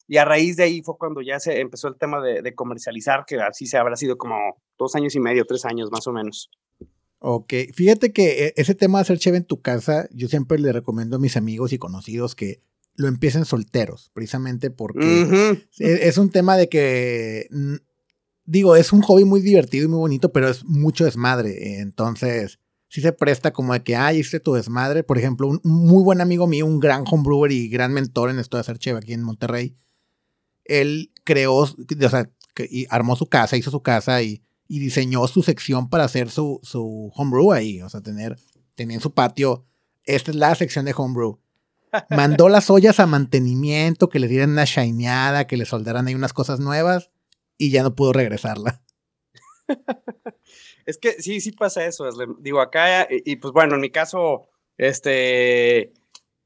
y 0.07 0.15
a 0.15 0.23
raíz 0.23 0.55
de 0.55 0.63
ahí 0.63 0.81
fue 0.81 0.97
cuando 0.97 1.21
ya 1.21 1.41
se 1.41 1.59
empezó 1.59 1.89
el 1.89 1.97
tema 1.97 2.21
de, 2.21 2.55
comercializar, 2.55 3.25
que 3.27 3.35
así 3.35 3.65
se 3.65 3.75
habrá 3.75 3.97
sido 3.97 4.17
como 4.17 4.37
dos 4.77 4.95
años 4.95 5.13
y 5.15 5.19
medio, 5.19 5.43
tres 5.43 5.65
años 5.65 5.91
más 5.91 6.07
o 6.07 6.13
menos. 6.13 6.49
Ok, 7.19 7.51
fíjate 7.73 8.13
que 8.13 8.45
eh, 8.45 8.53
ese 8.55 8.75
tema 8.75 8.99
de 8.99 9.01
hacer 9.01 9.17
cheve 9.17 9.35
en 9.35 9.45
tu 9.45 9.61
casa, 9.61 10.07
yo 10.13 10.29
siempre 10.29 10.57
le 10.57 10.71
recomiendo 10.71 11.17
a 11.17 11.19
mis 11.19 11.35
amigos 11.35 11.73
y 11.73 11.77
conocidos 11.77 12.33
que 12.33 12.61
lo 12.95 13.09
empiecen 13.09 13.43
solteros, 13.43 14.09
precisamente 14.13 14.71
porque 14.71 15.65
e, 15.79 16.07
es, 16.07 16.17
un 16.17 16.29
tema 16.29 16.55
de 16.55 16.69
que 16.69 17.49
digo, 18.45 18.77
es 18.77 18.93
un 18.93 19.01
hobby 19.01 19.25
muy 19.25 19.41
divertido 19.41 19.83
y 19.83 19.89
muy 19.89 19.99
bonito, 19.99 20.31
pero 20.31 20.47
es 20.47 20.63
mucho 20.63 21.03
desmadre. 21.03 21.81
Entonces, 21.81 22.59
sí 22.87 23.01
se 23.01 23.11
presta 23.11 23.51
como 23.51 23.73
de 23.73 23.83
que, 23.83 23.95
ay, 23.95 24.19
hice 24.19 24.39
tu 24.39 24.53
desmadre. 24.53 25.03
Por 25.03 25.17
ejemplo, 25.17 25.47
un 25.47 25.59
muy 25.63 26.03
buen 26.03 26.21
amigo 26.21 26.47
mío, 26.47 26.65
un 26.65 26.79
gran 26.79 27.03
homebrewer 27.09 27.51
y 27.51 27.69
gran 27.69 27.93
mentor 27.93 28.29
en 28.29 28.39
esto 28.39 28.57
de 28.57 28.61
hacer 28.61 28.77
cheve 28.77 28.99
aquí 28.99 29.13
en 29.13 29.23
Monterrey, 29.23 29.75
él 30.63 31.11
creó, 31.23 31.53
o 31.55 31.67
sea, 32.09 32.29
y 32.69 32.87
armó 32.89 33.15
su 33.15 33.27
casa, 33.27 33.57
hizo 33.57 33.71
su 33.71 33.81
casa 33.81 34.21
y, 34.21 34.41
y 34.67 34.79
diseñó 34.79 35.27
su 35.27 35.43
sección 35.43 35.89
para 35.89 36.05
hacer 36.05 36.29
su, 36.29 36.59
su 36.63 37.11
homebrew 37.15 37.51
ahí. 37.51 37.81
O 37.81 37.89
sea, 37.89 38.01
tener, 38.01 38.37
tenía 38.75 38.95
en 38.95 39.01
su 39.01 39.13
patio, 39.13 39.65
esta 40.03 40.31
es 40.31 40.37
la 40.37 40.55
sección 40.55 40.85
de 40.85 40.93
homebrew. 40.95 41.39
Mandó 42.09 42.49
las 42.49 42.69
ollas 42.69 42.99
a 42.99 43.07
mantenimiento, 43.07 44.09
que 44.09 44.19
le 44.19 44.27
dieran 44.27 44.51
una 44.51 44.65
shineada, 44.65 45.47
que 45.47 45.57
le 45.57 45.65
soldaran 45.65 46.07
ahí 46.07 46.15
unas 46.15 46.33
cosas 46.33 46.59
nuevas 46.59 47.11
y 47.57 47.71
ya 47.71 47.83
no 47.83 47.95
pudo 47.95 48.13
regresarla. 48.13 48.81
es 50.85 50.97
que 50.97 51.13
sí, 51.21 51.41
sí 51.41 51.51
pasa 51.51 51.85
eso. 51.85 52.07
Digo, 52.39 52.61
acá, 52.61 53.07
y, 53.09 53.35
pues 53.37 53.53
bueno, 53.53 53.75
en 53.75 53.81
mi 53.81 53.89
caso, 53.89 54.47
este, 54.77 55.93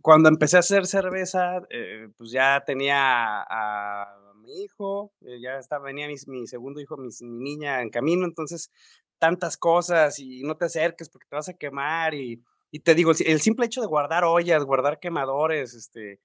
cuando 0.02 0.30
empecé 0.30 0.58
a 0.58 0.62
hacer 0.62 0.88
cerveza, 0.88 1.62
eh, 1.69 2.10
pues 2.17 2.32
ya 2.32 2.63
tenía 2.65 2.97
a, 3.41 4.15
mi 4.41 4.63
hijo, 4.63 5.12
eh, 5.21 5.39
ya 5.41 5.60
estaba, 5.60 5.86
venía 5.86 6.08
mi, 6.08 6.47
segundo 6.47 6.80
hijo, 6.80 6.97
mi, 6.97 7.10
niña 7.21 7.82
en 7.82 7.89
camino, 7.89 8.25
entonces 8.25 8.71
tantas 9.19 9.58
cosas 9.58 10.17
y 10.19 10.43
no 10.43 10.56
te 10.56 10.65
acerques 10.65 11.10
porque 11.10 11.28
te 11.30 11.36
vas 11.36 11.49
a 11.49 11.54
quemar 11.54 12.13
y, 12.13 12.41
y 12.71 12.80
te 12.80 12.95
digo, 12.95 13.12
el 13.12 13.41
simple 13.41 13.65
hecho 13.65 13.82
de 13.82 13.88
guardar 13.88 14.23
ollas, 14.23 14.63
guardar 14.63 14.99
quemadores, 14.99 15.73
este, 15.73 16.21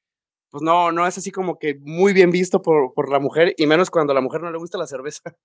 pues 0.50 0.62
no, 0.62 0.92
no 0.92 1.06
es 1.06 1.18
así 1.18 1.32
como 1.32 1.58
que 1.58 1.76
muy 1.80 2.12
bien 2.12 2.30
visto 2.30 2.62
por, 2.62 2.94
por 2.94 3.10
la 3.10 3.18
mujer, 3.18 3.54
y 3.56 3.66
menos 3.66 3.90
cuando 3.90 4.12
a 4.12 4.14
la 4.14 4.20
mujer 4.20 4.42
no 4.42 4.52
le 4.52 4.58
gusta 4.58 4.78
la 4.78 4.86
cerveza. 4.86 5.36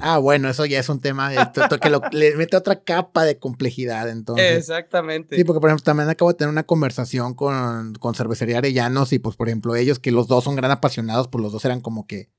Ah, 0.00 0.18
bueno, 0.18 0.48
eso 0.48 0.64
ya 0.64 0.78
es 0.78 0.88
un 0.88 1.00
tema 1.00 1.30
que 1.52 1.90
le 2.12 2.34
mete 2.36 2.56
otra 2.56 2.82
capa 2.82 3.24
de 3.24 3.38
complejidad, 3.38 4.08
entonces. 4.08 4.56
Exactamente. 4.56 5.36
Sí, 5.36 5.44
porque 5.44 5.60
por 5.60 5.68
ejemplo, 5.68 5.84
también 5.84 6.08
acabo 6.08 6.32
de 6.32 6.38
tener 6.38 6.50
una 6.50 6.64
conversación 6.64 7.34
con, 7.34 7.94
con 7.94 8.14
Cervecería 8.14 8.58
Arellanos 8.58 9.12
y 9.12 9.18
pues 9.18 9.36
por 9.36 9.48
ejemplo 9.48 9.76
ellos 9.76 9.98
que 9.98 10.10
los 10.10 10.28
dos 10.28 10.44
son 10.44 10.56
gran 10.56 10.70
apasionados, 10.70 11.28
pues 11.28 11.42
los 11.42 11.52
dos 11.52 11.64
eran 11.64 11.80
como 11.80 12.06
que 12.06 12.30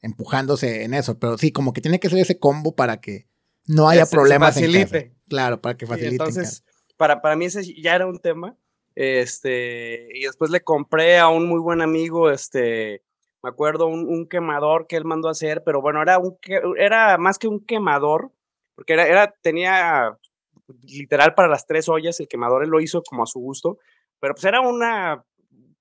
empujándose 0.00 0.84
en 0.84 0.94
eso, 0.94 1.18
pero 1.18 1.36
sí, 1.38 1.52
como 1.52 1.72
que 1.72 1.80
tiene 1.80 2.00
que 2.00 2.08
ser 2.08 2.18
ese 2.18 2.38
combo 2.38 2.74
para 2.74 3.00
que 3.00 3.26
no 3.66 3.88
haya 3.88 4.06
problemas. 4.06 4.54
Facilite. 4.54 5.14
Claro, 5.28 5.60
para 5.60 5.76
que 5.76 5.86
facilite. 5.86 6.16
entonces, 6.16 6.64
para, 6.96 7.20
para 7.20 7.36
mí 7.36 7.46
ese 7.46 7.62
ya 7.80 7.94
era 7.94 8.06
un 8.06 8.18
tema 8.18 8.56
este, 8.94 10.08
y 10.14 10.22
después 10.22 10.50
le 10.50 10.62
compré 10.62 11.18
a 11.18 11.28
un 11.28 11.48
muy 11.48 11.60
buen 11.60 11.80
amigo, 11.80 12.30
este, 12.30 13.02
me 13.44 13.50
acuerdo, 13.50 13.88
un, 13.88 14.26
quemador 14.26 14.86
que 14.86 14.96
él 14.96 15.04
mandó 15.04 15.28
a 15.28 15.32
hacer, 15.32 15.62
pero 15.66 15.82
bueno, 15.82 16.00
era, 16.00 16.18
un, 16.18 16.38
era 16.78 17.18
más 17.18 17.38
que 17.38 17.46
un 17.46 17.60
quemador, 17.60 18.32
porque 18.74 18.94
era, 18.94 19.34
tenía 19.42 20.16
literal 20.82 21.34
para 21.34 21.48
las 21.48 21.66
tres 21.66 21.90
ollas, 21.90 22.18
el 22.20 22.26
quemador 22.26 22.64
él 22.64 22.70
lo 22.70 22.80
hizo 22.80 23.02
como 23.02 23.22
a 23.22 23.26
su 23.26 23.40
gusto, 23.40 23.76
pero 24.18 24.34
pues 24.34 24.46
era 24.46 24.62
una 24.62 25.22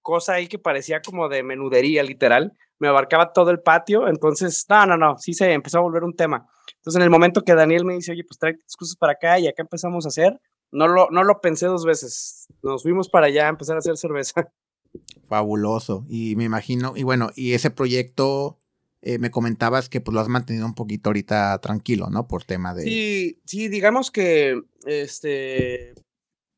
cosa 0.02 0.34
ahí 0.34 0.47
que 0.47 0.60
parecía 0.60 1.02
como 1.02 1.30
de 1.30 1.41
menudería, 1.41 2.04
literal, 2.04 2.52
me 2.80 2.89
abarcaba 2.89 3.32
todo 3.32 3.49
el 3.49 3.62
patio, 3.62 4.10
entonces, 4.10 4.65
no, 4.67 4.86
no, 4.86 4.97
no, 4.97 5.17
sí 5.17 5.34
se 5.34 5.54
empezó 5.54 5.78
a 5.78 5.84
volver 5.84 6.04
un 6.04 6.17
tema. 6.17 6.45
Entonces, 6.76 6.97
en 6.97 7.04
el 7.04 7.10
momento 7.10 7.43
que 7.43 7.56
Daniel 7.56 7.86
me 7.86 7.93
dice, 7.93 8.12
oye, 8.12 8.26
pues 8.26 8.38
trae 8.38 8.56
tus 8.78 8.97
para 8.97 9.13
acá 9.13 9.39
y 9.39 9.47
acá 9.47 9.62
empezamos 9.62 10.04
a 10.04 10.10
hacer, 10.10 10.38
no 10.69 10.89
lo, 10.89 11.08
no 11.12 11.23
lo 11.23 11.39
pensé 11.39 11.67
dos 11.67 11.86
veces. 11.86 12.47
Nos 12.62 12.84
fuimos 12.84 13.08
para 13.08 13.28
allá 13.28 13.45
a 13.45 13.49
empezar 13.49 13.78
a 13.78 13.80
hacer 13.80 13.95
cerveza. 13.95 14.52
Fabuloso. 15.27 16.06
Y 16.10 16.36
me 16.36 16.43
imagino, 16.43 16.93
y 16.95 17.03
bueno, 17.03 17.32
y 17.36 17.53
ese 17.53 17.71
proyecto 17.71 18.58
eh, 19.06 19.19
me 19.19 19.32
comentabas 19.32 19.89
que 19.89 19.99
pues 19.99 20.13
lo 20.15 20.21
has 20.21 20.29
mantenido 20.29 20.65
un 20.65 20.75
poquito 20.75 21.10
ahorita 21.10 21.60
tranquilo, 21.60 22.10
¿no? 22.10 22.25
Por 22.25 22.45
tema 22.45 22.73
de. 22.73 22.84
Sí, 22.84 23.41
sí, 23.45 23.67
digamos 23.67 24.12
que 24.12 24.62
este 24.86 25.93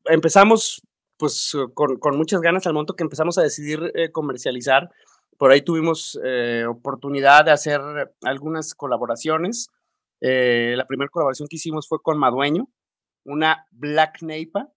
empezamos 0.04 0.80
pues 1.16 1.56
con, 1.74 1.98
muchas 2.16 2.40
ganas 2.40 2.64
al 2.66 2.74
momento 2.74 2.94
que 2.94 3.02
empezamos 3.02 3.36
a 3.38 3.42
decidir 3.42 3.90
eh, 3.96 4.12
comercializar. 4.12 4.90
Por 5.38 5.50
ahí 5.50 5.62
tuvimos 5.62 6.20
eh, 6.24 6.64
oportunidad 6.68 7.44
de 7.44 7.50
hacer 7.50 7.80
algunas 8.22 8.76
colaboraciones. 8.76 9.68
la 10.20 10.86
primera 10.86 11.10
colaboración 11.10 11.48
que 11.48 11.56
hicimos 11.56 11.88
fue 11.88 12.00
con 12.00 12.16
Madueño, 12.16 12.68
una 13.24 13.66
Black 13.72 14.22
Neipa, 14.22 14.68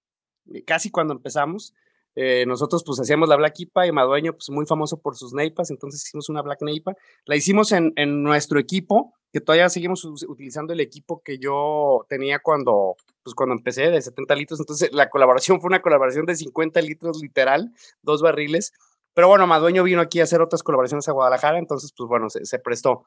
casi 0.65 0.89
cuando 0.89 1.13
empezamos. 1.13 1.75
Eh, 2.15 2.45
nosotros 2.47 2.83
pues 2.85 2.99
hacíamos 2.99 3.29
la 3.29 3.35
Black 3.35 3.59
Ipa 3.59 3.87
y 3.87 3.91
Madueño 3.91 4.33
pues 4.33 4.49
muy 4.49 4.65
famoso 4.65 4.99
por 4.99 5.15
sus 5.15 5.33
neipas, 5.33 5.69
entonces 5.71 6.03
hicimos 6.05 6.29
una 6.29 6.41
Black 6.41 6.61
Neipa. 6.61 6.95
La 7.25 7.35
hicimos 7.35 7.71
en, 7.71 7.93
en 7.95 8.23
nuestro 8.23 8.59
equipo, 8.59 9.13
que 9.31 9.41
todavía 9.41 9.69
seguimos 9.69 10.03
utilizando 10.05 10.73
el 10.73 10.79
equipo 10.79 11.21
que 11.23 11.37
yo 11.37 12.05
tenía 12.09 12.39
cuando, 12.39 12.95
pues 13.23 13.35
cuando 13.35 13.53
empecé 13.53 13.89
de 13.91 14.01
70 14.01 14.35
litros, 14.35 14.59
entonces 14.59 14.89
la 14.91 15.09
colaboración 15.09 15.61
fue 15.61 15.67
una 15.67 15.81
colaboración 15.81 16.25
de 16.25 16.35
50 16.35 16.81
litros 16.81 17.21
literal, 17.21 17.71
dos 18.01 18.21
barriles. 18.21 18.73
Pero 19.13 19.27
bueno, 19.27 19.47
Madueño 19.47 19.83
vino 19.83 20.01
aquí 20.01 20.19
a 20.19 20.23
hacer 20.23 20.41
otras 20.41 20.63
colaboraciones 20.63 21.07
a 21.07 21.11
Guadalajara, 21.11 21.59
entonces 21.59 21.93
pues 21.95 22.07
bueno, 22.07 22.29
se, 22.29 22.59
prestó. 22.59 23.05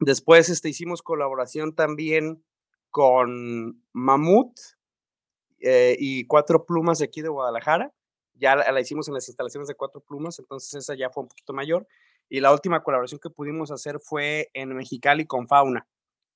Después 0.00 0.48
este, 0.48 0.68
hicimos 0.68 1.02
colaboración 1.02 1.74
también 1.74 2.42
con 2.90 3.82
Mamut 3.92 4.52
eh, 5.60 5.96
y 5.98 6.24
Cuatro 6.26 6.64
Plumas 6.64 6.98
de 6.98 7.06
aquí 7.06 7.20
de 7.20 7.28
Guadalajara. 7.28 7.92
Ya 8.38 8.56
la, 8.56 8.80
hicimos 8.80 9.08
en 9.08 9.14
las 9.14 9.28
instalaciones 9.28 9.68
de 9.68 9.74
Cuatro 9.74 10.00
Plumas, 10.00 10.38
entonces 10.38 10.74
esa 10.74 10.94
ya 10.94 11.10
fue 11.10 11.24
un 11.24 11.28
poquito 11.28 11.52
mayor. 11.52 11.86
Y 12.28 12.40
la 12.40 12.52
última 12.52 12.82
colaboración 12.82 13.20
que 13.22 13.30
pudimos 13.30 13.70
hacer 13.70 14.00
fue 14.00 14.50
en 14.54 14.74
Mexicali 14.76 15.26
con 15.26 15.48
Fauna, 15.48 15.86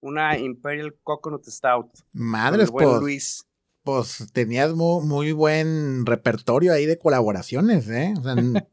una 0.00 0.38
Imperial 0.38 0.94
Coconut 1.02 1.44
Stout. 1.44 1.90
Madres, 2.12 2.70
pues, 2.70 3.00
Luis. 3.00 3.46
Pues 3.82 4.26
tenías 4.32 4.72
muy, 4.74 5.32
buen 5.32 6.06
repertorio 6.06 6.72
ahí 6.72 6.86
de 6.86 6.98
colaboraciones, 6.98 7.88
¿eh? 7.88 8.14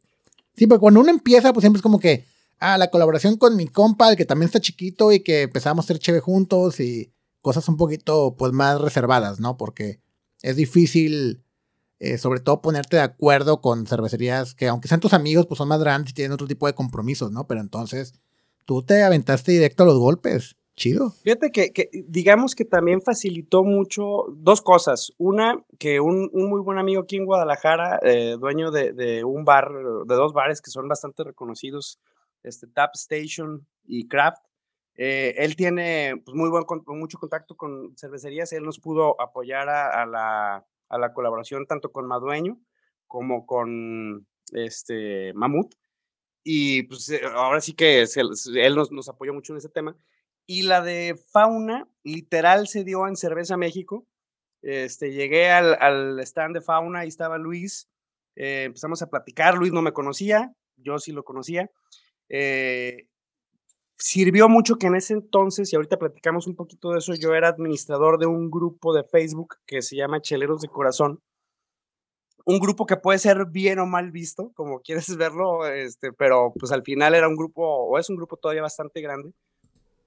sí, 0.56 0.68
porque 0.68 0.80
cuando 0.80 1.02
uno 1.02 1.10
empieza, 1.10 1.52
pues 1.52 1.63
siempre 1.63 1.80
es 1.80 1.84
como 1.84 2.00
que, 2.00 2.26
ah, 2.60 2.78
la 2.78 2.89
colaboración 2.89 3.38
con 3.38 3.56
mi 3.56 3.68
compa, 3.68 4.10
el 4.10 4.18
que 4.18 4.26
también 4.26 4.48
está 4.48 4.60
chiquito 4.60 5.12
y 5.12 5.22
que 5.22 5.44
empezamos 5.44 5.86
a 5.86 5.88
ser 5.88 6.00
chévere 6.00 6.22
juntos 6.22 6.80
y 6.80 7.12
cosas 7.42 7.68
un 7.70 7.78
poquito 7.78 8.36
pues 8.38 8.52
más 8.54 8.80
reservadas, 8.80 9.39
¿no? 9.39 9.58
Porque 9.58 10.00
es 10.42 10.56
difícil, 10.56 11.44
eh, 11.99 12.17
sobre 12.17 12.39
todo 12.39 12.62
ponerte 12.62 12.97
de 12.97 13.03
acuerdo 13.03 13.62
con 13.62 13.85
cervecerías 13.85 14.55
que 14.55 14.67
aunque 14.67 14.88
sean 14.88 14.99
tus 14.99 15.13
amigos, 15.13 15.45
pues 15.47 15.57
son 15.57 15.67
más 15.67 15.79
grandes 15.79 16.12
y 16.12 16.13
tienen 16.13 16.31
otro 16.31 16.47
tipo 16.47 16.67
de 16.67 16.73
compromisos, 16.73 17.31
¿no? 17.31 17.45
Pero 17.47 17.62
entonces 17.62 18.13
tú 18.65 18.83
te 18.83 19.03
aventaste 19.03 19.51
directo 19.51 19.83
a 19.83 19.88
los 19.88 19.99
golpes. 19.99 20.55
Chido. 20.75 21.09
Fíjate 21.09 21.51
que, 21.51 21.89
digamos 22.07 22.55
que 22.55 22.63
también 22.63 23.01
facilitó 23.01 23.65
mucho 23.65 24.27
dos 24.29 24.62
cosas. 24.62 25.12
Una, 25.17 25.62
que 25.77 25.99
un, 25.99 26.29
muy 26.31 26.62
buen 26.62 26.77
amigo 26.77 27.01
aquí 27.01 27.17
en 27.17 27.25
Guadalajara, 27.25 27.99
eh, 28.01 28.38
dueño 28.39 28.71
de, 28.71 29.25
un 29.25 29.43
bar, 29.43 29.67
de 30.07 30.15
dos 30.15 30.31
bares 30.31 30.62
que 30.62 30.71
son 30.71 30.88
bastante 30.88 31.25
reconocidos, 31.25 31.99
este 32.43 32.65
Tap 32.67 32.91
Station 32.95 33.67
y 33.85 34.07
Craft, 34.07 34.41
eh, 35.01 35.33
él 35.38 35.55
tiene 35.55 36.21
pues, 36.25 36.35
muy 36.35 36.49
buen, 36.49 36.65
mucho 36.88 37.17
contacto 37.19 37.55
con 37.55 37.95
cervecerías, 37.97 38.51
él 38.51 38.63
nos 38.63 38.79
pudo 38.79 39.19
apoyar 39.21 39.69
a, 39.69 40.05
la, 40.05 40.65
a 40.89 40.97
la, 40.97 41.13
colaboración 41.13 41.65
tanto 41.65 41.91
con 41.91 42.08
Madueño 42.08 42.60
como 43.08 43.45
con 43.45 44.28
este, 44.54 45.34
Mamut. 45.34 45.75
Y 46.43 46.84
pues 46.84 47.10
eh, 47.10 47.21
ahora 47.34 47.62
sí 47.62 47.73
que 47.73 48.02
él 48.02 48.75
nos, 48.75 48.91
nos, 48.91 49.10
apoyó 49.10 49.34
mucho 49.34 49.54
en 49.54 49.58
ese 49.58 49.69
tema. 49.69 49.95
Y 50.45 50.63
la 50.63 50.82
de 50.82 51.15
Fauna, 51.32 51.88
literal, 52.04 52.67
se 52.67 52.84
dio 52.84 53.08
en 53.08 53.15
Cerveza 53.15 53.56
México. 53.58 54.08
Este, 54.62 55.12
llegué 55.12 55.49
al, 55.52 55.75
al 55.80 56.19
stand 56.21 56.56
de 56.56 56.62
Fauna, 56.62 57.06
y 57.06 57.08
estaba 57.08 57.38
Luis, 57.38 57.89
eh, 58.36 58.63
empezamos 58.63 59.02
a 59.02 59.10
platicar, 59.10 59.56
Luis 59.56 59.73
no 59.73 59.82
me 59.82 59.91
conocía, 59.91 60.54
yo 60.78 60.97
sí 60.99 61.12
lo 61.12 61.23
conocía. 61.23 61.69
Eh, 62.30 63.08
sirvió 63.99 64.47
mucho 64.47 64.77
que 64.77 64.88
en 64.88 64.95
ese 64.95 65.13
entonces, 65.13 65.71
y 65.71 65.75
ahorita 65.75 65.99
platicamos 65.99 66.47
un 66.47 66.55
poquito 66.55 66.91
de 66.91 66.99
eso, 66.99 67.13
yo 67.15 67.35
era 67.35 67.49
administrador 67.49 68.17
de 68.17 68.25
un 68.25 68.49
grupo 68.49 68.93
de 68.93 69.03
Facebook 69.03 69.57
que 69.67 69.81
se 69.81 69.97
llama 69.97 70.21
Cheleros 70.21 70.62
de 70.62 70.69
Corazón. 70.69 71.21
Un 72.45 72.59
grupo 72.59 72.85
que 72.85 72.95
puede 72.95 73.19
ser 73.19 73.45
bien 73.45 73.77
o 73.79 73.85
mal 73.85 74.09
visto, 74.12 74.51
como 74.55 74.79
quieres 74.83 75.15
verlo, 75.17 75.67
este, 75.67 76.13
pero 76.13 76.53
pues 76.57 76.71
al 76.71 76.81
final 76.83 77.13
era 77.13 77.27
un 77.27 77.35
grupo, 77.35 77.63
o 77.63 77.99
es 77.99 78.09
un 78.09 78.15
grupo 78.15 78.38
todavía 78.38 78.62
bastante 78.62 79.01
grande. 79.01 79.33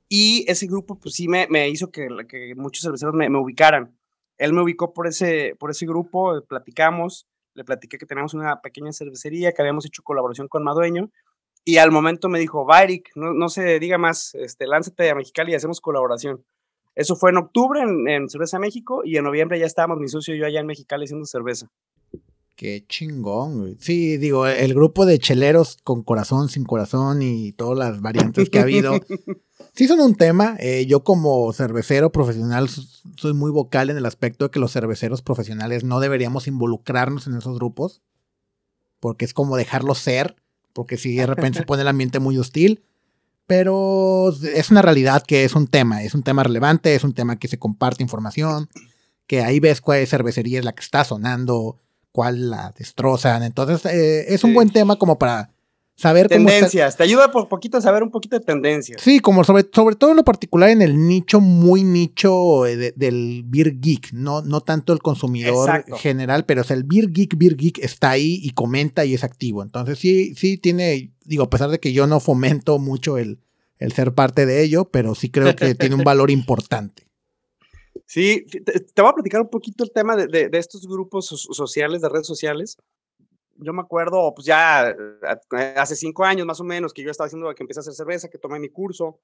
Y 0.08 0.44
ese 0.50 0.66
grupo, 0.66 0.98
pues 0.98 1.14
sí 1.14 1.28
me, 1.28 1.46
me 1.48 1.68
hizo 1.68 1.90
que, 1.90 2.08
que 2.28 2.54
muchos 2.56 2.82
cerveceros 2.82 3.14
me, 3.14 3.28
me, 3.28 3.38
ubicaran. 3.38 3.96
Él 4.38 4.52
me 4.52 4.62
ubicó 4.62 4.92
por 4.92 5.06
ese, 5.06 5.54
por 5.58 5.70
ese 5.70 5.86
grupo, 5.86 6.42
platicamos, 6.48 7.26
le 7.54 7.64
platiqué 7.64 7.98
que 7.98 8.06
teníamos 8.06 8.34
una 8.34 8.60
pequeña 8.60 8.92
cervecería, 8.92 9.52
que 9.52 9.62
habíamos 9.62 9.86
hecho 9.86 10.02
colaboración 10.02 10.48
con 10.48 10.64
Madueño, 10.64 11.10
y 11.64 11.76
al 11.76 11.90
momento 11.92 12.28
me 12.28 12.40
dijo, 12.40 12.66
va 12.66 12.82
no, 13.14 13.32
no 13.32 13.48
se 13.48 13.78
diga 13.78 13.98
más, 13.98 14.34
este, 14.34 14.66
lánzate 14.66 15.10
a 15.10 15.14
Mexicali 15.14 15.52
y 15.52 15.54
hacemos 15.54 15.80
colaboración. 15.80 16.44
Eso 16.94 17.16
fue 17.16 17.30
en 17.30 17.38
octubre 17.38 17.80
en, 17.80 18.28
Cerveza 18.28 18.58
México 18.58 19.02
y 19.04 19.16
en 19.16 19.24
noviembre 19.24 19.58
ya 19.58 19.66
estábamos 19.66 19.98
mi 19.98 20.08
socio 20.08 20.34
y 20.34 20.38
yo 20.38 20.46
allá 20.46 20.60
en 20.60 20.66
Mexicali 20.66 21.04
haciendo 21.04 21.24
cerveza. 21.24 21.70
Qué 22.54 22.84
chingón, 22.86 23.76
Sí, 23.80 24.18
digo, 24.18 24.46
el 24.46 24.74
grupo 24.74 25.06
de 25.06 25.18
cheleros 25.18 25.78
con 25.82 26.02
corazón, 26.02 26.48
sin 26.48 26.64
corazón 26.64 27.22
y 27.22 27.52
todas 27.52 27.78
las 27.78 28.02
variantes 28.02 28.50
que 28.50 28.58
ha 28.58 28.62
habido. 28.62 28.92
sí 29.74 29.88
son 29.88 30.00
un 30.00 30.14
tema. 30.16 30.56
Eh, 30.60 30.84
yo 30.86 31.02
como 31.02 31.50
cervecero 31.54 32.12
profesional 32.12 32.68
soy 32.68 33.32
muy 33.32 33.50
vocal 33.50 33.88
en 33.88 33.96
el 33.96 34.04
aspecto 34.04 34.44
de 34.44 34.50
que 34.50 34.60
los 34.60 34.72
cerveceros 34.72 35.22
profesionales 35.22 35.82
no 35.82 35.98
deberíamos 35.98 36.46
involucrarnos 36.46 37.26
en 37.26 37.36
esos 37.36 37.56
grupos. 37.56 38.02
Porque 39.00 39.24
es 39.24 39.34
como 39.34 39.56
dejarlos 39.56 39.98
ser. 39.98 40.36
Porque 40.72 40.96
si 40.96 41.16
de 41.16 41.26
repente 41.26 41.60
se 41.60 41.64
pone 41.66 41.82
el 41.82 41.88
ambiente 41.88 42.18
muy 42.18 42.38
hostil. 42.38 42.82
Pero 43.46 44.32
es 44.54 44.70
una 44.70 44.82
realidad 44.82 45.22
que 45.26 45.44
es 45.44 45.54
un 45.54 45.66
tema. 45.66 46.02
Es 46.02 46.14
un 46.14 46.22
tema 46.22 46.42
relevante, 46.42 46.94
es 46.94 47.04
un 47.04 47.12
tema 47.12 47.36
que 47.36 47.48
se 47.48 47.58
comparte 47.58 48.02
información. 48.02 48.68
Que 49.26 49.42
ahí 49.42 49.60
ves 49.60 49.80
cuál 49.80 50.06
cervecería 50.06 50.58
es 50.58 50.64
la 50.64 50.72
que 50.72 50.82
está 50.82 51.04
sonando 51.04 51.76
cuál 52.12 52.50
la 52.50 52.72
destrozan. 52.78 53.42
Entonces, 53.42 53.84
eh, 53.86 54.32
es 54.32 54.44
un 54.44 54.54
buen 54.54 54.70
tema 54.70 54.96
como 54.96 55.18
para 55.18 55.50
saber 56.02 56.26
tendencias. 56.26 56.96
Te 56.96 57.04
ayuda 57.04 57.30
por 57.30 57.48
poquito 57.48 57.78
a 57.78 57.80
saber 57.80 58.02
un 58.02 58.10
poquito 58.10 58.36
de 58.36 58.44
tendencias. 58.44 59.00
Sí, 59.00 59.20
como 59.20 59.44
sobre, 59.44 59.64
sobre 59.72 59.94
todo 59.94 60.10
en 60.10 60.16
lo 60.16 60.24
particular 60.24 60.68
en 60.70 60.82
el 60.82 61.06
nicho, 61.06 61.40
muy 61.40 61.84
nicho 61.84 62.66
eh, 62.66 62.92
del 62.96 63.44
beer 63.46 63.78
geek, 63.78 64.12
no, 64.12 64.42
no 64.42 64.62
tanto 64.62 64.92
el 64.92 64.98
consumidor 64.98 65.84
general, 65.98 66.44
pero 66.44 66.62
es 66.62 66.72
el 66.72 66.82
beer 66.82 67.12
geek, 67.12 67.38
beer 67.38 67.56
geek 67.56 67.78
está 67.78 68.10
ahí 68.10 68.40
y 68.42 68.50
comenta 68.50 69.04
y 69.04 69.14
es 69.14 69.22
activo. 69.22 69.62
Entonces, 69.62 69.96
sí, 69.96 70.34
sí 70.34 70.58
tiene, 70.58 71.12
digo, 71.24 71.44
a 71.44 71.50
pesar 71.50 71.70
de 71.70 71.78
que 71.78 71.92
yo 71.92 72.08
no 72.08 72.18
fomento 72.18 72.80
mucho 72.80 73.16
el, 73.16 73.38
el 73.78 73.92
ser 73.92 74.12
parte 74.12 74.44
de 74.44 74.64
ello, 74.64 74.86
pero 74.86 75.14
sí 75.14 75.30
creo 75.30 75.54
que 75.54 75.74
tiene 75.76 75.94
un 75.94 76.02
valor 76.02 76.32
importante. 76.32 77.06
Sí, 78.06 78.44
te, 78.46 79.02
voy 79.02 79.10
a 79.10 79.14
platicar 79.14 79.40
un 79.40 79.50
poquito 79.50 79.84
el 79.84 79.92
tema 79.92 80.16
de, 80.16 80.50
estos 80.54 80.86
grupos 80.86 81.26
sociales, 81.26 82.02
de 82.02 82.08
redes 82.08 82.26
sociales. 82.26 82.76
Yo 83.56 83.72
me 83.72 83.82
acuerdo, 83.82 84.32
pues 84.34 84.46
ya 84.46 84.88
eh, 84.90 85.74
hace 85.76 85.96
cinco 85.96 86.24
años 86.24 86.46
más 86.46 86.60
o 86.60 86.64
menos, 86.64 86.92
que 86.92 87.02
yo 87.02 87.10
estaba 87.10 87.26
haciendo 87.26 87.54
que 87.54 87.62
empecé 87.62 87.80
a 87.80 87.82
hacer 87.82 87.94
cerveza, 87.94 88.28
que 88.28 88.38
tomé 88.38 88.58
mi 88.58 88.68
curso, 88.68 89.20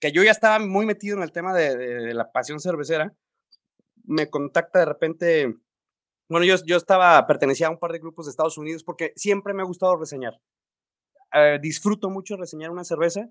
que 0.00 0.12
yo 0.12 0.22
ya 0.22 0.30
estaba 0.30 0.58
muy 0.58 0.86
metido 0.86 1.16
en 1.16 1.22
el 1.22 1.32
tema 1.32 1.54
de, 1.54 2.12
la 2.14 2.30
pasión 2.32 2.60
cervecera. 2.60 3.14
Me 4.04 4.28
contacta 4.28 4.80
de 4.80 4.84
repente, 4.84 5.56
bueno, 6.28 6.44
yo, 6.44 6.56
yo 6.64 6.76
estaba, 6.76 7.26
pertenecía 7.26 7.68
a 7.68 7.70
un 7.70 7.78
par 7.78 7.92
de 7.92 7.98
grupos 7.98 8.26
de 8.26 8.30
Estados 8.30 8.58
Unidos 8.58 8.84
porque 8.84 9.12
siempre 9.16 9.54
me 9.54 9.62
ha 9.62 9.66
gustado 9.66 9.96
reseñar. 9.96 10.40
Eh, 11.32 11.58
disfruto 11.60 12.10
mucho 12.10 12.36
reseñar 12.36 12.70
una 12.70 12.84
cerveza 12.84 13.28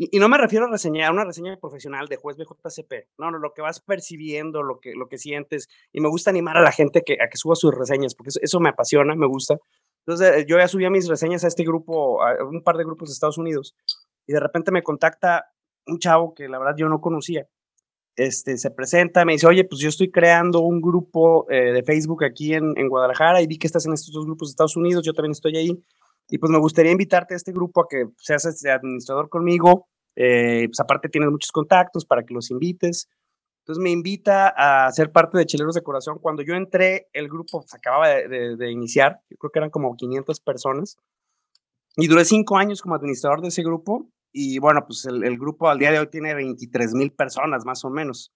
y, 0.00 0.20
no 0.20 0.28
me 0.28 0.38
refiero 0.38 0.66
a 0.66 0.70
reseñar, 0.70 1.10
una 1.10 1.24
reseña 1.24 1.56
profesional 1.56 2.06
de 2.06 2.14
juez 2.14 2.36
BJCP, 2.36 3.08
no, 3.18 3.32
no, 3.32 3.38
lo 3.38 3.52
que 3.52 3.62
vas 3.62 3.80
percibiendo, 3.80 4.62
lo 4.62 4.78
que, 4.78 4.94
lo 4.94 5.08
que 5.08 5.18
sientes, 5.18 5.68
y 5.92 6.00
me 6.00 6.08
gusta 6.08 6.30
animar 6.30 6.56
a 6.56 6.62
la 6.62 6.70
gente 6.70 7.02
que, 7.02 7.14
a 7.14 7.28
que 7.28 7.36
suba 7.36 7.56
sus 7.56 7.74
reseñas, 7.74 8.14
porque 8.14 8.30
eso, 8.40 8.60
me 8.60 8.68
apasiona, 8.68 9.16
me 9.16 9.26
gusta. 9.26 9.58
Entonces, 10.06 10.46
yo 10.46 10.56
ya 10.56 10.68
subía 10.68 10.88
mis 10.88 11.08
reseñas 11.08 11.42
a 11.42 11.48
este 11.48 11.64
grupo, 11.64 12.22
a 12.22 12.44
un 12.44 12.62
par 12.62 12.76
de 12.76 12.84
grupos 12.84 13.08
de 13.08 13.14
Estados 13.14 13.38
Unidos, 13.38 13.74
y 14.24 14.32
de 14.32 14.38
repente 14.38 14.70
me 14.70 14.84
contacta 14.84 15.50
un 15.88 15.98
chavo 15.98 16.32
que 16.32 16.48
la 16.48 16.60
verdad 16.60 16.76
yo 16.76 16.88
no 16.88 17.00
conocía. 17.00 17.48
Este, 18.14 18.56
se 18.56 18.70
presenta, 18.70 19.24
me 19.24 19.32
dice, 19.32 19.48
oye, 19.48 19.64
pues 19.64 19.80
yo 19.80 19.88
estoy 19.88 20.12
creando 20.12 20.60
un 20.60 20.80
grupo 20.80 21.50
eh, 21.50 21.72
de 21.72 21.82
Facebook 21.82 22.24
aquí 22.24 22.54
en, 22.54 22.72
en 22.76 22.88
Guadalajara 22.88 23.42
y 23.42 23.48
vi 23.48 23.58
que 23.58 23.66
estás 23.66 23.86
en 23.86 23.94
estos 23.94 24.12
dos 24.12 24.26
grupos 24.26 24.48
de 24.48 24.50
Estados 24.50 24.76
Unidos, 24.76 25.04
yo 25.04 25.12
también 25.12 25.32
estoy 25.32 25.56
ahí 25.56 25.84
y 26.30 26.38
pues 26.38 26.50
me 26.50 26.58
gustaría 26.58 26.92
invitarte 26.92 27.34
a 27.34 27.36
este 27.36 27.52
grupo 27.52 27.80
a 27.80 27.86
que 27.88 28.06
seas 28.18 28.44
este 28.44 28.70
administrador 28.70 29.28
conmigo. 29.28 29.88
Eh, 30.14 30.66
pues 30.68 30.78
aparte 30.80 31.08
tienes 31.08 31.30
muchos 31.30 31.50
contactos 31.50 32.04
para 32.04 32.22
que 32.22 32.34
los 32.34 32.50
invites. 32.50 33.08
Entonces 33.62 33.82
me 33.82 33.90
invita 33.90 34.48
a 34.48 34.90
ser 34.92 35.10
parte 35.10 35.38
de 35.38 35.46
Chileros 35.46 35.74
de 35.74 35.82
Corazón. 35.82 36.18
Cuando 36.20 36.42
yo 36.42 36.54
entré, 36.54 37.08
el 37.12 37.28
grupo 37.28 37.62
se 37.66 37.76
acababa 37.76 38.08
de, 38.08 38.70
iniciar, 38.70 39.20
yo 39.30 39.36
creo 39.36 39.50
que 39.50 39.58
eran 39.58 39.70
como 39.70 39.94
500 39.96 40.40
personas. 40.40 40.96
Y 41.96 42.06
duré 42.08 42.24
cinco 42.24 42.56
años 42.56 42.82
como 42.82 42.94
administrador 42.94 43.40
de 43.40 43.48
ese 43.48 43.62
grupo. 43.62 44.08
Y 44.30 44.58
bueno, 44.58 44.84
pues 44.86 45.06
el, 45.06 45.24
el 45.24 45.38
grupo 45.38 45.68
al 45.68 45.78
día 45.78 45.90
de 45.90 45.98
hoy 45.98 46.08
tiene 46.08 46.34
23 46.34 46.94
mil 46.94 47.12
personas 47.12 47.64
más 47.64 47.84
o 47.84 47.90
menos. 47.90 48.32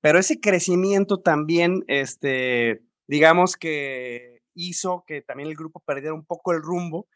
Pero 0.00 0.18
ese 0.18 0.38
crecimiento 0.40 1.20
también, 1.20 1.82
este, 1.88 2.82
digamos 3.08 3.56
que 3.56 4.42
hizo 4.54 5.04
que 5.06 5.22
también 5.22 5.48
el 5.48 5.56
grupo 5.56 5.80
perdiera 5.80 6.14
un 6.14 6.24
poco 6.24 6.52
el 6.52 6.62
rumbo 6.62 7.08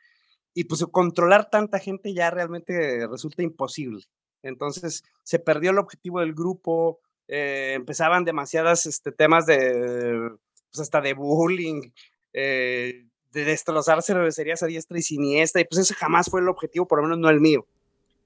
y 0.61 0.65
pues 0.65 0.85
controlar 0.93 1.49
tanta 1.49 1.79
gente 1.79 2.13
ya 2.13 2.31
realmente 2.31 3.07
resulta 3.07 3.43
imposible. 3.43 4.05
Entonces 4.43 5.05
se 5.23 5.39
perdió 5.39 5.71
el 5.71 5.79
objetivo 5.79 6.21
del 6.21 6.35
grupo, 6.35 7.01
eh, 7.29 7.73
empezaban 7.75 8.27
demasiadas 8.27 8.85
este, 8.85 9.11
temas 9.11 9.47
de, 9.47 10.29
pues 10.71 10.81
hasta 10.81 11.01
de 11.01 11.15
bullying, 11.15 11.93
eh, 12.35 13.07
de 13.33 13.45
destrozar 13.47 14.03
cervecerías 14.03 14.63
a 14.63 14.67
diestra 14.67 14.99
y 14.99 15.03
siniestra, 15.03 15.63
y 15.63 15.65
pues 15.65 15.81
ese 15.81 15.95
jamás 15.95 16.29
fue 16.29 16.43
el 16.43 16.49
objetivo, 16.51 16.87
por 16.87 16.99
lo 16.99 17.05
menos 17.05 17.19
no 17.19 17.31
el 17.31 17.41
mío. 17.41 17.67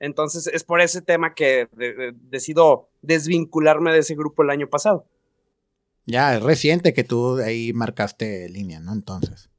Entonces 0.00 0.48
es 0.48 0.64
por 0.64 0.80
ese 0.80 1.02
tema 1.02 1.34
que 1.34 1.68
decido 2.30 2.88
desvincularme 3.00 3.92
de 3.92 4.00
ese 4.00 4.16
grupo 4.16 4.42
el 4.42 4.50
año 4.50 4.68
pasado. 4.68 5.06
Ya, 6.04 6.34
es 6.34 6.42
reciente 6.42 6.94
que 6.94 7.04
tú 7.04 7.36
ahí 7.36 7.72
marcaste 7.72 8.48
línea, 8.48 8.80
¿no? 8.80 8.92
Entonces. 8.92 9.53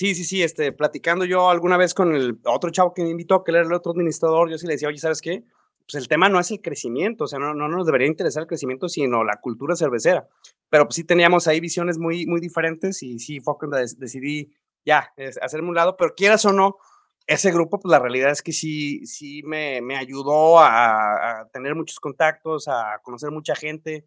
Sí, 0.00 0.14
sí, 0.14 0.24
sí, 0.24 0.42
este, 0.42 0.72
platicando 0.72 1.26
yo 1.26 1.50
alguna 1.50 1.76
vez 1.76 1.92
con 1.92 2.14
el 2.16 2.40
otro 2.46 2.70
chavo 2.70 2.94
que 2.94 3.02
me 3.02 3.10
invitó, 3.10 3.44
que 3.44 3.50
era 3.50 3.60
el 3.60 3.70
otro 3.70 3.92
administrador, 3.92 4.48
yo 4.48 4.56
sí 4.56 4.66
le 4.66 4.72
decía, 4.72 4.88
oye, 4.88 4.96
¿sabes 4.96 5.20
qué? 5.20 5.44
Pues 5.80 5.94
el 5.96 6.08
tema 6.08 6.30
no 6.30 6.40
es 6.40 6.50
el 6.50 6.62
crecimiento, 6.62 7.24
o 7.24 7.26
sea, 7.26 7.38
no, 7.38 7.52
no 7.52 7.68
nos 7.68 7.84
debería 7.84 8.06
interesar 8.06 8.44
el 8.44 8.46
crecimiento, 8.46 8.88
sino 8.88 9.24
la 9.24 9.36
cultura 9.42 9.76
cervecera. 9.76 10.26
Pero 10.70 10.86
pues 10.86 10.94
sí 10.94 11.04
teníamos 11.04 11.46
ahí 11.48 11.60
visiones 11.60 11.98
muy, 11.98 12.24
muy 12.24 12.40
diferentes 12.40 13.02
y 13.02 13.18
sí 13.18 13.40
cuando 13.40 13.76
decidí 13.76 14.50
ya 14.86 15.12
hacerme 15.42 15.68
un 15.68 15.74
lado, 15.74 15.98
pero 15.98 16.14
quieras 16.14 16.46
o 16.46 16.52
no, 16.54 16.78
ese 17.26 17.52
grupo, 17.52 17.78
pues 17.78 17.92
la 17.92 17.98
realidad 17.98 18.30
es 18.30 18.40
que 18.40 18.52
sí, 18.52 19.04
sí 19.04 19.42
me, 19.42 19.82
me 19.82 19.98
ayudó 19.98 20.60
a, 20.60 21.46
tener 21.52 21.74
muchos 21.74 22.00
contactos, 22.00 22.68
a 22.68 23.00
conocer 23.02 23.30
mucha 23.32 23.54
gente. 23.54 24.06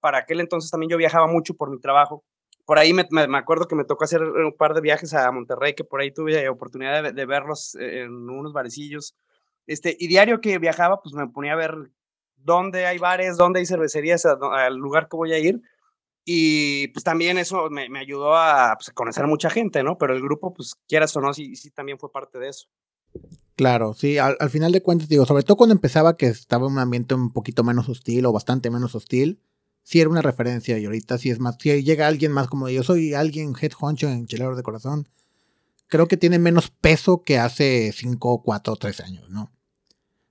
Para 0.00 0.18
aquel 0.18 0.40
entonces 0.40 0.68
también 0.68 0.90
yo 0.90 0.96
viajaba 0.96 1.28
mucho 1.28 1.54
por 1.54 1.70
mi 1.70 1.78
trabajo 1.78 2.24
por 2.68 2.78
ahí 2.78 2.92
me, 2.92 3.08
me, 3.10 3.38
acuerdo 3.38 3.66
que 3.66 3.74
me 3.74 3.86
tocó 3.86 4.04
hacer 4.04 4.22
un 4.22 4.54
par 4.54 4.74
de 4.74 4.82
viajes 4.82 5.14
a 5.14 5.32
Monterrey, 5.32 5.72
que 5.74 5.84
por 5.84 6.02
ahí 6.02 6.12
tuve 6.12 6.50
oportunidad 6.50 7.14
de, 7.14 7.24
verlos 7.24 7.74
en 7.76 8.28
unos 8.28 8.52
barecillos. 8.52 9.14
Este, 9.66 9.96
y 9.98 10.06
diario 10.06 10.42
que 10.42 10.58
viajaba, 10.58 11.00
pues 11.00 11.14
me 11.14 11.26
ponía 11.28 11.54
a 11.54 11.56
ver 11.56 11.74
dónde 12.36 12.84
hay 12.84 12.98
bares, 12.98 13.38
dónde 13.38 13.60
hay 13.60 13.64
cervecerías, 13.64 14.26
al 14.26 14.76
lugar 14.76 15.08
que 15.08 15.16
voy 15.16 15.32
a 15.32 15.38
ir. 15.38 15.62
Y 16.26 16.88
pues 16.88 17.04
también 17.04 17.38
eso 17.38 17.70
me, 17.70 17.88
me 17.88 18.00
ayudó 18.00 18.36
a 18.36 18.74
pues, 18.76 18.90
conocer 18.90 19.24
a 19.24 19.28
mucha 19.28 19.48
gente, 19.48 19.82
¿no? 19.82 19.96
Pero 19.96 20.12
el 20.12 20.20
grupo, 20.20 20.52
pues 20.52 20.74
quieras 20.86 21.16
o 21.16 21.22
no, 21.22 21.32
sí, 21.32 21.56
sí 21.56 21.70
también 21.70 21.98
fue 21.98 22.12
parte 22.12 22.38
de 22.38 22.50
eso. 22.50 22.68
Claro, 23.56 23.94
sí, 23.94 24.18
al, 24.18 24.36
al, 24.40 24.50
final 24.50 24.72
de 24.72 24.82
cuentas, 24.82 25.08
digo, 25.08 25.24
sobre 25.24 25.42
todo 25.42 25.56
cuando 25.56 25.74
empezaba 25.74 26.18
que 26.18 26.26
estaba 26.26 26.66
en 26.66 26.74
un 26.74 26.78
ambiente 26.80 27.14
un 27.14 27.32
poquito 27.32 27.64
menos 27.64 27.88
hostil 27.88 28.26
o 28.26 28.32
bastante 28.32 28.70
menos 28.70 28.94
hostil, 28.94 29.40
sí 29.88 30.02
era 30.02 30.10
una 30.10 30.20
referencia 30.20 30.76
y 30.76 30.84
ahorita 30.84 31.16
sí 31.16 31.30
es 31.30 31.40
más, 31.40 31.56
si 31.58 31.82
llega 31.82 32.06
alguien 32.06 32.30
más 32.30 32.46
como 32.46 32.68
yo 32.68 32.82
soy 32.82 33.14
alguien 33.14 33.54
head 33.58 33.72
honcho 33.80 34.06
en 34.10 34.26
Chilero 34.26 34.54
de 34.54 34.62
Corazón, 34.62 35.08
creo 35.86 36.06
que 36.08 36.18
tiene 36.18 36.38
menos 36.38 36.68
peso 36.68 37.22
que 37.24 37.38
hace 37.38 37.90
5, 37.94 38.42
4, 38.42 38.76
3 38.76 39.00
años, 39.00 39.30
¿no? 39.30 39.50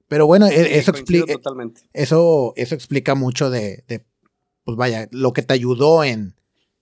Pero 0.07 0.27
bueno, 0.27 0.45
e, 0.45 0.77
eso, 0.77 0.91
explica, 0.91 1.33
eso, 1.91 2.53
eso 2.55 2.75
explica 2.75 3.15
mucho 3.15 3.49
de, 3.49 3.83
pues 4.63 4.77
vaya, 4.77 5.07
lo 5.09 5.33
que 5.33 5.41
te 5.41 5.55
ayudó 5.55 6.03
en, 6.03 6.35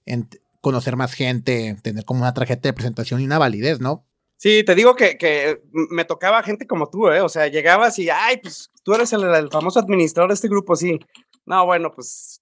en 0.06 0.28
conocer 0.60 0.98
más 0.98 1.14
gente, 1.14 1.78
tener 1.82 2.04
como 2.04 2.24
una 2.24 2.34
tarjeta 2.34 2.68
de 2.68 2.74
presentación 2.74 3.22
y 3.22 3.26
una 3.26 3.40
validez, 3.40 3.80
¿no? 3.80 4.06
Sí, 4.36 4.66
te 4.66 4.76
digo 4.76 4.98
que, 4.98 5.18
que, 5.18 5.62
me 5.72 6.04
tocaba 6.04 6.44
gente 6.44 6.68
como 6.68 6.90
tú, 6.90 7.08
¿eh? 7.08 7.22
O 7.22 7.30
sea, 7.30 7.48
llegabas 7.48 7.98
y, 8.00 8.10
ay, 8.10 8.36
pues 8.44 8.70
tú 8.84 8.94
eres 8.94 9.14
el, 9.14 9.24
el, 9.24 9.50
famoso 9.50 9.80
administrador 9.80 10.32
de 10.32 10.36
este 10.36 10.50
grupo, 10.50 10.76
sí. 10.76 11.00
No, 11.46 11.66
bueno, 11.66 11.94
pues 11.96 12.42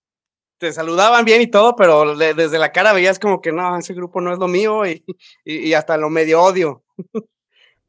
te 0.64 0.72
saludaban 0.72 1.26
bien 1.26 1.42
y 1.42 1.48
todo, 1.48 1.76
pero 1.76 2.16
desde 2.16 2.58
la 2.58 2.72
cara 2.72 2.94
veías 2.94 3.20
como 3.20 3.42
que 3.42 3.52
no, 3.52 3.78
ese 3.78 3.94
grupo 3.94 4.22
no 4.22 4.32
es 4.32 4.40
lo 4.40 4.48
mío 4.48 4.86
y, 4.86 5.04
y, 5.44 5.74
hasta 5.74 5.98
lo 5.98 6.10
medio 6.10 6.42
odio. 6.42 6.84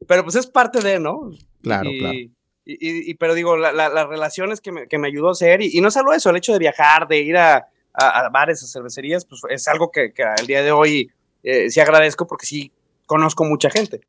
pero 0.07 0.23
pues 0.23 0.35
es 0.35 0.45
parte 0.45 0.81
de, 0.81 0.99
¿no? 0.99 1.31
Claro, 1.61 1.89
claro. 1.97 2.19
Y, 2.65 3.13
pero 3.13 3.33
digo, 3.33 3.55
las 3.55 4.07
relaciones 4.09 4.59
que 4.59 4.73
me, 4.73 4.87
que 4.87 4.97
me, 4.97 5.07
ayudó 5.07 5.29
a 5.29 5.31
hacer, 5.31 5.61
y, 5.61 5.79
no 5.79 5.89
solo 5.89 6.11
eso, 6.13 6.31
el 6.31 6.35
hecho 6.35 6.51
de 6.51 6.59
viajar, 6.59 7.07
de 7.07 7.19
ir 7.19 7.37
a, 7.37 7.65
a, 7.93 8.29
bares, 8.29 8.61
a 8.61 8.67
cervecerías, 8.67 9.23
pues 9.23 9.41
es 9.49 9.67
algo 9.69 9.89
que, 9.89 10.11
que 10.11 10.23
al 10.23 10.45
día 10.45 10.61
de 10.61 10.73
hoy 10.73 11.09
eh, 11.43 11.69
sí 11.69 11.79
agradezco 11.79 12.27
porque 12.27 12.45
sí 12.45 12.73
conozco 13.05 13.45
mucha 13.45 13.69
gente. 13.69 14.01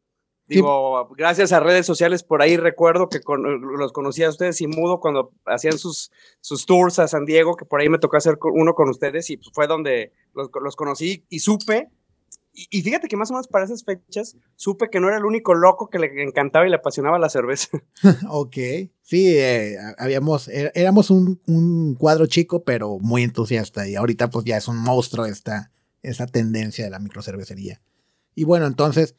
Digo, 0.49 1.09
gracias 1.17 1.53
a 1.53 1.61
redes 1.61 1.87
sociales, 1.87 2.23
por 2.23 2.41
ahí 2.41 2.57
recuerdo 2.57 3.09
que 3.09 3.21
los 3.27 3.93
conocía 3.93 4.29
a 4.29 4.31
ustedes 4.31 4.61
y 4.61 4.69
mudo 4.69 5.01
cuando 5.01 5.33
hacían 5.45 5.77
sus, 5.77 6.13
sus 6.41 6.67
tours 6.67 7.01
a 7.01 7.09
San 7.09 7.25
Diego, 7.25 7.57
que 7.57 7.65
por 7.65 7.81
ahí 7.81 7.89
me 7.89 7.99
tocó 7.99 8.17
hacer 8.17 8.39
uno 8.43 8.75
con 8.75 8.89
ustedes 8.89 9.29
y 9.31 9.39
pues 9.39 9.51
fue 9.53 9.67
donde 9.67 10.13
los, 10.35 10.49
los 10.63 10.77
conocí 10.77 11.25
y 11.29 11.41
supe. 11.41 11.91
Y, 12.71 12.81
fíjate 12.81 13.07
que 13.09 13.19
más 13.19 13.31
o 13.31 13.35
menos 13.35 13.49
para 13.49 13.67
esas 13.67 13.85
fechas 13.85 14.35
supe 14.55 14.89
que 14.89 14.99
no 14.99 15.09
era 15.09 15.19
el 15.19 15.27
único 15.27 15.53
loco 15.53 15.91
que 15.91 15.99
le 15.99 16.23
encantaba 16.23 16.67
y 16.67 16.71
le 16.71 16.77
apasionaba 16.77 17.19
la 17.19 17.29
cerveza. 17.29 17.69
ok, 18.31 18.57
sí, 19.03 19.37
eh, 19.37 19.77
habíamos, 19.99 20.49
er, 20.49 20.73
éramos 20.75 21.11
un, 21.11 21.39
un, 21.47 21.97
cuadro 21.97 22.27
chico, 22.27 22.65
pero 22.65 22.99
muy 22.99 23.25
entusiasta 23.25 23.87
y 23.87 23.95
ahorita 23.95 24.31
pues 24.31 24.47
ya 24.47 24.57
es 24.57 24.69
un 24.69 24.79
monstruo 24.79 25.27
esta, 25.27 25.71
tendencia 26.33 26.85
de 26.85 26.91
la 26.91 26.99
microcervecería. 26.99 27.83
Y 28.35 28.45
bueno, 28.45 28.67
entonces 28.67 29.17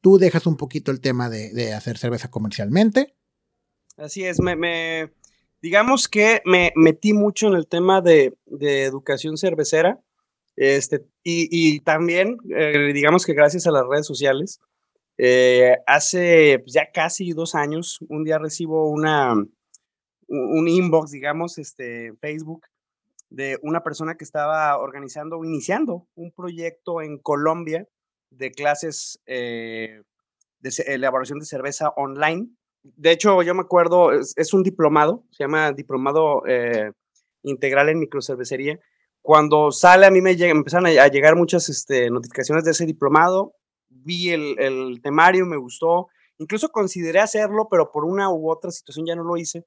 tú 0.00 0.18
dejas 0.18 0.46
un 0.46 0.56
poquito 0.56 0.90
el 0.90 1.00
tema 1.00 1.28
de, 1.28 1.72
hacer 1.72 1.98
cerveza 1.98 2.30
comercialmente. 2.30 3.14
Así 3.96 4.24
es, 4.24 4.40
me, 4.40 5.12
digamos 5.60 6.08
que 6.08 6.40
me 6.44 6.72
metí 6.74 7.12
mucho 7.12 7.48
en 7.48 7.54
el 7.54 7.66
tema 7.66 8.00
de, 8.00 8.34
educación 8.46 9.36
cervecera. 9.36 10.00
Este, 10.56 11.06
y, 11.22 11.80
también, 11.80 12.36
eh, 12.54 12.92
digamos 12.92 13.24
que 13.24 13.32
gracias 13.32 13.66
a 13.66 13.70
las 13.70 13.86
redes 13.86 14.06
sociales, 14.06 14.60
eh, 15.16 15.76
hace 15.86 16.58
pues, 16.60 16.72
ya 16.72 16.90
casi 16.92 17.32
dos 17.32 17.54
años, 17.54 17.98
un 18.08 18.24
día 18.24 18.38
recibo 18.38 18.90
una, 18.90 19.34
un 20.28 20.68
inbox, 20.68 21.10
digamos, 21.10 21.58
este, 21.58 22.14
Facebook, 22.20 22.66
de 23.30 23.58
una 23.62 23.82
persona 23.82 24.16
que 24.16 24.24
estaba 24.24 24.76
organizando 24.78 25.38
o 25.38 25.44
iniciando 25.44 26.06
un 26.14 26.32
proyecto 26.32 27.00
en 27.00 27.18
Colombia 27.18 27.86
de 28.30 28.50
clases 28.52 29.20
eh, 29.26 30.02
de 30.60 30.70
elaboración 30.86 31.38
de 31.38 31.46
cerveza 31.46 31.90
online. 31.96 32.48
De 32.82 33.12
hecho, 33.12 33.42
yo 33.42 33.54
me 33.54 33.62
acuerdo, 33.62 34.12
es, 34.12 34.54
un 34.54 34.62
diplomado, 34.62 35.24
se 35.30 35.44
llama 35.44 35.72
Diplomado 35.72 36.42
eh, 36.46 36.92
Integral 37.42 37.88
en 37.90 38.00
Microcervecería. 38.00 38.78
Cuando 39.22 39.70
sale, 39.70 40.06
a 40.06 40.10
mí 40.10 40.22
me 40.22 40.32
empezaron 40.32 40.86
a, 40.86 41.08
llegar 41.08 41.36
muchas 41.36 41.68
este, 41.68 42.10
notificaciones 42.10 42.64
de 42.64 42.70
ese 42.70 42.86
diplomado. 42.86 43.54
Vi 43.88 44.30
el, 44.30 44.58
el 44.58 45.00
temario, 45.02 45.44
me 45.44 45.58
gustó. 45.58 46.08
Incluso 46.38 46.70
consideré 46.70 47.20
hacerlo, 47.20 47.68
pero 47.70 47.90
por 47.92 48.06
una 48.06 48.30
u 48.30 48.50
otra 48.50 48.70
situación 48.70 49.04
ya 49.06 49.14
no 49.14 49.24
lo 49.24 49.36
hice 49.36 49.66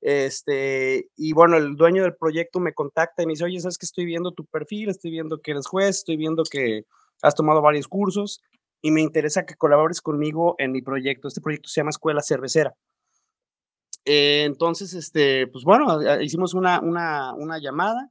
este, 0.00 1.10
y 1.16 1.32
bueno, 1.32 1.56
el 1.56 1.74
dueño 1.76 2.02
del 2.02 2.14
proyecto 2.14 2.60
me 2.60 2.72
contacta 2.72 3.22
y 3.22 3.26
me 3.26 3.32
dice, 3.32 3.44
oye, 3.44 3.60
sabes 3.60 3.78
que 3.78 3.86
estoy 3.86 4.04
viendo 4.04 4.32
tu 4.32 4.44
perfil, 4.44 4.90
estoy 4.90 5.10
viendo 5.10 5.40
que 5.40 5.50
eres 5.52 5.66
juez, 5.66 5.96
estoy 5.98 6.16
viendo 6.16 6.44
que 6.44 6.84
has 7.22 7.34
tomado 7.34 7.62
varios 7.62 7.88
cursos 7.88 8.40
y 8.80 8.90
me 8.90 9.00
interesa 9.00 9.44
que 9.44 9.54
colabores 9.54 10.00
conmigo 10.00 10.54
en 10.58 10.72
mi 10.72 10.82
proyecto. 10.82 11.28
Este 11.28 11.40
proyecto 11.40 11.68
se 11.68 11.80
llama 11.80 11.90
Escuela 11.90 12.22
Cervecera. 12.22 12.74
Eh, 14.04 14.44
entonces, 14.44 14.94
este, 14.94 15.46
pues 15.48 15.64
bueno, 15.64 15.98
hicimos 16.22 16.54
una, 16.54 16.80
una, 16.80 17.34
una 17.34 17.58
llamada, 17.58 18.10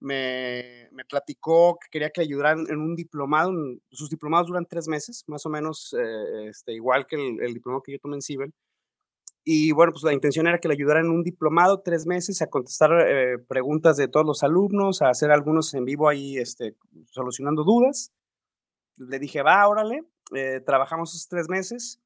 me, 0.00 0.88
me, 0.92 1.04
platicó 1.04 1.78
que 1.80 1.88
quería 1.90 2.10
que 2.10 2.20
le 2.20 2.26
ayudaran 2.26 2.66
en 2.68 2.78
un 2.78 2.94
diplomado, 2.94 3.52
sus 3.90 4.10
diplomados 4.10 4.48
duran 4.48 4.66
tres 4.66 4.88
meses, 4.88 5.24
más 5.26 5.44
o 5.46 5.48
menos 5.48 5.94
eh, 5.98 6.48
este, 6.48 6.74
igual 6.74 7.06
que 7.06 7.16
el, 7.16 7.42
el 7.42 7.54
diplomado 7.54 7.82
que 7.82 7.92
yo 7.92 7.98
tomé 7.98 8.16
en 8.16 8.22
Cibel. 8.22 8.52
Y 9.44 9.72
bueno, 9.72 9.92
pues 9.92 10.04
la 10.04 10.12
intención 10.12 10.46
era 10.46 10.58
que 10.60 10.68
le 10.68 10.74
ayudaran 10.74 11.06
en 11.06 11.10
un 11.10 11.24
diplomado 11.24 11.80
tres 11.80 12.06
meses 12.06 12.40
a 12.42 12.46
contestar 12.46 12.92
eh, 13.08 13.38
preguntas 13.48 13.96
de 13.96 14.06
todos 14.06 14.24
los 14.24 14.44
alumnos, 14.44 15.02
a 15.02 15.08
hacer 15.08 15.32
algunos 15.32 15.74
en 15.74 15.84
vivo 15.84 16.08
ahí 16.08 16.36
este, 16.36 16.76
solucionando 17.10 17.64
dudas. 17.64 18.12
Le 18.96 19.18
dije, 19.18 19.42
va, 19.42 19.66
órale, 19.68 20.04
eh, 20.34 20.60
trabajamos 20.64 21.14
esos 21.14 21.28
tres 21.28 21.48
meses. 21.48 22.00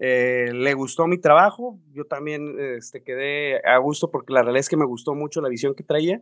Eh, 0.00 0.50
le 0.52 0.74
gustó 0.74 1.06
mi 1.06 1.18
trabajo, 1.18 1.78
yo 1.92 2.06
también 2.06 2.56
este, 2.76 3.02
quedé 3.02 3.60
a 3.66 3.76
gusto 3.78 4.10
porque 4.10 4.32
la 4.32 4.42
realidad 4.42 4.60
es 4.60 4.68
que 4.68 4.76
me 4.76 4.86
gustó 4.86 5.14
mucho 5.14 5.40
la 5.40 5.50
visión 5.50 5.74
que 5.74 5.84
traía, 5.84 6.20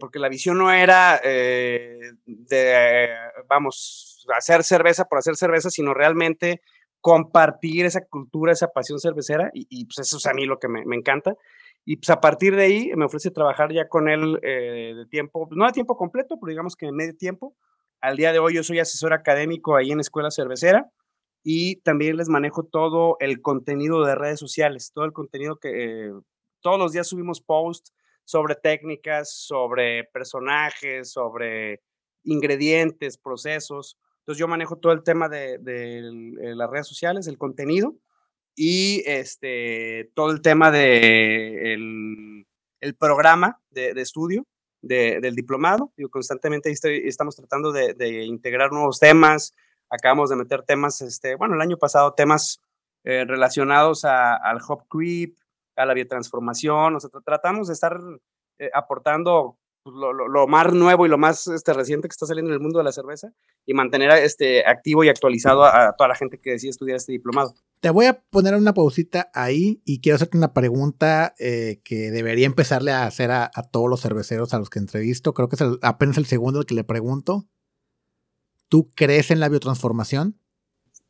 porque 0.00 0.18
la 0.18 0.30
visión 0.30 0.56
no 0.56 0.72
era 0.72 1.20
de, 1.20 3.08
vamos, 3.48 4.26
hacer 4.34 4.64
cerveza 4.64 5.04
por 5.04 5.18
hacer 5.18 5.36
cerveza, 5.36 5.68
sino 5.68 5.92
realmente 5.92 6.62
compartir 7.00 7.86
esa 7.86 8.04
cultura, 8.06 8.52
esa 8.52 8.68
pasión 8.68 8.98
cervecera, 8.98 9.50
y, 9.54 9.84
pues 9.86 10.06
eso 10.06 10.18
es 10.18 10.26
a 10.26 10.34
mí 10.34 10.46
lo 10.46 10.58
que 10.58 10.68
me, 10.68 10.96
encanta. 10.96 11.34
Y 11.84 11.96
pues 11.96 12.10
a 12.10 12.20
partir 12.20 12.54
de 12.56 12.64
ahí 12.64 12.92
me 12.96 13.06
ofrece 13.06 13.30
trabajar 13.30 13.72
ya 13.72 13.88
con 13.88 14.08
él 14.08 14.38
eh, 14.42 14.94
de 14.94 15.06
tiempo, 15.06 15.48
no 15.52 15.66
de 15.66 15.72
tiempo 15.72 15.96
completo, 15.96 16.36
pero 16.40 16.50
digamos 16.50 16.76
que 16.76 16.90
medio 16.92 17.16
tiempo. 17.16 17.54
Al 18.00 18.16
día 18.16 18.32
de 18.32 18.38
hoy 18.38 18.54
yo 18.54 18.62
soy 18.62 18.78
asesor 18.78 19.12
académico 19.12 19.74
ahí 19.74 19.90
en 19.90 20.00
Escuela 20.00 20.30
Cervecera 20.30 20.88
y 21.42 21.76
también 21.76 22.16
les 22.16 22.28
manejo 22.28 22.62
todo 22.64 23.16
el 23.18 23.42
contenido 23.42 24.04
de 24.04 24.14
redes 24.14 24.38
sociales, 24.38 24.92
todo 24.94 25.04
el 25.04 25.12
contenido 25.12 25.56
que 25.56 26.06
eh, 26.06 26.12
todos 26.60 26.78
los 26.78 26.92
días 26.92 27.08
subimos 27.08 27.40
posts 27.40 27.92
sobre 28.24 28.54
técnicas, 28.54 29.32
sobre 29.32 30.04
personajes, 30.04 31.10
sobre 31.10 31.80
ingredientes, 32.22 33.18
procesos. 33.18 33.98
Entonces 34.20 34.38
yo 34.38 34.46
manejo 34.46 34.76
todo 34.76 34.92
el 34.92 35.02
tema 35.02 35.28
de, 35.28 35.54
eh, 35.54 36.54
las 36.54 36.70
redes 36.70 36.86
sociales, 36.86 37.26
el 37.26 37.38
contenido 37.38 37.96
y 38.54 39.02
este, 39.06 40.10
todo 40.14 40.30
el 40.30 40.40
tema 40.40 40.70
del 40.70 42.44
de 42.44 42.46
el 42.80 42.94
programa 42.94 43.60
de, 43.70 43.90
estudio 44.00 44.46
del 44.88 45.34
diplomado. 45.34 45.92
Yo 45.96 46.08
constantemente 46.08 46.72
estamos 46.72 47.36
tratando 47.36 47.72
de, 47.72 48.24
integrar 48.24 48.72
nuevos 48.72 48.98
temas. 48.98 49.54
Acabamos 49.90 50.30
de 50.30 50.36
meter 50.36 50.62
temas, 50.62 51.00
este, 51.00 51.34
bueno, 51.36 51.54
el 51.54 51.60
año 51.60 51.76
pasado 51.76 52.12
temas 52.12 52.60
eh, 53.04 53.24
relacionados 53.26 54.04
al 54.04 54.58
hop 54.66 54.84
creep, 54.88 55.36
a 55.76 55.86
la 55.86 55.94
biotransformación. 55.94 56.96
O 56.96 57.00
sea, 57.00 57.10
tratamos 57.24 57.68
de 57.68 57.74
estar 57.74 57.98
eh, 58.58 58.70
aportando 58.74 59.56
pues, 59.82 59.94
lo, 59.96 60.46
más 60.46 60.72
nuevo 60.72 61.06
y 61.06 61.08
lo 61.08 61.18
más 61.18 61.46
este, 61.46 61.72
reciente 61.72 62.08
que 62.08 62.12
está 62.12 62.26
saliendo 62.26 62.50
en 62.50 62.54
el 62.54 62.60
mundo 62.60 62.78
de 62.78 62.84
la 62.84 62.92
cerveza 62.92 63.32
y 63.64 63.74
mantener 63.74 64.10
este, 64.10 64.66
activo 64.66 65.04
y 65.04 65.08
actualizado 65.08 65.64
a, 65.64 65.94
toda 65.96 66.08
la 66.08 66.14
gente 66.14 66.38
que 66.38 66.50
decide 66.50 66.70
estudiar 66.70 66.96
este 66.96 67.12
diplomado. 67.12 67.54
Te 67.80 67.90
voy 67.90 68.06
a 68.06 68.20
poner 68.30 68.54
una 68.54 68.74
pausita 68.74 69.30
ahí 69.34 69.82
y 69.84 70.00
quiero 70.00 70.16
hacerte 70.16 70.36
una 70.36 70.52
pregunta 70.52 71.34
eh, 71.38 71.80
que 71.84 72.10
debería 72.10 72.46
empezarle 72.46 72.90
a 72.90 73.06
hacer 73.06 73.30
a, 73.30 73.50
todos 73.70 73.88
los 73.88 74.00
cerveceros 74.00 74.52
a 74.52 74.58
los 74.58 74.68
que 74.68 74.80
entrevisto. 74.80 75.32
Creo 75.32 75.48
que 75.48 75.56
es 75.56 75.62
apenas 75.82 76.18
el 76.18 76.26
segundo 76.26 76.60
el 76.60 76.66
que 76.66 76.74
le 76.74 76.84
pregunto. 76.84 77.48
¿Tú 78.68 78.90
crees 78.94 79.30
en 79.30 79.40
la 79.40 79.48
biotransformación? 79.48 80.40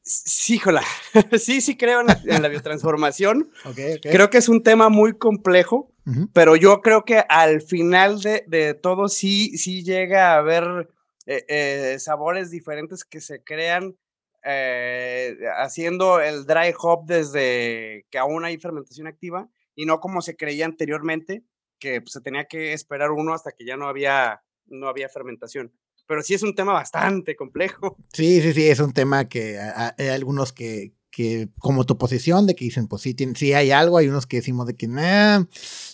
Sí, 0.02 0.58
jola. 0.58 0.82
sí, 1.38 1.60
sí 1.60 1.76
creo 1.76 2.00
en 2.00 2.42
la, 2.42 2.48
biotransformación. 2.48 3.50
Creo 4.02 4.30
que 4.30 4.38
es 4.38 4.48
un 4.48 4.62
tema 4.62 4.88
muy 4.88 5.16
complejo, 5.16 5.92
pero 6.32 6.56
yo 6.56 6.80
creo 6.80 7.04
que 7.04 7.24
al 7.28 7.60
final 7.60 8.20
de, 8.20 8.78
todo 8.80 9.08
sí, 9.08 9.58
sí 9.58 9.84
llega 9.84 10.32
a 10.32 10.38
haber 10.38 10.88
eh, 11.26 11.44
eh, 11.48 11.96
sabores 11.98 12.50
diferentes 12.50 13.04
que 13.04 13.20
se 13.20 13.42
crean 13.42 13.96
eh, 14.44 15.36
haciendo 15.56 16.20
el 16.20 16.46
dry 16.46 16.74
hop 16.78 17.06
desde 17.06 18.06
que 18.10 18.18
aún 18.18 18.44
hay 18.44 18.58
fermentación 18.58 19.06
activa 19.06 19.48
y 19.74 19.86
no 19.86 20.00
como 20.00 20.22
se 20.22 20.36
creía 20.36 20.64
anteriormente, 20.64 21.44
que 21.78 22.00
pues, 22.00 22.12
se 22.12 22.20
tenía 22.20 22.46
que 22.46 22.72
esperar 22.72 23.10
uno 23.10 23.34
hasta 23.34 23.52
que 23.52 23.64
ya 23.64 23.76
no 23.76 23.86
había, 23.88 24.42
no 24.66 24.88
había 24.88 25.08
fermentación 25.08 25.72
pero 26.08 26.22
sí 26.22 26.34
es 26.34 26.42
un 26.42 26.54
tema 26.54 26.72
bastante 26.72 27.36
complejo. 27.36 27.96
Sí, 28.12 28.40
sí, 28.40 28.52
sí, 28.54 28.66
es 28.66 28.80
un 28.80 28.92
tema 28.92 29.28
que 29.28 29.58
hay 29.60 30.08
algunos 30.08 30.52
que, 30.52 30.94
que 31.10 31.50
como 31.58 31.84
tu 31.84 31.98
posición, 31.98 32.46
de 32.46 32.56
que 32.56 32.64
dicen, 32.64 32.88
pues 32.88 33.02
sí, 33.02 33.14
sí 33.36 33.52
hay 33.52 33.70
algo, 33.70 33.98
hay 33.98 34.08
unos 34.08 34.26
que 34.26 34.38
decimos 34.38 34.66
de 34.66 34.74
que 34.74 34.88
no, 34.88 35.46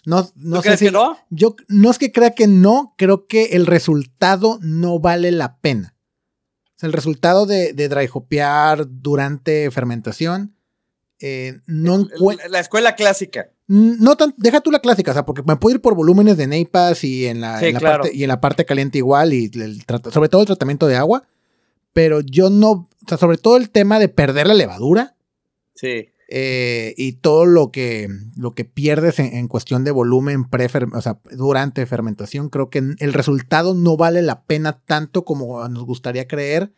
no 0.05 0.63
sé 0.63 0.77
si... 0.77 0.87
Que 0.87 0.91
no? 0.93 1.19
Yo 1.29 1.57
no 1.69 1.91
es 1.91 1.99
que 1.99 2.13
crea 2.13 2.31
que 2.31 2.47
no, 2.47 2.95
creo 2.97 3.27
que 3.27 3.47
el 3.47 3.67
resultado 3.67 4.59
no 4.63 5.01
vale 5.01 5.33
la 5.33 5.59
pena. 5.59 5.94
El 6.85 6.93
resultado 6.93 7.47
de, 7.47 7.73
de 7.73 7.89
dry 7.89 8.09
hopear 8.13 8.87
durante 8.89 9.71
fermentación, 9.71 10.55
eh, 11.21 11.61
no 11.67 12.07
La 12.49 12.61
escuela 12.61 12.95
clásica. 12.97 13.51
No 13.67 14.17
tan, 14.17 14.35
deja 14.37 14.61
tú 14.61 14.71
la 14.71 14.81
clásica, 14.81 15.13
o 15.13 15.15
sea, 15.15 15.25
porque 15.25 15.43
me 15.47 15.57
puedo 15.57 15.77
ir 15.77 15.81
por 15.81 15.95
volúmenes 15.95 16.37
de 16.37 16.47
neipas 16.47 17.03
y 17.03 17.27
en 17.27 17.41
la, 17.41 17.61
parte, 17.81 18.11
y 18.13 18.23
en 18.23 18.29
la 18.29 18.41
parte 18.41 18.67
caliente 18.67 18.99
igual, 18.99 19.33
y 19.33 19.51
sobre 20.13 20.29
todo 20.29 20.43
el 20.43 20.47
tratamiento 20.47 20.87
de 20.87 20.97
agua. 20.97 21.27
Pero 21.95 22.21
yo 22.21 22.51
no, 22.51 22.71
o 22.71 22.89
sea, 23.09 23.17
sobre 23.17 23.39
todo 23.39 23.57
el 23.57 23.71
tema 23.71 23.99
de 23.99 24.09
perder 24.09 24.49
la 24.49 24.55
levadura. 24.55 25.17
Sí. 25.75 26.11
Eh, 26.29 26.95
y 26.97 27.13
todo 27.13 27.45
lo 27.45 27.71
que, 27.71 28.09
lo 28.37 28.55
que 28.55 28.65
pierdes 28.65 29.19
en, 29.19 29.47
cuestión 29.47 29.85
de 29.85 29.91
volumen 29.91 30.45
pre 30.45 30.69
o 30.95 31.01
sea, 31.03 31.21
durante 31.33 31.85
fermentación, 31.87 32.49
creo 32.49 32.71
que 32.71 32.79
el 32.79 33.13
resultado 33.13 33.75
no 33.75 33.97
vale 33.97 34.23
la 34.23 34.45
pena 34.45 34.81
tanto 34.87 35.25
como 35.25 35.69
nos 35.69 35.85
gustaría 35.85 36.27
creer 36.27 36.73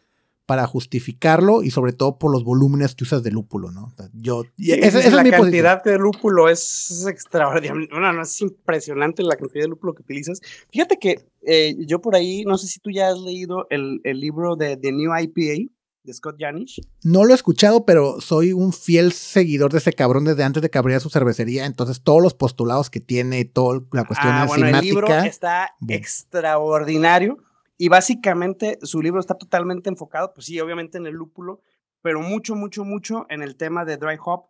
para 0.47 0.67
justificarlo 0.67 1.65
y 1.65 1.71
sobre 1.71 1.93
todo 1.93 2.19
por 2.19 2.31
los 2.31 2.45
volúmenes 2.45 2.95
que 2.95 3.03
usas 3.03 3.25
de 3.25 3.33
lúpulo, 3.33 3.73
¿no? 3.73 3.93
yo, 4.15 4.45
esa, 4.57 5.11
la 5.11 5.29
cantidad 5.29 5.83
de 5.83 5.99
lúpulo 5.99 6.49
es 6.49 7.05
extraordinaria, 7.09 7.89
no, 7.91 8.23
es 8.23 8.41
impresionante 8.41 9.25
la 9.25 9.37
cantidad 9.37 9.65
de 9.65 9.69
lúpulo 9.71 9.95
que 9.95 10.03
utilizas. 10.03 10.41
Fíjate 10.71 10.99
que 10.99 11.25
eh, 11.43 11.75
yo 11.81 12.01
por 12.01 12.15
ahí, 12.15 12.45
no 12.45 12.57
sé 12.59 12.69
si 12.69 12.79
tú 12.79 12.91
ya 12.91 13.09
has 13.09 13.19
leído 13.19 13.67
el, 13.71 14.01
libro 14.05 14.55
de 14.55 14.77
The 14.77 14.93
New 14.93 15.11
IPA 15.19 15.73
de 16.07 16.15
Scott 16.15 16.37
Janish. 16.39 16.81
No 17.03 17.25
lo 17.25 17.33
he 17.33 17.35
escuchado, 17.35 17.85
pero 17.85 18.21
soy 18.21 18.53
un 18.53 18.73
fiel 18.73 19.13
seguidor 19.13 19.73
de 19.73 19.79
ese 19.79 19.93
cabrón 19.93 20.25
desde 20.25 20.45
antes 20.45 20.63
de 20.63 20.71
que 20.71 20.79
abriera 20.79 21.01
su 21.01 21.11
cervecería. 21.11 21.67
Entonces, 21.67 22.03
todos 22.03 22.23
los 22.23 22.35
postulados 22.35 22.89
que 22.89 23.01
tiene, 23.01 23.45
toda 23.45 23.83
la 23.93 24.05
cuestión 24.05 24.33
ah, 24.33 24.47
bueno, 24.47 24.67
El 24.67 24.81
libro 24.81 25.09
está 25.09 25.75
extraordinario. 25.89 27.39
Y 27.79 27.89
básicamente 27.89 28.79
su 28.83 29.03
libro 29.03 29.21
está 29.21 29.35
totalmente 29.35 29.91
enfocado, 29.91 30.33
pues 30.33 30.47
sí, 30.47 30.59
obviamente 30.61 30.97
en 30.97 31.07
el 31.07 31.13
lúpulo, 31.13 31.61
pero 32.01 32.23
mucho, 32.23 32.55
mucho, 32.55 32.85
mucho 32.85 33.27
en 33.29 33.43
el 33.43 33.57
tema 33.57 33.85
de 33.85 33.99
dry 33.99 34.17
hop 34.25 34.47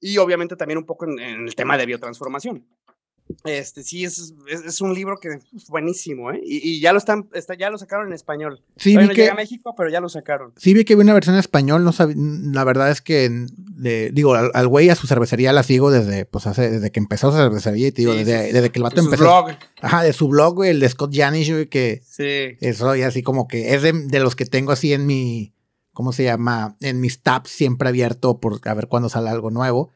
y 0.00 0.18
obviamente 0.18 0.56
también 0.56 0.78
un 0.78 0.84
poco 0.84 1.06
en, 1.06 1.18
el 1.20 1.54
tema 1.54 1.78
de 1.78 1.86
biotransformación. 1.86 2.66
Este, 3.44 3.82
sí, 3.82 4.04
es, 4.04 4.34
es, 4.46 4.80
un 4.80 4.94
libro 4.94 5.18
que 5.18 5.28
es 5.28 5.68
buenísimo, 5.68 6.30
¿eh? 6.30 6.40
Y, 6.42 6.80
ya 6.80 6.92
lo 6.92 6.98
están, 6.98 7.28
está, 7.32 7.54
ya 7.54 7.70
lo 7.70 7.78
sacaron 7.78 8.08
en 8.08 8.12
español. 8.12 8.62
Sí, 8.76 8.96
vi 8.96 9.08
no 9.08 9.14
que, 9.14 9.28
a 9.28 9.34
México, 9.34 9.74
pero 9.76 9.90
ya 9.90 10.00
lo 10.00 10.08
sacaron. 10.08 10.52
Sí, 10.56 10.74
vi 10.74 10.84
que 10.84 10.94
vi 10.94 11.02
una 11.02 11.14
versión 11.14 11.34
en 11.34 11.40
español, 11.40 11.84
no 11.84 11.92
la 12.52 12.64
verdad 12.64 12.90
es 12.90 13.00
que, 13.00 13.46
digo, 14.12 14.34
al, 14.34 14.68
güey 14.68 14.90
a 14.90 14.94
su 14.94 15.06
cervecería 15.06 15.52
la 15.52 15.62
sigo 15.62 15.90
desde, 15.90 16.24
pues 16.24 16.46
hace, 16.46 16.70
desde 16.70 16.90
que 16.90 17.00
empezó 17.00 17.30
su 17.30 17.38
cervecería, 17.38 17.88
y 17.88 17.92
te 17.92 18.02
digo, 18.02 18.14
desde, 18.14 18.52
desde, 18.52 18.70
que 18.70 18.78
el 18.78 18.82
vato 18.82 18.96
de 18.96 19.02
empezó. 19.02 19.24
Su 19.24 19.30
blog. 19.30 19.58
Ajá, 19.80 20.02
de 20.02 20.12
su 20.12 20.28
blog, 20.28 20.54
güey, 20.54 20.70
el 20.70 20.80
de 20.80 20.88
Scott 20.88 21.14
Janish, 21.14 21.50
güey, 21.50 21.66
que. 21.66 22.02
Sí. 22.04 22.56
Eso, 22.60 22.94
y 22.96 23.02
así 23.02 23.22
como 23.22 23.48
que 23.48 23.74
es 23.74 23.82
de, 23.82 23.92
de 23.92 24.20
los 24.20 24.36
que 24.36 24.46
tengo 24.46 24.72
así 24.72 24.92
en 24.92 25.06
mi, 25.06 25.54
¿cómo 25.92 26.12
se 26.12 26.24
llama? 26.24 26.76
En 26.80 27.00
mis 27.00 27.22
tabs 27.22 27.50
siempre 27.50 27.88
abierto 27.88 28.40
por 28.40 28.60
a 28.64 28.74
ver 28.74 28.88
cuándo 28.88 29.08
sale 29.08 29.30
algo 29.30 29.50
nuevo. 29.50 29.90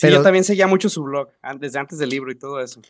Sí, 0.00 0.10
yo 0.10 0.22
también 0.22 0.44
seguía 0.44 0.66
mucho 0.66 0.88
su 0.88 1.02
blog, 1.02 1.28
desde 1.58 1.78
antes 1.78 1.98
del 1.98 2.08
libro 2.08 2.32
y 2.32 2.38
todo 2.38 2.60
eso. 2.60 2.80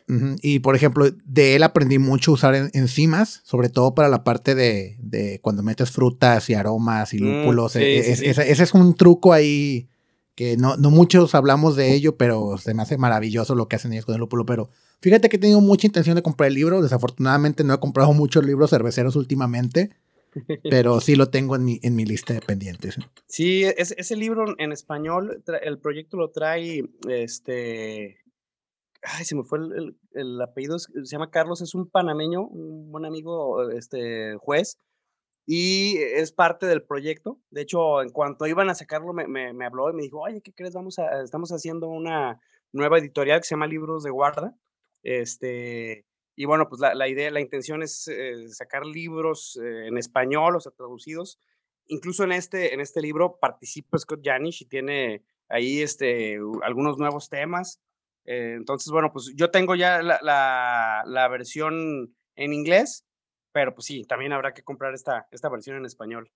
y 0.41 0.59
por 0.59 0.75
ejemplo, 0.75 1.09
de 1.25 1.55
él 1.55 1.63
aprendí 1.63 1.99
mucho 1.99 2.31
a 2.31 2.33
usar 2.35 2.55
enzimas, 2.73 3.41
sobre 3.43 3.69
todo 3.69 3.93
para 3.93 4.07
la 4.07 4.23
parte 4.23 4.55
de, 4.55 4.97
de 4.99 5.39
cuando 5.41 5.61
metes 5.63 5.91
frutas 5.91 6.49
y 6.49 6.53
aromas 6.53 7.13
y 7.13 7.21
mm, 7.21 7.25
lúpulos. 7.25 7.75
E, 7.75 7.99
e, 7.99 8.11
ese 8.11 8.63
es 8.63 8.73
un 8.73 8.95
truco 8.95 9.33
ahí 9.33 9.89
que 10.35 10.55
no, 10.55 10.77
no 10.77 10.89
muchos 10.89 11.35
hablamos 11.35 11.75
de 11.75 11.93
ello, 11.93 12.15
pero 12.15 12.57
se 12.57 12.73
me 12.73 12.83
hace 12.83 12.97
maravilloso 12.97 13.55
lo 13.55 13.67
que 13.67 13.75
hacen 13.75 13.91
ellos 13.91 14.05
con 14.05 14.15
el 14.15 14.21
lúpulo. 14.21 14.45
Pero 14.45 14.69
fíjate 15.01 15.27
que 15.27 15.35
he 15.35 15.39
tenido 15.39 15.61
mucha 15.61 15.87
intención 15.87 16.15
de 16.15 16.21
comprar 16.21 16.47
el 16.47 16.55
libro. 16.55 16.81
Desafortunadamente 16.81 17.63
no 17.63 17.73
he 17.73 17.79
comprado 17.79 18.13
muchos 18.13 18.45
libros 18.45 18.69
cerveceros 18.69 19.15
últimamente 19.15 19.91
pero 20.69 20.99
sí 20.99 21.15
lo 21.15 21.29
tengo 21.29 21.55
en 21.55 21.65
mi, 21.65 21.79
en 21.83 21.95
mi 21.95 22.05
lista 22.05 22.33
de 22.33 22.41
pendientes. 22.41 22.97
Sí, 23.27 23.63
ese 23.63 24.15
libro 24.15 24.55
en 24.57 24.71
español, 24.71 25.43
el 25.61 25.79
proyecto 25.79 26.17
lo 26.17 26.31
trae, 26.31 26.83
este, 27.07 28.17
ay, 29.03 29.25
se 29.25 29.35
me 29.35 29.43
fue 29.43 29.59
el, 30.13 30.41
apellido, 30.41 30.79
se 30.79 30.89
llama 31.03 31.31
Carlos, 31.31 31.61
es 31.61 31.75
un 31.75 31.89
panameño, 31.89 32.45
un 32.47 32.91
buen 32.91 33.05
amigo, 33.05 33.69
este, 33.71 34.35
juez, 34.37 34.79
y 35.45 35.97
es 35.97 36.31
parte 36.31 36.65
del 36.65 36.83
proyecto. 36.83 37.39
De 37.49 37.61
hecho, 37.61 38.01
en 38.01 38.09
cuanto 38.09 38.47
iban 38.47 38.69
a 38.69 38.75
sacarlo, 38.75 39.13
me, 39.13 39.27
me, 39.27 39.65
habló 39.65 39.89
y 39.89 39.93
me 39.93 40.03
dijo, 40.03 40.19
oye, 40.21 40.41
¿qué 40.41 40.53
crees? 40.53 40.73
Vamos 40.73 40.99
a, 40.99 41.21
estamos 41.23 41.51
haciendo 41.51 41.87
una 41.87 42.39
nueva 42.71 42.99
editorial 42.99 43.39
que 43.39 43.47
se 43.47 43.55
llama 43.55 43.67
Libros 43.67 44.03
de 44.03 44.11
Guarda, 44.11 44.55
este, 45.03 46.05
y 46.35 46.45
bueno, 46.45 46.69
pues 46.69 46.81
la, 46.81 47.07
idea, 47.07 47.29
la 47.29 47.41
intención 47.41 47.83
es 47.83 48.07
eh, 48.07 48.49
sacar 48.49 48.85
libros 48.85 49.59
eh, 49.61 49.87
en 49.87 49.97
español, 49.97 50.55
o 50.55 50.59
sea, 50.59 50.71
traducidos. 50.71 51.39
Incluso 51.87 52.23
en 52.23 52.31
este, 52.31 52.73
en 52.73 52.79
este 52.79 53.01
libro 53.01 53.37
participa 53.39 53.97
Scott 53.97 54.21
Janish 54.23 54.61
y 54.61 54.65
tiene 54.65 55.23
ahí 55.49 55.81
este, 55.81 56.39
algunos 56.63 56.97
nuevos 56.97 57.29
temas. 57.29 57.81
Eh, 58.25 58.53
entonces, 58.55 58.91
bueno, 58.91 59.11
pues 59.11 59.33
yo 59.35 59.51
tengo 59.51 59.75
ya 59.75 60.01
la, 60.01 61.03
la, 61.05 61.27
versión 61.27 62.15
en 62.35 62.53
inglés, 62.53 63.05
pero 63.51 63.73
pues 63.73 63.87
sí, 63.87 64.05
también 64.05 64.31
habrá 64.31 64.53
que 64.53 64.63
comprar 64.63 64.93
esta, 64.93 65.27
esta 65.31 65.49
versión 65.49 65.77
en 65.77 65.85
español. 65.85 66.31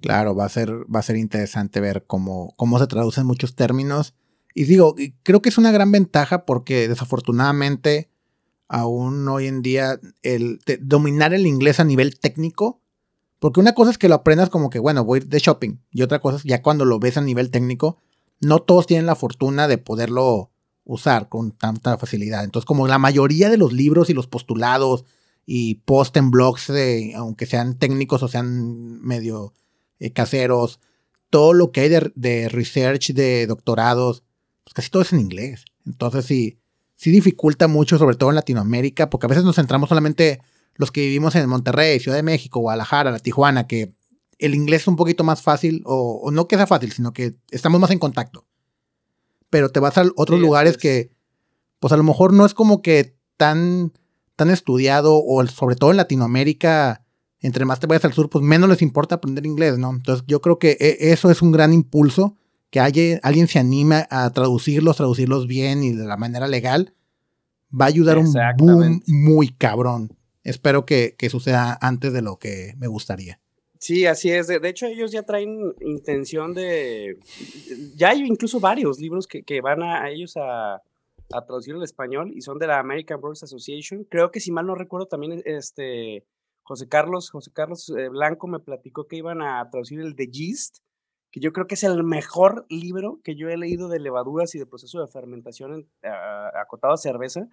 Claro, 0.00 0.34
va 0.34 0.46
a 0.46 0.48
ser, 0.48 0.70
va 0.92 1.00
a 1.00 1.02
ser 1.02 1.16
interesante 1.16 1.80
ver 1.80 2.06
cómo, 2.06 2.54
cómo 2.56 2.78
se 2.78 2.86
traducen 2.86 3.26
muchos 3.26 3.54
términos. 3.54 4.14
Y 4.54 4.64
digo, 4.64 4.94
creo 5.22 5.42
que 5.42 5.50
es 5.50 5.58
una 5.58 5.72
gran 5.72 5.92
ventaja 5.92 6.46
porque 6.46 6.88
desafortunadamente 6.88 8.09
aún 8.70 9.28
hoy 9.28 9.48
en 9.48 9.62
día 9.62 9.98
el 10.22 10.60
dominar 10.80 11.34
el 11.34 11.46
inglés 11.46 11.80
a 11.80 11.84
nivel 11.84 12.18
técnico. 12.18 12.80
Porque 13.40 13.58
una 13.58 13.74
cosa 13.74 13.90
es 13.90 13.98
que 13.98 14.08
lo 14.08 14.14
aprendas 14.14 14.48
como 14.48 14.70
que, 14.70 14.78
bueno, 14.78 15.04
voy 15.04 15.20
de 15.20 15.38
shopping. 15.38 15.80
Y 15.90 16.02
otra 16.02 16.20
cosa 16.20 16.36
es 16.36 16.44
ya 16.44 16.62
cuando 16.62 16.84
lo 16.84 17.00
ves 17.00 17.16
a 17.16 17.20
nivel 17.20 17.50
técnico, 17.50 17.96
no 18.38 18.60
todos 18.60 18.86
tienen 18.86 19.06
la 19.06 19.16
fortuna 19.16 19.66
de 19.66 19.78
poderlo 19.78 20.52
usar 20.84 21.28
con 21.28 21.50
tanta 21.50 21.98
facilidad. 21.98 22.44
Entonces, 22.44 22.64
como 22.64 22.86
la 22.86 22.98
mayoría 22.98 23.50
de 23.50 23.56
los 23.56 23.72
libros 23.72 24.08
y 24.08 24.14
los 24.14 24.28
postulados 24.28 25.04
y 25.46 25.76
post 25.76 26.16
en 26.16 26.30
blogs, 26.30 26.70
aunque 27.16 27.46
sean 27.46 27.76
técnicos 27.76 28.22
o 28.22 28.28
sean 28.28 29.00
medio 29.00 29.52
eh, 29.98 30.12
caseros, 30.12 30.78
todo 31.28 31.54
lo 31.54 31.72
que 31.72 31.80
hay 31.80 31.88
de, 31.88 32.12
de, 32.14 32.48
research, 32.48 33.12
de 33.14 33.48
doctorados, 33.48 34.22
pues 34.62 34.74
casi 34.74 34.90
todo 34.90 35.02
es 35.02 35.12
en 35.12 35.20
inglés. 35.20 35.64
Entonces, 35.86 36.24
sí, 36.24 36.59
sí 37.00 37.10
dificulta 37.10 37.66
mucho, 37.66 37.96
sobre 37.96 38.14
todo 38.14 38.28
en 38.28 38.36
Latinoamérica, 38.36 39.08
porque 39.08 39.24
a 39.24 39.30
veces 39.30 39.42
nos 39.42 39.56
centramos 39.56 39.88
solamente 39.88 40.42
los 40.74 40.92
que 40.92 41.00
vivimos 41.00 41.34
en 41.34 41.48
Monterrey, 41.48 41.98
Ciudad 41.98 42.18
de 42.18 42.22
México, 42.22 42.60
Guadalajara, 42.60 43.10
la 43.10 43.18
Tijuana, 43.18 43.66
que 43.66 43.94
el 44.38 44.54
inglés 44.54 44.82
es 44.82 44.88
un 44.88 44.96
poquito 44.96 45.24
más 45.24 45.40
fácil, 45.40 45.82
o, 45.86 46.30
no 46.30 46.46
que 46.46 46.56
sea 46.56 46.66
fácil, 46.66 46.92
sino 46.92 47.14
que 47.14 47.36
estamos 47.50 47.80
más 47.80 47.90
en 47.90 47.98
contacto. 47.98 48.46
Pero 49.48 49.70
te 49.70 49.80
vas 49.80 49.96
a 49.96 50.04
otros 50.14 50.40
lugares 50.40 50.76
que, 50.76 51.10
pues 51.78 51.90
a 51.94 51.96
lo 51.96 52.02
mejor 52.02 52.34
no 52.34 52.44
es 52.44 52.52
como 52.52 52.82
que 52.82 53.16
tan, 53.38 53.94
tan 54.36 54.50
estudiado, 54.50 55.22
o 55.24 55.46
sobre 55.46 55.76
todo 55.76 55.92
en 55.92 55.96
Latinoamérica, 55.96 57.06
entre 57.40 57.64
más 57.64 57.80
te 57.80 57.86
vayas 57.86 58.04
al 58.04 58.12
sur, 58.12 58.28
pues 58.28 58.44
menos 58.44 58.68
les 58.68 58.82
importa 58.82 59.14
aprender 59.14 59.46
inglés, 59.46 59.78
¿no? 59.78 59.88
Entonces 59.90 60.26
yo 60.28 60.42
creo 60.42 60.58
que 60.58 60.76
e, 60.78 61.12
eso 61.12 61.30
es 61.30 61.40
un 61.40 61.50
gran 61.50 61.72
impulso 61.72 62.36
que 62.70 62.80
alguien 62.80 63.48
se 63.48 63.58
anime 63.58 64.06
a 64.10 64.30
traducirlos, 64.30 64.96
traducirlos 64.96 65.46
bien 65.46 65.82
y 65.82 65.92
de 65.92 66.04
la 66.04 66.16
manera 66.16 66.46
legal, 66.46 66.94
va 67.78 67.86
a 67.86 67.88
ayudar 67.88 68.18
un 68.18 68.32
boom 68.56 69.02
muy 69.06 69.48
cabrón. 69.48 70.16
Espero 70.42 70.86
que, 70.86 71.14
suceda 71.30 71.78
antes 71.80 72.12
de 72.12 72.22
lo 72.22 72.38
que 72.38 72.74
me 72.78 72.86
gustaría. 72.86 73.40
Sí, 73.78 74.06
así 74.06 74.30
es. 74.30 74.46
De, 74.46 74.68
hecho, 74.68 74.86
ellos 74.86 75.10
ya 75.10 75.22
traen 75.22 75.74
intención 75.80 76.54
de. 76.54 77.18
Ya 77.96 78.10
hay 78.10 78.20
incluso 78.20 78.60
varios 78.60 78.98
libros 78.98 79.26
que, 79.26 79.60
van 79.60 79.82
a, 79.82 80.10
ellos 80.10 80.36
a, 80.36 80.82
traducir 81.46 81.74
al 81.74 81.82
español 81.82 82.32
y 82.34 82.42
son 82.42 82.58
de 82.58 82.66
la 82.66 82.78
American 82.78 83.20
Books 83.20 83.42
Association. 83.42 84.04
Creo 84.04 84.30
que 84.30 84.40
si 84.40 84.50
mal 84.50 84.66
no 84.66 84.74
recuerdo, 84.74 85.06
también 85.06 85.42
este 85.44 86.24
José 86.62 86.88
Carlos, 86.88 87.30
José 87.30 87.50
Carlos 87.52 87.90
eh, 87.90 88.08
Blanco 88.08 88.46
me 88.48 88.60
platicó 88.60 89.06
que 89.06 89.16
iban 89.16 89.42
a 89.42 89.68
traducir 89.70 90.00
el 90.00 90.14
The 90.14 90.28
Gist, 90.30 90.78
que 91.30 91.40
yo 91.40 91.52
creo 91.52 91.66
que 91.66 91.74
es 91.74 91.84
el 91.84 92.02
mejor 92.02 92.66
libro 92.68 93.20
que 93.22 93.36
yo 93.36 93.48
he 93.48 93.56
leído 93.56 93.88
de 93.88 94.00
levaduras 94.00 94.54
y 94.54 94.58
de 94.58 94.66
proceso 94.66 95.00
de 95.00 95.06
fermentación 95.06 95.88
acotado 96.60 96.94
a 96.94 96.96
cerveza. 96.96 97.48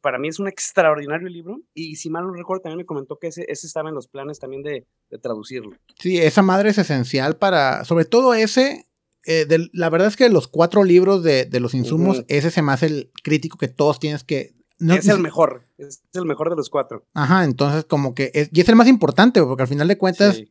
para 0.00 0.18
mí 0.18 0.28
es 0.28 0.38
un 0.38 0.48
extraordinario 0.48 1.28
libro 1.28 1.60
y 1.72 1.96
si 1.96 2.10
mal 2.10 2.26
no 2.26 2.32
recuerdo 2.32 2.62
también 2.62 2.78
me 2.78 2.84
comentó 2.84 3.18
que 3.18 3.28
ese, 3.28 3.46
estaba 3.48 3.88
en 3.88 3.94
los 3.94 4.08
planes 4.08 4.38
también 4.38 4.62
de, 4.62 4.86
traducirlo. 5.22 5.72
Sí, 5.98 6.18
esa 6.18 6.42
madre 6.42 6.70
es 6.70 6.78
esencial 6.78 7.36
para, 7.36 7.84
sobre 7.84 8.04
todo 8.04 8.34
ese, 8.34 8.86
eh, 9.26 9.46
la 9.72 9.88
verdad 9.88 10.08
es 10.08 10.16
que 10.16 10.28
los 10.28 10.46
cuatro 10.46 10.84
libros 10.84 11.22
de, 11.22 11.48
los 11.60 11.74
insumos, 11.74 12.24
ese 12.28 12.50
se 12.50 12.62
me 12.62 12.72
hace 12.72 12.86
el 12.86 13.10
crítico 13.22 13.56
que 13.56 13.68
todos 13.68 13.98
tienes 13.98 14.22
que... 14.22 14.54
es 14.80 15.08
el 15.08 15.20
mejor, 15.20 15.64
es 15.78 16.02
el 16.12 16.26
mejor 16.26 16.50
de 16.50 16.56
los 16.56 16.68
cuatro. 16.68 17.06
Ajá, 17.14 17.44
entonces 17.44 17.86
como 17.86 18.14
que, 18.14 18.30
es, 18.34 18.50
y 18.52 18.60
es 18.60 18.68
el 18.68 18.76
más 18.76 18.86
importante, 18.86 19.42
porque 19.42 19.62
al 19.62 19.68
final 19.68 19.88
de 19.88 19.96
cuentas 19.96 20.42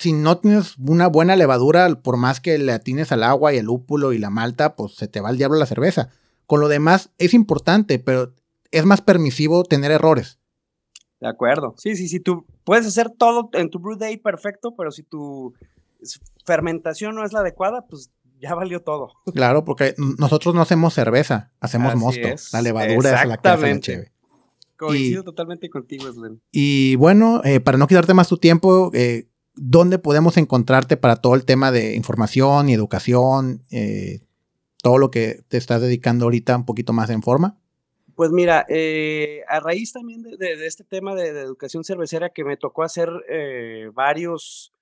si 0.00 0.14
no 0.14 0.38
tienes 0.38 0.78
una 0.78 1.08
buena 1.08 1.36
levadura, 1.36 1.86
por 2.02 2.16
más 2.16 2.40
que 2.40 2.56
le 2.56 2.72
atines 2.72 3.12
al 3.12 3.22
agua 3.22 3.52
y 3.52 3.58
el 3.58 3.66
lúpulo 3.66 4.14
y 4.14 4.18
la 4.18 4.30
malta, 4.30 4.74
pues 4.74 4.94
se 4.94 5.08
te 5.08 5.20
va 5.20 5.28
el 5.28 5.36
diablo 5.36 5.58
la 5.58 5.66
cerveza. 5.66 6.08
Con 6.46 6.60
lo 6.60 6.68
demás 6.68 7.10
es 7.18 7.34
importante, 7.34 7.98
pero 7.98 8.32
es 8.70 8.86
más 8.86 9.02
permisivo 9.02 9.62
tener 9.62 9.90
errores. 9.90 10.38
De 11.20 11.28
acuerdo. 11.28 11.74
Sí, 11.76 11.96
sí, 11.96 12.08
sí, 12.08 12.18
tú 12.18 12.46
puedes 12.64 12.86
hacer 12.86 13.10
todo 13.10 13.50
en 13.52 13.68
tu 13.68 13.78
brew 13.78 13.98
day 13.98 14.16
perfecto, 14.16 14.74
pero 14.74 14.90
si 14.90 15.02
tu 15.02 15.52
fermentación 16.46 17.14
no 17.14 17.22
es 17.22 17.34
la 17.34 17.40
adecuada, 17.40 17.84
pues 17.86 18.10
ya 18.40 18.54
valió 18.54 18.80
todo. 18.80 19.12
Claro, 19.34 19.66
porque 19.66 19.94
nosotros 20.16 20.54
no 20.54 20.62
hacemos 20.62 20.94
cerveza, 20.94 21.52
hacemos 21.60 21.94
mosto. 21.96 22.26
La 22.54 22.62
levadura 22.62 23.20
es 23.20 23.28
la 23.28 23.36
que 23.36 23.48
hace 23.50 23.74
la 23.74 23.80
cheve. 23.80 24.12
Coincido 24.78 25.24
totalmente 25.24 25.68
contigo, 25.68 26.10
Slen. 26.10 26.40
Y 26.52 26.96
bueno, 26.96 27.42
eh, 27.44 27.60
para 27.60 27.76
no 27.76 27.86
quitarte 27.86 28.14
más 28.14 28.28
tu 28.28 28.38
tiempo, 28.38 28.90
eh, 28.94 29.29
¿dónde 29.62 29.98
podemos 29.98 30.38
encontrarte 30.38 30.96
para 30.96 31.16
todo 31.16 31.34
el 31.34 31.44
tema 31.44 31.70
de 31.70 31.94
información 31.94 32.70
y 32.70 32.72
educación? 32.72 33.62
Eh, 33.70 34.20
todo 34.82 34.96
lo 34.96 35.10
que 35.10 35.42
te 35.48 35.58
estás 35.58 35.82
dedicando 35.82 36.24
ahorita 36.24 36.56
un 36.56 36.64
poquito 36.64 36.94
más 36.94 37.10
en 37.10 37.22
forma. 37.22 37.58
Pues 38.14 38.30
mira, 38.30 38.64
eh, 38.70 39.42
a 39.48 39.60
raíz 39.60 39.92
también 39.92 40.22
de, 40.22 40.66
este 40.66 40.84
tema 40.84 41.14
de, 41.14 41.28
educación 41.28 41.84
cervecera 41.84 42.30
que 42.30 42.42
me 42.42 42.56
tocó 42.56 42.82
hacer 42.82 43.10
eh, 43.28 43.90
varios, 43.92 44.72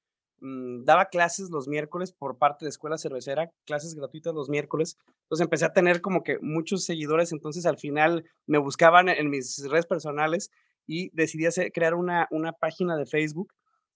mm, 0.41 0.85
daba 0.85 1.07
clases 1.07 1.51
los 1.51 1.67
miércoles 1.67 2.13
por 2.13 2.39
parte 2.39 2.65
de 2.65 2.69
Escuela 2.69 2.99
Cervecera, 2.99 3.51
clases 3.65 3.97
gratuitas 3.97 4.33
los 4.33 4.49
miércoles. 4.49 4.97
Entonces 5.23 5.45
empecé 5.45 5.65
a 5.65 5.73
tener 5.73 6.01
como 6.01 6.23
que 6.23 6.39
muchos 6.41 6.85
seguidores, 6.85 7.33
entonces 7.33 7.67
al 7.67 7.79
final 7.79 8.25
me 8.47 8.59
buscaban 8.59 9.09
en 9.09 9.29
mis 9.29 9.69
redes 9.69 9.87
personales 9.87 10.53
y 10.87 11.11
decidí 11.11 11.47
hacer, 11.47 11.73
crear 11.73 11.95
una, 11.95 12.29
una 12.31 12.53
página 12.53 12.97
de 12.97 13.07
Facebook 13.07 13.53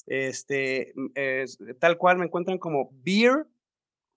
este, 0.07 0.95
tal 1.79 1.99
cual 1.99 2.19
me 2.19 2.27
encuentran 2.27 2.59
como 2.59 2.91
Beer 2.93 3.47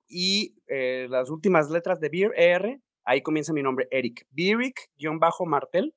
y 0.08 0.56
eh, 0.68 1.08
las 1.10 1.30
últimas 1.30 1.70
letras 1.70 2.00
de 2.00 2.10
Beer, 2.10 2.32
ER, 2.36 2.82
ahí 3.04 3.22
comienza 3.22 3.54
mi 3.54 3.64
nombre, 3.64 3.88
Eric. 3.92 4.28
Beeric-Martel, 4.32 5.94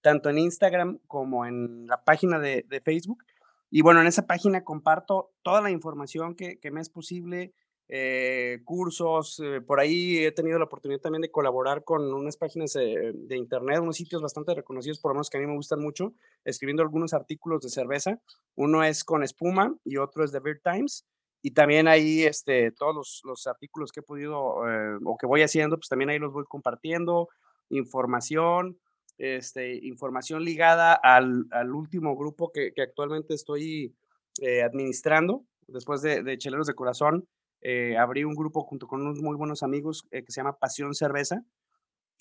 tanto 0.00 0.30
en 0.30 0.38
Instagram 0.38 0.98
como 1.06 1.46
en 1.46 1.86
la 1.86 2.02
página 2.04 2.38
de, 2.38 2.64
Facebook. 2.84 3.24
Y 3.70 3.82
bueno, 3.82 4.00
en 4.00 4.06
esa 4.06 4.26
página 4.26 4.64
comparto 4.64 5.32
toda 5.42 5.60
la 5.60 5.70
información 5.70 6.34
que, 6.34 6.58
me 6.70 6.80
es 6.80 6.90
posible, 6.90 7.52
eh, 7.92 8.60
cursos. 8.64 9.40
eh, 9.40 9.60
por 9.60 9.80
ahí 9.80 10.18
he 10.18 10.30
tenido 10.30 10.58
la 10.58 10.66
oportunidad 10.66 11.00
también 11.00 11.22
de 11.22 11.30
colaborar 11.30 11.82
con 11.82 12.12
unas 12.14 12.36
páginas 12.36 12.76
eh, 12.76 13.12
de 13.12 13.36
internet, 13.36 13.80
unos 13.80 13.96
sitios 13.96 14.22
bastante 14.22 14.54
reconocidos, 14.54 15.00
por 15.00 15.10
lo 15.10 15.14
menos 15.14 15.28
que 15.28 15.38
a 15.38 15.40
mí 15.40 15.46
me 15.46 15.56
gustan 15.56 15.80
mucho, 15.80 16.14
escribiendo 16.44 16.82
algunos 16.82 17.12
artículos 17.12 17.62
de 17.62 17.68
cerveza. 17.68 18.20
Uno 18.54 18.84
es 18.84 19.02
con 19.02 19.24
espuma 19.24 19.74
y 19.84 19.96
otro 19.96 20.24
es 20.24 20.30
de 20.30 20.38
Beer 20.38 20.60
Times. 20.62 21.04
Y 21.42 21.50
también 21.52 21.88
ahí 21.88 22.22
este, 22.22 22.70
todos 22.70 22.94
los, 22.94 23.20
los 23.24 23.46
artículos 23.46 23.90
que 23.90 24.00
he 24.00 24.02
podido 24.04 24.68
eh, 24.68 24.98
o 25.04 25.16
que 25.16 25.26
voy 25.26 25.42
haciendo, 25.42 25.76
pues 25.76 25.88
también 25.88 26.10
ahí 26.10 26.18
los 26.18 26.32
voy 26.32 26.44
compartiendo, 26.44 27.28
información, 27.70 28.78
este, 29.18 29.74
información 29.86 30.44
ligada 30.44 30.92
al, 30.92 31.46
al 31.50 31.74
último 31.74 32.14
grupo 32.14 32.52
que, 32.52 32.72
que 32.72 32.82
actualmente 32.82 33.34
estoy 33.34 33.96
eh, 34.40 34.62
administrando, 34.62 35.44
después 35.66 36.02
de, 36.02 36.22
de 36.22 36.38
Cheleros 36.38 36.66
de 36.66 36.74
Corazón, 36.74 37.26
eh, 37.62 37.96
abrí 37.98 38.24
un 38.24 38.34
grupo 38.34 38.62
junto 38.62 38.86
con 38.86 39.02
unos 39.02 39.20
muy 39.20 39.36
buenos 39.36 39.62
amigos 39.62 40.06
eh, 40.10 40.24
que 40.24 40.32
se 40.32 40.40
llama 40.40 40.58
Pasión 40.58 40.94
Cerveza. 40.94 41.44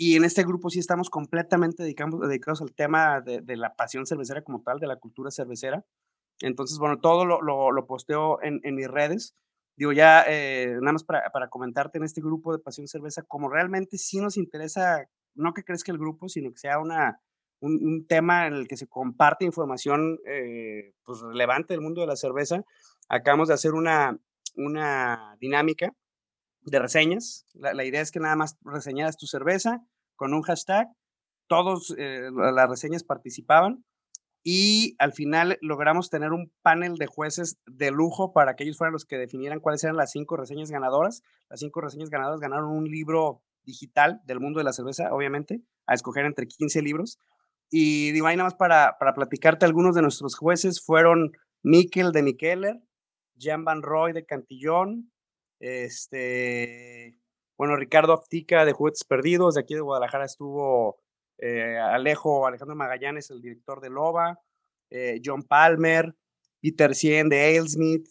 Y 0.01 0.15
en 0.15 0.23
este 0.23 0.43
grupo 0.43 0.69
sí 0.69 0.79
estamos 0.79 1.09
completamente 1.09 1.83
dedicados, 1.83 2.21
dedicados 2.21 2.61
al 2.61 2.73
tema 2.73 3.19
de, 3.19 3.57
la 3.57 3.75
pasión 3.75 4.05
cervecera 4.05 4.41
como 4.41 4.61
tal, 4.61 4.79
de 4.79 4.87
la 4.87 4.95
cultura 4.95 5.29
cervecera. 5.29 5.83
Entonces, 6.39 6.77
bueno, 6.79 7.01
todo 7.01 7.25
lo, 7.25 7.41
lo, 7.41 7.85
posteo 7.85 8.41
en, 8.41 8.61
en, 8.63 8.75
mis 8.75 8.87
redes. 8.87 9.35
Digo, 9.75 9.91
ya 9.91 10.23
eh, 10.25 10.77
nada 10.79 10.93
más 10.93 11.03
para, 11.03 11.29
para, 11.31 11.49
comentarte 11.49 11.97
en 11.97 12.05
este 12.05 12.21
grupo 12.21 12.53
de 12.53 12.59
Pasión 12.59 12.87
Cerveza, 12.87 13.23
como 13.23 13.49
realmente 13.49 13.97
sí 13.97 14.21
nos 14.21 14.37
interesa, 14.37 15.05
no 15.35 15.53
que 15.53 15.63
crezca 15.63 15.91
el 15.91 15.97
grupo, 15.97 16.29
sino 16.29 16.49
que 16.51 16.59
sea 16.59 16.79
una, 16.79 17.19
un, 17.59 17.79
un 17.85 18.07
tema 18.07 18.47
en 18.47 18.53
el 18.53 18.69
que 18.69 18.77
se 18.77 18.87
comparte 18.87 19.43
información 19.43 20.17
eh, 20.25 20.93
pues, 21.03 21.19
relevante 21.19 21.73
del 21.73 21.81
mundo 21.81 21.99
de 21.99 22.07
la 22.07 22.15
cerveza. 22.15 22.63
Acabamos 23.09 23.49
de 23.49 23.55
hacer 23.55 23.73
una, 23.73 24.17
una 24.55 25.35
dinámica 25.39 25.93
de 26.61 26.79
reseñas. 26.79 27.45
La, 27.53 27.83
idea 27.83 28.01
es 28.01 28.11
que 28.11 28.19
nada 28.19 28.35
más 28.35 28.57
reseñaras 28.63 29.17
tu 29.17 29.27
cerveza 29.27 29.81
con 30.15 30.33
un 30.33 30.41
hashtag. 30.41 30.87
Todos 31.47 31.95
eh, 31.97 32.29
las 32.33 32.69
reseñas 32.69 33.03
participaban 33.03 33.83
y 34.43 34.95
al 34.99 35.13
final 35.13 35.57
logramos 35.61 36.09
tener 36.09 36.31
un 36.31 36.51
panel 36.61 36.95
de 36.95 37.07
jueces 37.07 37.57
de 37.65 37.91
lujo 37.91 38.31
para 38.33 38.55
que 38.55 38.63
ellos 38.63 38.77
fueran 38.77 38.93
los 38.93 39.05
que 39.05 39.17
definieran 39.17 39.59
cuáles 39.59 39.83
eran 39.83 39.97
las 39.97 40.11
cinco 40.11 40.37
reseñas 40.37 40.71
ganadoras. 40.71 41.23
Las 41.49 41.59
cinco 41.59 41.81
reseñas 41.81 42.09
ganadoras 42.09 42.39
ganaron 42.39 42.69
un 42.69 42.85
libro 42.85 43.41
digital 43.63 44.21
del 44.25 44.39
mundo 44.39 44.59
de 44.59 44.63
la 44.63 44.73
cerveza, 44.73 45.13
obviamente, 45.13 45.61
a 45.85 45.93
escoger 45.93 46.25
entre 46.25 46.47
15 46.47 46.81
libros. 46.81 47.19
Y 47.69 48.11
digo, 48.11 48.27
ahí 48.27 48.35
nada 48.35 48.47
más 48.49 48.55
para, 48.55 48.97
para 48.99 49.13
platicarte, 49.13 49.65
algunos 49.65 49.95
de 49.95 50.01
nuestros 50.01 50.35
jueces 50.35 50.81
fueron 50.83 51.31
Mikkel 51.61 52.11
de 52.11 52.23
Mikeller, 52.23 52.81
Jan 53.39 53.63
Van 53.63 53.81
Roy 53.81 54.13
de 54.13 54.25
Cantillón, 54.25 55.11
este, 55.59 57.17
bueno, 57.57 57.75
Ricardo 57.75 58.13
Aftica 58.13 58.65
de 58.65 58.73
Juguetes 58.73 59.03
Perdidos, 59.03 59.55
de 59.55 59.61
aquí 59.61 59.75
de 59.75 59.81
Guadalajara 59.81 60.25
estuvo 60.25 61.01
eh, 61.37 61.77
Alejo 61.77 62.47
Alejandro 62.47 62.75
Magallanes, 62.75 63.29
el 63.31 63.41
director 63.41 63.81
de 63.81 63.89
Loba, 63.89 64.39
eh, 64.89 65.21
John 65.23 65.43
Palmer, 65.43 66.15
Peter 66.61 66.95
Cien 66.95 67.29
de 67.29 67.57
Alesmith, 67.57 68.07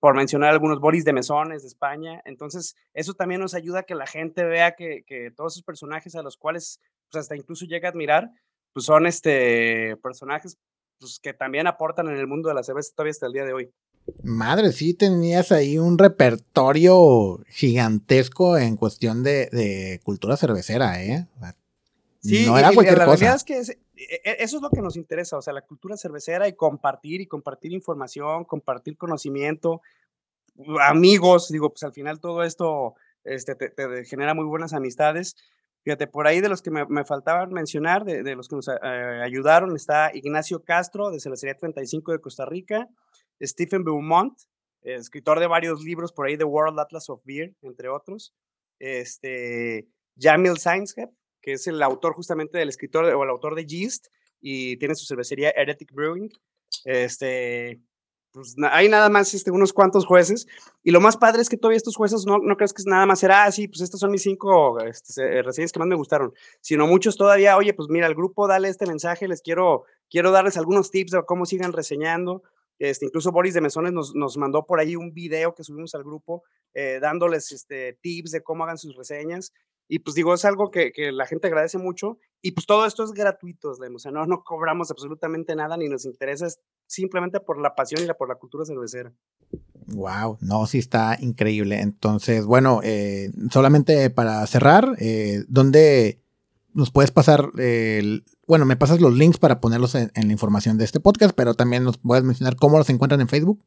por 0.00 0.14
mencionar 0.14 0.50
algunos, 0.50 0.80
Boris 0.80 1.04
de 1.04 1.12
Mesones 1.12 1.62
de 1.62 1.68
España. 1.68 2.22
Entonces, 2.24 2.74
eso 2.94 3.14
también 3.14 3.40
nos 3.40 3.54
ayuda 3.54 3.80
a 3.80 3.82
que 3.82 3.94
la 3.94 4.06
gente 4.06 4.44
vea 4.44 4.74
que, 4.74 5.04
que 5.06 5.30
todos 5.30 5.54
esos 5.54 5.64
personajes 5.64 6.14
a 6.14 6.22
los 6.22 6.36
cuales 6.36 6.80
pues, 7.10 7.22
hasta 7.22 7.36
incluso 7.36 7.66
llega 7.66 7.88
a 7.88 7.92
admirar, 7.92 8.30
pues 8.72 8.86
son 8.86 9.06
este, 9.06 9.96
personajes 10.02 10.58
pues, 10.98 11.18
que 11.20 11.34
también 11.34 11.66
aportan 11.66 12.08
en 12.08 12.16
el 12.16 12.26
mundo 12.26 12.48
de 12.48 12.54
la 12.54 12.62
cerveza 12.62 12.92
todavía 12.94 13.10
hasta 13.10 13.26
el 13.26 13.32
día 13.32 13.44
de 13.44 13.52
hoy. 13.52 13.72
Madre, 14.22 14.72
sí 14.72 14.94
tenías 14.94 15.52
ahí 15.52 15.78
un 15.78 15.98
repertorio 15.98 17.40
gigantesco 17.48 18.58
en 18.58 18.76
cuestión 18.76 19.22
de, 19.22 19.46
de 19.50 20.00
cultura 20.02 20.36
cervecera, 20.36 21.02
¿eh? 21.02 21.26
Sí, 22.20 22.44
no 22.46 22.58
era 22.58 22.70
y, 22.72 22.74
cualquier 22.74 22.98
la 22.98 23.06
cosa. 23.06 23.16
realidad 23.16 23.36
es 23.36 23.44
que 23.44 23.58
es, 23.58 23.70
e, 23.70 23.76
e, 23.96 24.36
eso 24.40 24.56
es 24.56 24.62
lo 24.62 24.70
que 24.70 24.82
nos 24.82 24.96
interesa, 24.96 25.38
o 25.38 25.42
sea, 25.42 25.52
la 25.52 25.62
cultura 25.62 25.96
cervecera 25.96 26.48
y 26.48 26.52
compartir 26.52 27.20
y 27.20 27.26
compartir 27.26 27.72
información, 27.72 28.44
compartir 28.44 28.96
conocimiento, 28.96 29.80
amigos, 30.80 31.48
digo, 31.48 31.70
pues 31.70 31.82
al 31.82 31.92
final 31.92 32.20
todo 32.20 32.42
esto 32.42 32.94
este, 33.24 33.54
te, 33.54 33.70
te 33.70 34.04
genera 34.04 34.34
muy 34.34 34.44
buenas 34.44 34.72
amistades. 34.72 35.36
Fíjate, 35.82 36.06
por 36.06 36.26
ahí 36.26 36.40
de 36.42 36.50
los 36.50 36.60
que 36.60 36.70
me, 36.70 36.84
me 36.86 37.04
faltaban 37.04 37.52
mencionar, 37.52 38.04
de, 38.04 38.22
de, 38.22 38.36
los 38.36 38.48
que 38.48 38.56
nos 38.56 38.68
eh, 38.68 38.72
ayudaron, 39.22 39.74
está 39.74 40.10
Ignacio 40.12 40.62
Castro, 40.62 41.10
de 41.10 41.20
Cervecería 41.20 41.56
35 41.56 42.12
de 42.12 42.20
Costa 42.20 42.44
Rica, 42.44 42.88
Stephen 43.42 43.84
Beaumont, 43.84 44.38
escritor 44.82 45.40
de 45.40 45.46
varios 45.46 45.82
libros 45.82 46.12
por 46.12 46.26
ahí, 46.26 46.36
The 46.36 46.44
World 46.44 46.78
Atlas 46.78 47.08
of 47.10 47.22
Beer, 47.24 47.54
entre 47.62 47.88
otros, 47.88 48.34
este, 48.78 49.88
Jamil 50.18 50.58
Sainshead, 50.58 51.10
que 51.40 51.52
es 51.52 51.66
el 51.66 51.82
autor 51.82 52.14
justamente 52.14 52.58
del 52.58 52.68
escritor 52.68 53.04
o 53.04 53.22
el 53.22 53.30
autor 53.30 53.54
de 53.54 53.66
Yeast 53.66 54.08
y 54.40 54.76
tiene 54.76 54.94
su 54.94 55.06
cervecería 55.06 55.50
Heretic 55.50 55.92
Brewing. 55.92 56.30
Este, 56.84 57.80
pues 58.32 58.54
hay 58.70 58.88
nada 58.88 59.08
más 59.08 59.34
este, 59.34 59.50
unos 59.50 59.72
cuantos 59.72 60.06
jueces. 60.06 60.46
Y 60.82 60.90
lo 60.90 61.00
más 61.00 61.16
padre 61.16 61.42
es 61.42 61.48
que 61.48 61.56
todavía 61.56 61.76
estos 61.76 61.96
jueces 61.96 62.24
no, 62.26 62.38
no 62.38 62.56
crees 62.56 62.72
que 62.72 62.82
es 62.82 62.86
nada 62.86 63.06
más 63.06 63.22
así, 63.24 63.64
ah, 63.64 63.68
pues 63.68 63.80
estos 63.80 64.00
son 64.00 64.10
mis 64.10 64.22
cinco 64.22 64.80
este, 64.80 65.42
reseñas 65.42 65.72
que 65.72 65.78
más 65.78 65.88
me 65.88 65.96
gustaron, 65.96 66.32
sino 66.60 66.86
muchos 66.86 67.16
todavía, 67.16 67.56
oye, 67.56 67.74
pues 67.74 67.88
mira, 67.88 68.06
el 68.06 68.14
grupo, 68.14 68.46
dale 68.46 68.68
este 68.68 68.86
mensaje, 68.86 69.28
les 69.28 69.42
quiero, 69.42 69.84
quiero 70.08 70.30
darles 70.30 70.56
algunos 70.56 70.90
tips 70.90 71.12
de 71.12 71.22
cómo 71.24 71.46
sigan 71.46 71.72
reseñando. 71.72 72.42
Este, 72.80 73.04
incluso 73.04 73.30
Boris 73.30 73.52
de 73.52 73.60
Mesones 73.60 73.92
nos, 73.92 74.14
nos, 74.14 74.38
mandó 74.38 74.64
por 74.64 74.80
ahí 74.80 74.96
un 74.96 75.12
video 75.12 75.54
que 75.54 75.62
subimos 75.62 75.94
al 75.94 76.02
grupo 76.02 76.42
eh, 76.72 76.98
dándoles 77.00 77.52
este, 77.52 77.98
tips 78.00 78.30
de 78.30 78.42
cómo 78.42 78.64
hagan 78.64 78.78
sus 78.78 78.96
reseñas. 78.96 79.52
Y 79.86 79.98
pues 79.98 80.14
digo, 80.14 80.32
es 80.32 80.46
algo 80.46 80.70
que, 80.70 80.90
que, 80.90 81.12
la 81.12 81.26
gente 81.26 81.48
agradece 81.48 81.76
mucho. 81.76 82.18
Y 82.40 82.52
pues 82.52 82.64
todo 82.64 82.86
esto 82.86 83.04
es 83.04 83.12
gratuito, 83.12 83.72
o 83.72 83.98
sea, 83.98 84.10
no, 84.10 84.24
no 84.24 84.42
cobramos 84.44 84.90
absolutamente 84.90 85.54
nada 85.54 85.76
ni 85.76 85.88
nos 85.88 86.06
interesa, 86.06 86.46
es 86.46 86.58
simplemente 86.86 87.38
por 87.40 87.60
la 87.60 87.74
pasión 87.74 88.02
y 88.02 88.06
la, 88.06 88.14
por 88.14 88.28
la 88.28 88.36
cultura 88.36 88.64
cervecera. 88.64 89.12
Wow, 89.88 90.38
no, 90.40 90.66
sí 90.66 90.78
está 90.78 91.18
increíble. 91.20 91.80
Entonces, 91.80 92.46
bueno, 92.46 92.80
eh, 92.82 93.30
solamente 93.50 94.08
para 94.08 94.46
cerrar, 94.46 94.96
eh, 95.00 95.44
¿dónde 95.48 96.22
nos 96.74 96.90
puedes 96.90 97.10
pasar 97.10 97.50
el, 97.58 98.24
bueno, 98.46 98.66
me 98.66 98.76
pasas 98.76 99.00
los 99.00 99.14
links 99.14 99.38
para 99.38 99.60
ponerlos 99.60 99.94
en, 99.94 100.10
en, 100.14 100.26
la 100.26 100.32
información 100.32 100.78
de 100.78 100.84
este 100.84 101.00
podcast, 101.00 101.34
pero 101.34 101.54
también 101.54 101.84
nos 101.84 101.98
puedes 101.98 102.24
mencionar 102.24 102.56
cómo 102.56 102.78
los 102.78 102.90
encuentran 102.90 103.20
en 103.20 103.28
Facebook. 103.28 103.64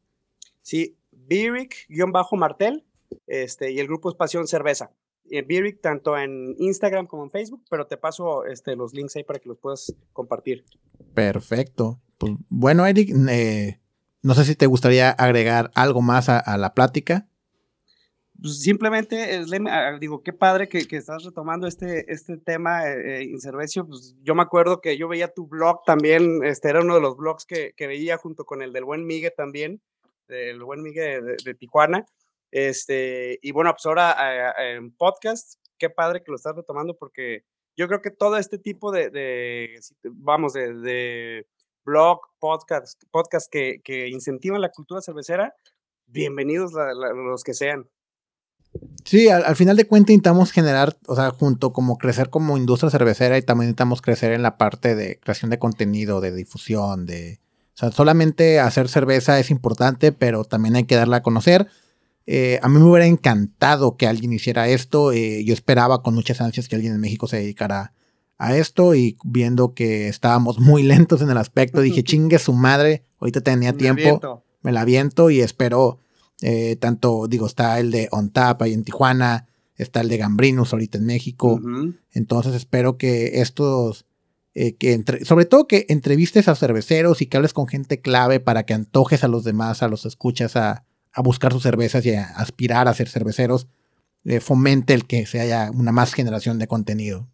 Sí, 0.61 0.97
Biric-Martel, 1.11 2.83
este, 3.27 3.71
y 3.71 3.79
el 3.79 3.87
grupo 3.87 4.09
es 4.09 4.15
Pasión 4.15 4.47
Cerveza. 4.47 4.91
Biric 5.25 5.81
tanto 5.81 6.17
en 6.17 6.55
Instagram 6.59 7.07
como 7.07 7.23
en 7.23 7.31
Facebook, 7.31 7.63
pero 7.69 7.87
te 7.87 7.97
paso 7.97 8.45
este, 8.45 8.75
los 8.75 8.93
links 8.93 9.15
ahí 9.15 9.23
para 9.23 9.39
que 9.39 9.49
los 9.49 9.57
puedas 9.57 9.95
compartir. 10.11 10.65
Perfecto. 11.13 11.99
Pues, 12.17 12.33
bueno, 12.49 12.85
Eric, 12.85 13.09
eh, 13.29 13.79
no 14.21 14.35
sé 14.35 14.45
si 14.45 14.55
te 14.55 14.67
gustaría 14.67 15.09
agregar 15.09 15.71
algo 15.75 16.01
más 16.01 16.29
a, 16.29 16.39
a 16.39 16.57
la 16.57 16.73
plática. 16.73 17.27
Pues 18.43 18.59
simplemente, 18.59 19.35
eh, 19.35 19.45
digo, 20.01 20.21
qué 20.21 20.33
padre 20.33 20.67
que, 20.67 20.79
estás 20.97 21.23
retomando 21.23 21.65
este, 21.65 22.11
este 22.11 22.35
tema, 22.35 22.91
eh, 22.91 23.23
Inservecio. 23.23 23.87
Pues 23.87 24.17
yo 24.21 24.35
me 24.35 24.41
acuerdo 24.41 24.81
que 24.81 24.97
yo 24.97 25.07
veía 25.07 25.33
tu 25.33 25.47
blog 25.47 25.81
también, 25.85 26.43
este 26.43 26.67
era 26.67 26.81
uno 26.81 26.95
de 26.95 26.99
los 26.99 27.15
blogs 27.15 27.45
que, 27.45 27.71
que 27.77 27.87
veía 27.87 28.17
junto 28.17 28.43
con 28.43 28.61
el 28.61 28.73
del 28.73 28.83
buen 28.83 29.05
Migue 29.05 29.31
también, 29.31 29.81
el 30.27 30.61
buen 30.61 30.81
Migue 30.81 31.21
de, 31.21 31.53
Tijuana. 31.53 32.05
Este, 32.51 33.39
y 33.41 33.53
bueno, 33.53 33.71
pues 33.71 33.85
ahora 33.85 34.13
eh, 34.59 34.75
en 34.75 34.91
podcast, 34.91 35.53
qué 35.77 35.89
padre 35.89 36.21
que 36.21 36.31
lo 36.31 36.35
estás 36.35 36.53
retomando 36.53 36.97
porque 36.97 37.45
yo 37.77 37.87
creo 37.87 38.01
que 38.01 38.11
todo 38.11 38.35
este 38.35 38.57
tipo 38.57 38.91
de, 38.91 39.09
de 39.09 39.79
vamos, 40.03 40.51
de, 40.51 41.47
blog, 41.85 42.19
podcast, 42.39 43.01
podcast 43.09 43.49
que, 43.49 43.79
que, 43.81 44.09
incentivan 44.09 44.59
la 44.59 44.71
cultura 44.71 45.01
cervecera, 45.01 45.55
bienvenidos 46.07 46.73
los 46.73 47.41
que 47.45 47.53
sean. 47.53 47.87
Sí, 49.03 49.29
al, 49.29 49.43
al, 49.45 49.55
final 49.55 49.75
de 49.77 49.85
cuentas 49.85 50.13
intentamos 50.13 50.51
generar, 50.51 50.97
o 51.07 51.15
sea, 51.15 51.31
junto 51.31 51.73
como 51.73 51.97
crecer 51.97 52.29
como 52.29 52.57
industria 52.57 52.89
cervecera 52.89 53.37
y 53.37 53.41
también 53.41 53.69
intentamos 53.69 54.01
crecer 54.01 54.31
en 54.31 54.41
la 54.41 54.57
parte 54.57 54.95
de 54.95 55.19
creación 55.19 55.51
de 55.51 55.59
contenido, 55.59 56.21
de 56.21 56.33
difusión, 56.33 57.05
de... 57.05 57.39
O 57.75 57.77
sea, 57.77 57.91
solamente 57.91 58.59
hacer 58.59 58.87
cerveza 58.87 59.39
es 59.39 59.49
importante, 59.49 60.11
pero 60.11 60.43
también 60.43 60.75
hay 60.75 60.83
que 60.83 60.95
darla 60.95 61.17
a 61.17 61.23
conocer. 61.23 61.67
Eh, 62.25 62.59
a 62.61 62.69
mí 62.69 62.77
me 62.77 62.85
hubiera 62.85 63.07
encantado 63.07 63.97
que 63.97 64.07
alguien 64.07 64.31
hiciera 64.31 64.67
esto. 64.67 65.11
Eh, 65.11 65.43
yo 65.43 65.53
esperaba 65.53 66.03
con 66.03 66.13
muchas 66.13 66.39
ansias 66.39 66.67
que 66.67 66.75
alguien 66.75 66.93
en 66.93 67.01
México 67.01 67.27
se 67.27 67.37
dedicara 67.37 67.93
a 68.37 68.55
esto 68.55 68.95
y 68.95 69.17
viendo 69.23 69.73
que 69.73 70.07
estábamos 70.07 70.59
muy 70.59 70.83
lentos 70.83 71.21
en 71.21 71.29
el 71.29 71.37
aspecto, 71.37 71.81
dije, 71.81 72.03
chingue 72.03 72.39
su 72.39 72.53
madre, 72.53 73.05
ahorita 73.19 73.41
tenía 73.41 73.73
tiempo, 73.73 74.43
me 74.61 74.71
la 74.71 74.85
viento 74.85 75.29
y 75.29 75.41
espero 75.41 75.99
eh, 76.45 76.75
tanto, 76.75 77.27
digo, 77.29 77.45
está 77.47 77.79
el 77.79 77.89
de 77.89 78.09
On 78.11 78.29
Tap 78.29 78.61
ahí 78.61 78.73
en 78.73 78.83
Tijuana, 78.83 79.47
está 79.77 80.01
el 80.01 80.09
de 80.09 80.17
Gambrinus 80.17 80.73
ahorita 80.73 80.97
en 80.97 81.05
México. 81.05 81.53
Uh 81.53 81.59
-huh. 81.59 81.97
Entonces 82.11 82.53
espero 82.53 82.97
que 82.97 83.39
estos, 83.39 84.05
eh, 84.53 84.75
que 84.75 84.91
entre, 84.91 85.23
sobre 85.23 85.45
todo 85.45 85.67
que 85.67 85.85
entrevistes 85.87 86.49
a 86.49 86.55
cerveceros 86.55 87.21
y 87.21 87.27
que 87.27 87.37
hables 87.37 87.53
con 87.53 87.67
gente 87.67 88.01
clave 88.01 88.41
para 88.41 88.65
que 88.65 88.73
antojes 88.73 89.23
a 89.23 89.29
los 89.29 89.45
demás, 89.45 89.83
a 89.83 89.87
los 89.87 90.05
escuchas 90.05 90.57
a, 90.57 90.83
a 91.13 91.21
buscar 91.21 91.53
sus 91.53 91.63
cervezas 91.63 92.05
y 92.05 92.13
a 92.13 92.25
aspirar 92.25 92.89
a 92.89 92.93
ser 92.93 93.07
cerveceros, 93.07 93.67
eh, 94.25 94.41
fomente 94.41 94.93
el 94.93 95.07
que 95.07 95.25
se 95.25 95.39
haya 95.39 95.71
una 95.71 95.93
más 95.93 96.13
generación 96.13 96.59
de 96.59 96.67
contenido. 96.67 97.25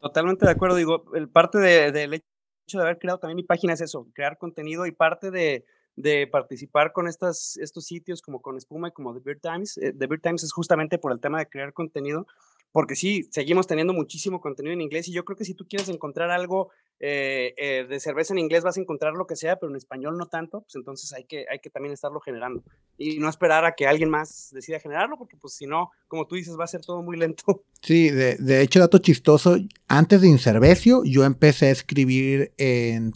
Totalmente 0.00 0.44
de 0.44 0.50
acuerdo, 0.50 0.74
digo, 0.74 1.04
el 1.14 1.28
parte 1.28 1.58
del 1.58 2.14
hecho 2.14 2.78
de 2.78 2.82
haber 2.82 2.98
creado 2.98 3.20
también 3.20 3.36
mi 3.36 3.44
página 3.44 3.74
es 3.74 3.80
eso, 3.80 4.08
crear 4.12 4.38
contenido 4.38 4.86
y 4.86 4.90
parte 4.90 5.30
de, 5.30 5.64
de 5.96 6.26
participar 6.26 6.92
con 6.92 7.06
estas, 7.06 7.56
estos 7.58 7.84
sitios 7.84 8.22
como 8.22 8.40
con 8.40 8.56
Espuma 8.56 8.88
y 8.88 8.92
como 8.92 9.12
The 9.14 9.20
Beer 9.20 9.40
Times. 9.40 9.78
Eh, 9.78 9.92
The 9.92 10.06
Beer 10.06 10.20
Times 10.20 10.42
es 10.42 10.52
justamente 10.52 10.98
por 10.98 11.12
el 11.12 11.20
tema 11.20 11.38
de 11.38 11.48
crear 11.48 11.72
contenido, 11.72 12.26
porque 12.72 12.96
sí, 12.96 13.28
seguimos 13.30 13.66
teniendo 13.66 13.92
muchísimo 13.92 14.40
contenido 14.40 14.72
en 14.72 14.80
inglés 14.80 15.06
y 15.08 15.12
yo 15.12 15.24
creo 15.24 15.36
que 15.36 15.44
si 15.44 15.52
tú 15.52 15.66
quieres 15.68 15.90
encontrar 15.90 16.30
algo 16.30 16.70
eh, 17.00 17.52
eh, 17.58 17.84
de 17.86 18.00
cerveza 18.00 18.32
en 18.32 18.38
inglés 18.38 18.64
vas 18.64 18.78
a 18.78 18.80
encontrar 18.80 19.12
lo 19.12 19.26
que 19.26 19.36
sea, 19.36 19.56
pero 19.56 19.68
en 19.68 19.76
español 19.76 20.16
no 20.16 20.26
tanto, 20.26 20.62
pues 20.62 20.76
entonces 20.76 21.12
hay 21.12 21.24
que, 21.24 21.44
hay 21.50 21.58
que 21.58 21.68
también 21.68 21.92
estarlo 21.92 22.20
generando 22.20 22.62
y 22.96 23.18
no 23.18 23.28
esperar 23.28 23.66
a 23.66 23.74
que 23.74 23.86
alguien 23.86 24.08
más 24.08 24.50
decida 24.52 24.80
generarlo, 24.80 25.18
porque 25.18 25.36
pues 25.36 25.52
si 25.52 25.66
no, 25.66 25.90
como 26.08 26.26
tú 26.26 26.36
dices, 26.36 26.58
va 26.58 26.64
a 26.64 26.68
ser 26.68 26.80
todo 26.80 27.02
muy 27.02 27.18
lento. 27.18 27.44
Sí, 27.82 28.10
de, 28.10 28.36
de 28.36 28.62
hecho, 28.62 28.78
dato 28.78 28.98
chistoso, 28.98 29.56
antes 29.88 30.20
de 30.20 30.28
Incervecio 30.28 31.02
yo 31.04 31.24
empecé 31.24 31.66
a 31.66 31.70
escribir 31.70 32.52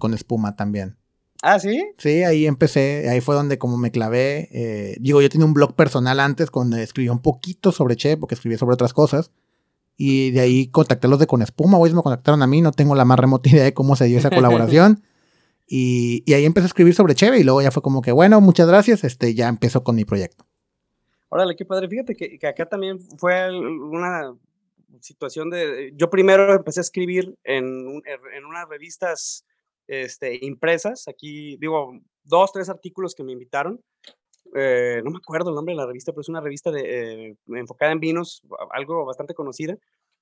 con 0.01 0.13
espuma 0.13 0.57
también. 0.57 0.97
Ah, 1.43 1.59
sí. 1.59 1.85
Sí, 1.99 2.23
ahí 2.23 2.47
empecé, 2.47 3.09
ahí 3.09 3.21
fue 3.21 3.35
donde 3.35 3.59
como 3.59 3.77
me 3.77 3.91
clavé. 3.91 4.49
Eh, 4.53 4.97
digo, 5.01 5.21
yo 5.21 5.29
tenía 5.29 5.47
un 5.47 5.55
blog 5.55 5.75
personal 5.75 6.21
antes 6.21 6.51
donde 6.51 6.83
escribía 6.83 7.13
un 7.13 7.21
poquito 7.21 7.73
sobre 7.73 7.97
Che, 7.97 8.17
porque 8.17 8.35
escribía 8.35 8.59
sobre 8.59 8.75
otras 8.75 8.93
cosas. 8.93 9.31
Y 9.97 10.31
de 10.33 10.41
ahí 10.41 10.69
contacté 10.69 11.07
a 11.07 11.11
los 11.11 11.19
de 11.19 11.27
Con 11.27 11.43
Espuma, 11.43 11.79
hoy 11.79 11.93
me 11.93 12.03
contactaron 12.03 12.43
a 12.43 12.47
mí, 12.47 12.61
no 12.61 12.73
tengo 12.73 12.95
la 12.95 13.05
más 13.05 13.19
remota 13.19 13.49
idea 13.51 13.65
de 13.65 13.75
cómo 13.75 13.97
se 13.97 14.07
dio 14.07 14.19
esa 14.19 14.31
colaboración. 14.31 15.03
y, 15.67 16.23
y, 16.27 16.35
ahí 16.35 16.45
empecé 16.45 16.67
a 16.67 16.69
escribir 16.69 16.95
sobre 16.95 17.15
Cheve 17.15 17.39
y 17.39 17.45
luego 17.45 17.63
ya 17.63 17.71
fue 17.71 17.83
como 17.83 18.03
que, 18.03 18.13
bueno, 18.13 18.41
muchas 18.41 18.69
gracias, 18.69 19.05
este, 19.05 19.35
ya 19.35 19.49
empezó 19.49 19.83
con 19.83 19.97
mi 19.97 20.05
proyecto. 20.05 20.47
Órale, 21.29 21.57
qué 21.57 21.65
padre. 21.65 21.89
Fíjate 21.89 22.15
que, 22.15 22.39
que 22.39 22.47
acá 22.47 22.67
también 22.67 23.01
fue 23.19 23.51
una 23.51 24.35
situación 25.01 25.51
de... 25.51 25.93
Yo 25.97 26.09
primero 26.09 26.55
empecé 26.55 26.81
a 26.81 26.83
escribir 26.83 27.37
en, 27.45 28.03
en 28.05 28.45
unas 28.45 28.69
revistas 28.69 29.45
este, 29.87 30.45
impresas. 30.45 31.09
Aquí 31.09 31.57
digo, 31.59 31.93
dos, 32.25 32.53
tres 32.53 32.69
artículos 32.69 33.15
que 33.15 33.25
me 33.25 33.33
invitaron. 33.33 33.81
Eh, 34.55 35.01
no 35.05 35.11
me 35.11 35.19
acuerdo 35.19 35.51
el 35.51 35.57
nombre 35.57 35.75
de 35.75 35.81
la 35.81 35.87
revista, 35.87 36.13
pero 36.13 36.23
es 36.23 36.29
una 36.29 36.41
revista 36.41 36.71
eh, 36.75 37.37
enfocada 37.49 37.93
en 37.93 38.01
vinos, 38.01 38.43
algo 38.71 39.05
bastante 39.05 39.35
conocida. 39.35 39.77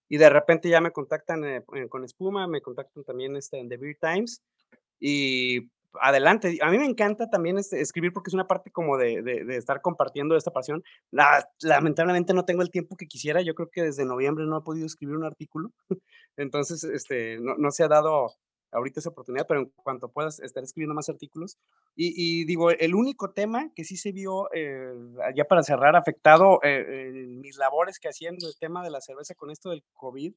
Y 0.09 0.19
de 0.19 0.29
repente 0.29 0.69
ya 0.69 0.81
me 0.81 0.91
contactan 0.91 1.45
eh, 1.45 1.63
con 1.89 2.05
Espuma, 2.05 2.47
me 2.47 2.61
contactan 2.61 3.05
también 3.05 3.37
este, 3.37 3.59
en 3.59 3.69
The 3.69 3.77
Beer 3.77 3.97
Times. 4.01 4.43
Y 5.01 5.71
adelante. 6.01 6.59
A 6.61 6.71
mí 6.71 6.79
me 6.79 6.87
encanta 6.87 7.31
también 7.31 7.59
este, 7.59 7.81
escribir 7.81 8.13
porque 8.13 8.31
es 8.31 8.35
una 8.35 8.47
parte 8.47 8.71
como 8.71 8.99
de, 8.99 9.45
estar 9.51 9.81
compartiendo 9.81 10.37
esta 10.37 10.53
pasión. 10.53 10.83
La, 11.11 11.49
lamentablemente 11.63 12.35
no 12.35 12.45
tengo 12.45 12.63
el 12.63 12.71
tiempo 12.71 12.97
que 12.97 13.07
quisiera. 13.07 13.41
Yo 13.43 13.55
creo 13.55 13.71
que 13.71 13.83
desde 13.83 14.05
noviembre 14.05 14.45
no 14.47 14.59
he 14.59 14.63
podido 14.63 14.87
escribir 14.87 15.17
un 15.17 15.25
artículo. 15.25 15.71
Entonces, 16.37 16.85
este, 16.85 17.39
no 17.41 17.71
se 17.71 17.85
ha 17.85 17.89
dado 17.89 18.35
ahorita 18.75 19.01
esa 19.01 19.11
oportunidad, 19.11 19.47
pero 19.47 19.61
en 19.61 19.67
cuanto 19.77 20.09
puedas 20.09 20.41
estar 20.41 20.63
escribiendo 20.63 20.95
más 20.95 21.09
artículos. 21.09 21.59
Y, 21.97 22.45
digo, 22.45 22.71
el 22.71 22.95
único 22.95 23.33
tema 23.33 23.71
que 23.75 23.85
sí 23.85 23.97
se 23.97 24.13
vio, 24.13 24.53
eh, 24.53 24.93
ya 25.35 25.45
para 25.45 25.63
cerrar, 25.63 25.97
afectado 25.97 26.61
eh, 26.63 27.09
en 27.09 27.41
mis 27.41 27.57
labores 27.57 27.99
que 27.99 28.09
hacía 28.09 28.29
en 28.29 28.37
el 28.37 28.57
tema 28.59 28.83
de 28.83 28.91
la 28.91 29.01
cerveza 29.01 29.35
con 29.35 29.51
esto 29.51 29.71
del 29.71 29.85
COVID, 29.95 30.35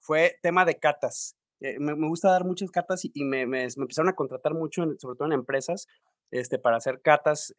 fue 0.00 0.36
tema 0.42 0.64
de 0.64 0.78
catas. 0.78 1.36
Eh, 1.60 1.78
me, 1.78 1.94
gusta 2.08 2.30
dar 2.30 2.44
muchas 2.44 2.70
catas 2.70 3.04
y, 3.04 3.24
me, 3.24 3.46
me, 3.46 3.64
empezaron 3.64 4.08
a 4.08 4.16
contratar 4.16 4.54
mucho, 4.54 4.84
sobre 4.98 5.16
todo 5.16 5.26
en 5.26 5.34
empresas, 5.34 5.86
este, 6.30 6.58
para 6.58 6.76
hacer 6.76 7.00
catas 7.02 7.54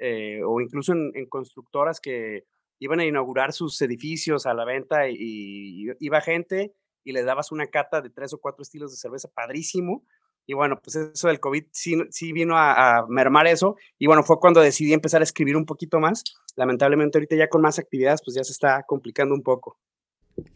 o 0.45 0.61
incluso 0.61 0.93
en, 0.93 1.25
constructoras 1.27 1.99
que 1.99 2.45
iban 2.79 2.99
a 2.99 3.05
inaugurar 3.05 3.53
sus 3.53 3.81
edificios 3.81 4.45
a 4.45 4.53
la 4.53 4.65
venta 4.65 5.07
y, 5.07 5.15
y 5.19 5.91
iba 5.99 6.19
gente 6.19 6.73
y 7.03 7.11
le 7.11 7.23
dabas 7.23 7.51
una 7.51 7.67
cata 7.67 8.01
de 8.01 8.09
tres 8.09 8.33
o 8.33 8.39
cuatro 8.39 8.63
estilos 8.63 8.91
de 8.91 8.97
cerveza 8.97 9.29
padrísimo. 9.29 10.03
Y 10.47 10.53
bueno, 10.53 10.79
pues 10.83 10.95
eso 10.95 11.27
del 11.27 11.39
COVID 11.39 11.65
sí, 11.71 11.95
sí 12.09 12.33
vino 12.33 12.57
a, 12.57 13.05
mermar 13.07 13.47
eso. 13.47 13.75
Y 13.97 14.07
bueno, 14.07 14.23
fue 14.23 14.39
cuando 14.39 14.59
decidí 14.59 14.93
empezar 14.93 15.21
a 15.21 15.23
escribir 15.23 15.55
un 15.55 15.65
poquito 15.65 15.99
más. 15.99 16.23
Lamentablemente 16.55 17.17
ahorita 17.17 17.35
ya 17.35 17.47
con 17.47 17.61
más 17.61 17.79
actividades, 17.79 18.21
pues 18.23 18.35
ya 18.35 18.43
se 18.43 18.51
está 18.51 18.83
complicando 18.87 19.35
un 19.35 19.43
poco. 19.43 19.77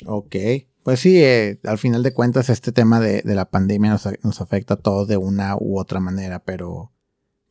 Ok, 0.05 0.35
pues 0.83 0.99
sí, 0.99 1.21
eh, 1.23 1.59
al 1.63 1.77
final 1.77 2.01
de 2.01 2.13
cuentas 2.13 2.49
este 2.49 2.71
tema 2.71 2.99
de, 2.99 3.21
de 3.21 3.35
la 3.35 3.49
pandemia 3.49 3.91
nos, 3.91 4.07
nos, 4.23 4.41
afecta 4.41 4.75
a 4.75 4.77
todos 4.77 5.07
de 5.07 5.17
una 5.17 5.55
u 5.59 5.79
otra 5.79 5.99
manera, 5.99 6.39
pero 6.39 6.91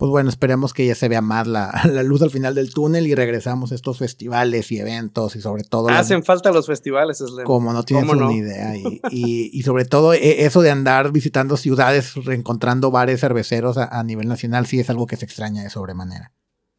pues 0.05 0.11
bueno, 0.11 0.29
esperemos 0.29 0.75
que 0.75 0.87
ya 0.87 0.95
se 0.95 1.09
vea 1.09 1.23
más 1.23 1.47
la, 1.47 1.73
luz 2.03 2.21
al 2.21 2.31
final 2.31 2.55
del 2.55 2.75
túnel 2.75 3.07
y 3.07 3.15
regresamos 3.15 3.73
a 3.73 3.75
estos 3.75 3.97
festivales 3.97 4.71
y 4.71 4.79
eventos 4.79 5.35
y 5.35 5.41
sobre 5.41 5.65
todo... 5.65 5.89
Hacen 5.89 6.23
falta 6.23 6.53
los 6.53 6.67
festivales, 6.67 7.25
Como 7.47 7.73
no 7.73 7.85
tienes 7.85 8.15
ni 8.15 8.37
idea. 8.37 8.75
Y, 9.11 9.63
sobre 9.63 9.87
todo 9.87 10.13
e, 10.13 10.45
eso 10.45 10.61
de 10.61 10.71
andar 10.71 11.11
visitando 11.11 11.57
ciudades, 11.57 12.23
reencontrando 12.23 12.91
bares 12.91 13.23
cerveceros 13.23 13.79
a, 13.79 14.03
nivel 14.03 14.29
nacional, 14.29 14.67
sí 14.67 14.79
es 14.79 14.91
algo 14.91 15.07
que 15.07 15.17
se 15.17 15.25
extraña 15.25 15.63
de 15.63 15.71
sobremanera. 15.71 16.33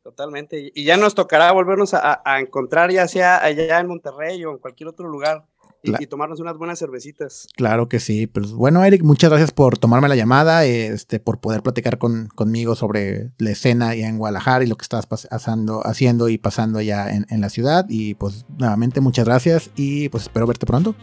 Totalmente. 0.03 0.71
Y 0.75 0.83
ya 0.83 0.95
nos 0.95 1.15
tocará 1.15 1.51
volvernos 1.51 1.95
a, 1.95 2.21
a 2.23 2.39
encontrar 2.39 2.91
ya 2.91 3.07
sea 3.07 3.43
allá 3.43 3.79
en 3.79 3.87
Monterrey 3.87 4.45
o 4.45 4.51
en 4.51 4.59
cualquier 4.59 4.89
otro 4.89 5.09
lugar 5.09 5.45
y, 5.85 6.07
tomarnos 6.07 6.39
unas 6.39 6.57
buenas 6.57 6.79
cervecitas. 6.79 7.47
Claro 7.55 7.89
que 7.89 7.99
sí. 7.99 8.27
Pues 8.27 8.51
bueno, 8.51 8.83
Eric, 8.83 9.03
muchas 9.03 9.29
gracias 9.29 9.51
por 9.51 9.77
tomarme 9.77 10.07
la 10.07 10.15
llamada, 10.15 10.65
este, 10.65 11.19
por 11.19 11.39
poder 11.39 11.61
platicar 11.63 11.97
con, 11.97 12.27
conmigo 12.27 12.75
sobre 12.75 13.31
la 13.37 13.51
escena 13.51 13.89
allá 13.89 14.07
en 14.07 14.17
Guadalajara 14.17 14.63
y 14.63 14.67
lo 14.67 14.75
que 14.75 14.83
estás 14.83 15.05
pasando, 15.07 15.85
haciendo 15.85 16.29
y 16.29 16.37
pasando 16.37 16.79
allá 16.79 17.09
en, 17.11 17.25
en, 17.29 17.41
la 17.41 17.49
ciudad. 17.49 17.85
Y 17.89 18.15
pues 18.15 18.45
nuevamente 18.57 19.01
muchas 19.01 19.25
gracias 19.25 19.69
y 19.75 20.09
pues 20.09 20.23
espero 20.23 20.47
verte 20.47 20.65
pronto. 20.65 20.95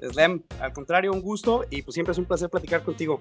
Slam, 0.00 0.42
al 0.60 0.72
contrario, 0.72 1.12
un 1.12 1.22
gusto 1.22 1.64
y 1.70 1.82
pues 1.82 1.94
siempre 1.94 2.12
es 2.12 2.18
un 2.18 2.26
placer 2.26 2.50
platicar 2.50 2.82
contigo. 2.82 3.20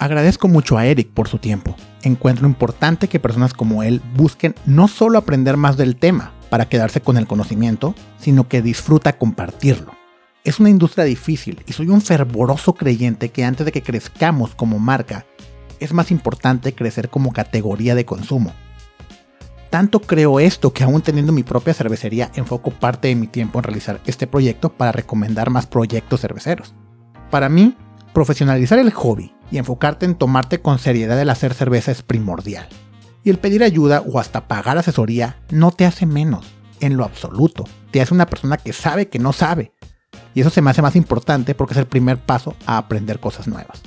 Agradezco 0.00 0.48
mucho 0.48 0.78
a 0.78 0.86
Eric 0.86 1.10
por 1.10 1.28
su 1.28 1.36
tiempo. 1.36 1.76
Encuentro 2.02 2.46
importante 2.46 3.06
que 3.08 3.20
personas 3.20 3.52
como 3.52 3.82
él 3.82 4.00
busquen 4.16 4.54
no 4.64 4.88
solo 4.88 5.18
aprender 5.18 5.58
más 5.58 5.76
del 5.76 5.96
tema, 5.96 6.32
para 6.50 6.68
quedarse 6.68 7.00
con 7.00 7.16
el 7.16 7.26
conocimiento, 7.26 7.94
sino 8.18 8.48
que 8.48 8.60
disfruta 8.60 9.16
compartirlo. 9.16 9.92
Es 10.44 10.58
una 10.60 10.68
industria 10.68 11.04
difícil 11.04 11.62
y 11.66 11.72
soy 11.72 11.88
un 11.88 12.02
fervoroso 12.02 12.74
creyente 12.74 13.30
que 13.30 13.44
antes 13.44 13.64
de 13.64 13.72
que 13.72 13.82
crezcamos 13.82 14.54
como 14.54 14.78
marca, 14.78 15.24
es 15.78 15.92
más 15.92 16.10
importante 16.10 16.74
crecer 16.74 17.08
como 17.08 17.32
categoría 17.32 17.94
de 17.94 18.04
consumo. 18.04 18.52
Tanto 19.70 20.00
creo 20.00 20.40
esto 20.40 20.72
que 20.72 20.82
aún 20.82 21.00
teniendo 21.00 21.32
mi 21.32 21.44
propia 21.44 21.72
cervecería 21.72 22.30
enfoco 22.34 22.70
parte 22.70 23.08
de 23.08 23.14
mi 23.14 23.28
tiempo 23.28 23.58
en 23.58 23.64
realizar 23.64 24.00
este 24.04 24.26
proyecto 24.26 24.70
para 24.70 24.92
recomendar 24.92 25.48
más 25.48 25.66
proyectos 25.66 26.22
cerveceros. 26.22 26.74
Para 27.30 27.48
mí, 27.48 27.76
profesionalizar 28.12 28.80
el 28.80 28.90
hobby 28.90 29.32
y 29.52 29.58
enfocarte 29.58 30.06
en 30.06 30.16
tomarte 30.16 30.60
con 30.60 30.78
seriedad 30.78 31.20
el 31.20 31.30
hacer 31.30 31.54
cerveza 31.54 31.92
es 31.92 32.02
primordial 32.02 32.68
y 33.22 33.30
el 33.30 33.38
pedir 33.38 33.62
ayuda 33.62 34.02
o 34.06 34.18
hasta 34.18 34.48
pagar 34.48 34.78
asesoría 34.78 35.36
no 35.50 35.70
te 35.70 35.84
hace 35.84 36.06
menos, 36.06 36.46
en 36.80 36.96
lo 36.96 37.04
absoluto. 37.04 37.64
Te 37.90 38.00
hace 38.00 38.14
una 38.14 38.26
persona 38.26 38.56
que 38.56 38.72
sabe 38.72 39.08
que 39.08 39.18
no 39.18 39.32
sabe. 39.32 39.72
Y 40.34 40.40
eso 40.40 40.50
se 40.50 40.62
me 40.62 40.70
hace 40.70 40.82
más 40.82 40.96
importante 40.96 41.54
porque 41.54 41.74
es 41.74 41.78
el 41.78 41.86
primer 41.86 42.18
paso 42.18 42.54
a 42.66 42.78
aprender 42.78 43.20
cosas 43.20 43.48
nuevas. 43.48 43.82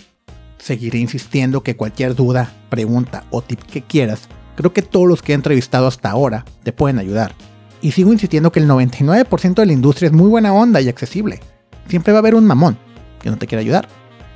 Seguiré 0.58 1.00
insistiendo 1.00 1.64
que 1.64 1.76
cualquier 1.76 2.16
duda, 2.16 2.54
pregunta 2.70 3.24
o 3.32 3.42
tip 3.42 3.62
que 3.62 3.82
quieras, 3.82 4.28
creo 4.56 4.74
que 4.74 4.82
todos 4.82 5.08
los 5.08 5.22
que 5.22 5.32
he 5.32 5.36
entrevistado 5.36 5.88
hasta 5.88 6.10
ahora 6.10 6.46
te 6.64 6.74
pueden 6.74 7.00
ayudar. 7.00 7.34
Y 7.82 7.92
sigo 7.92 8.14
insistiendo 8.14 8.52
que 8.52 8.60
el 8.60 8.70
99% 8.70 9.56
de 9.56 9.66
la 9.66 9.74
industria 9.74 10.08
es 10.08 10.14
muy 10.14 10.30
buena 10.30 10.54
onda 10.54 10.80
y 10.80 10.88
accesible. 10.88 11.42
Siempre 11.88 12.14
va 12.14 12.20
a 12.20 12.22
haber 12.22 12.36
un 12.36 12.46
mamón 12.46 12.78
que 13.22 13.30
no 13.30 13.38
te 13.38 13.48
quiere 13.48 13.62
ayudar, 13.62 13.90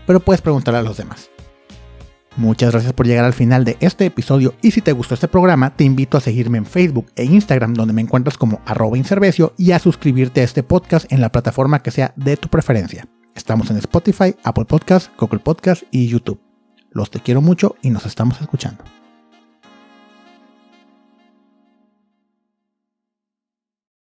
pero 0.05 0.19
puedes 0.19 0.41
preguntarle 0.41 0.79
a 0.79 0.83
los 0.83 0.97
demás. 0.97 1.29
Muchas 2.37 2.71
gracias 2.71 2.93
por 2.93 3.07
llegar 3.07 3.25
al 3.25 3.33
final 3.33 3.65
de 3.65 3.77
este 3.79 4.05
episodio 4.05 4.53
y 4.61 4.69
si 4.69 4.81
te 4.81 4.91
gustó 4.91 5.15
este 5.15 5.27
programa 5.27 5.71
te 5.75 5.83
invito 5.83 6.17
a 6.17 6.21
seguirme 6.21 6.59
en 6.59 6.67
Facebook 6.67 7.07
e 7.15 7.25
Instagram 7.25 7.73
donde 7.73 7.93
me 7.95 8.01
encuentras 8.01 8.37
como 8.37 8.61
arroba 8.65 8.95
inservecio 8.95 9.53
y 9.57 9.71
a 9.71 9.79
suscribirte 9.79 10.41
a 10.41 10.43
este 10.43 10.61
podcast 10.61 11.11
en 11.11 11.19
la 11.19 11.31
plataforma 11.31 11.81
que 11.81 11.89
sea 11.89 12.13
de 12.15 12.37
tu 12.37 12.47
preferencia. 12.47 13.07
Estamos 13.33 13.71
en 13.71 13.77
Spotify, 13.77 14.35
Apple 14.43 14.65
Podcast, 14.65 15.11
Google 15.19 15.39
Podcast 15.39 15.83
y 15.89 16.07
YouTube. 16.07 16.39
Los 16.91 17.09
te 17.09 17.19
quiero 17.19 17.41
mucho 17.41 17.75
y 17.81 17.89
nos 17.89 18.05
estamos 18.05 18.39
escuchando. 18.39 18.83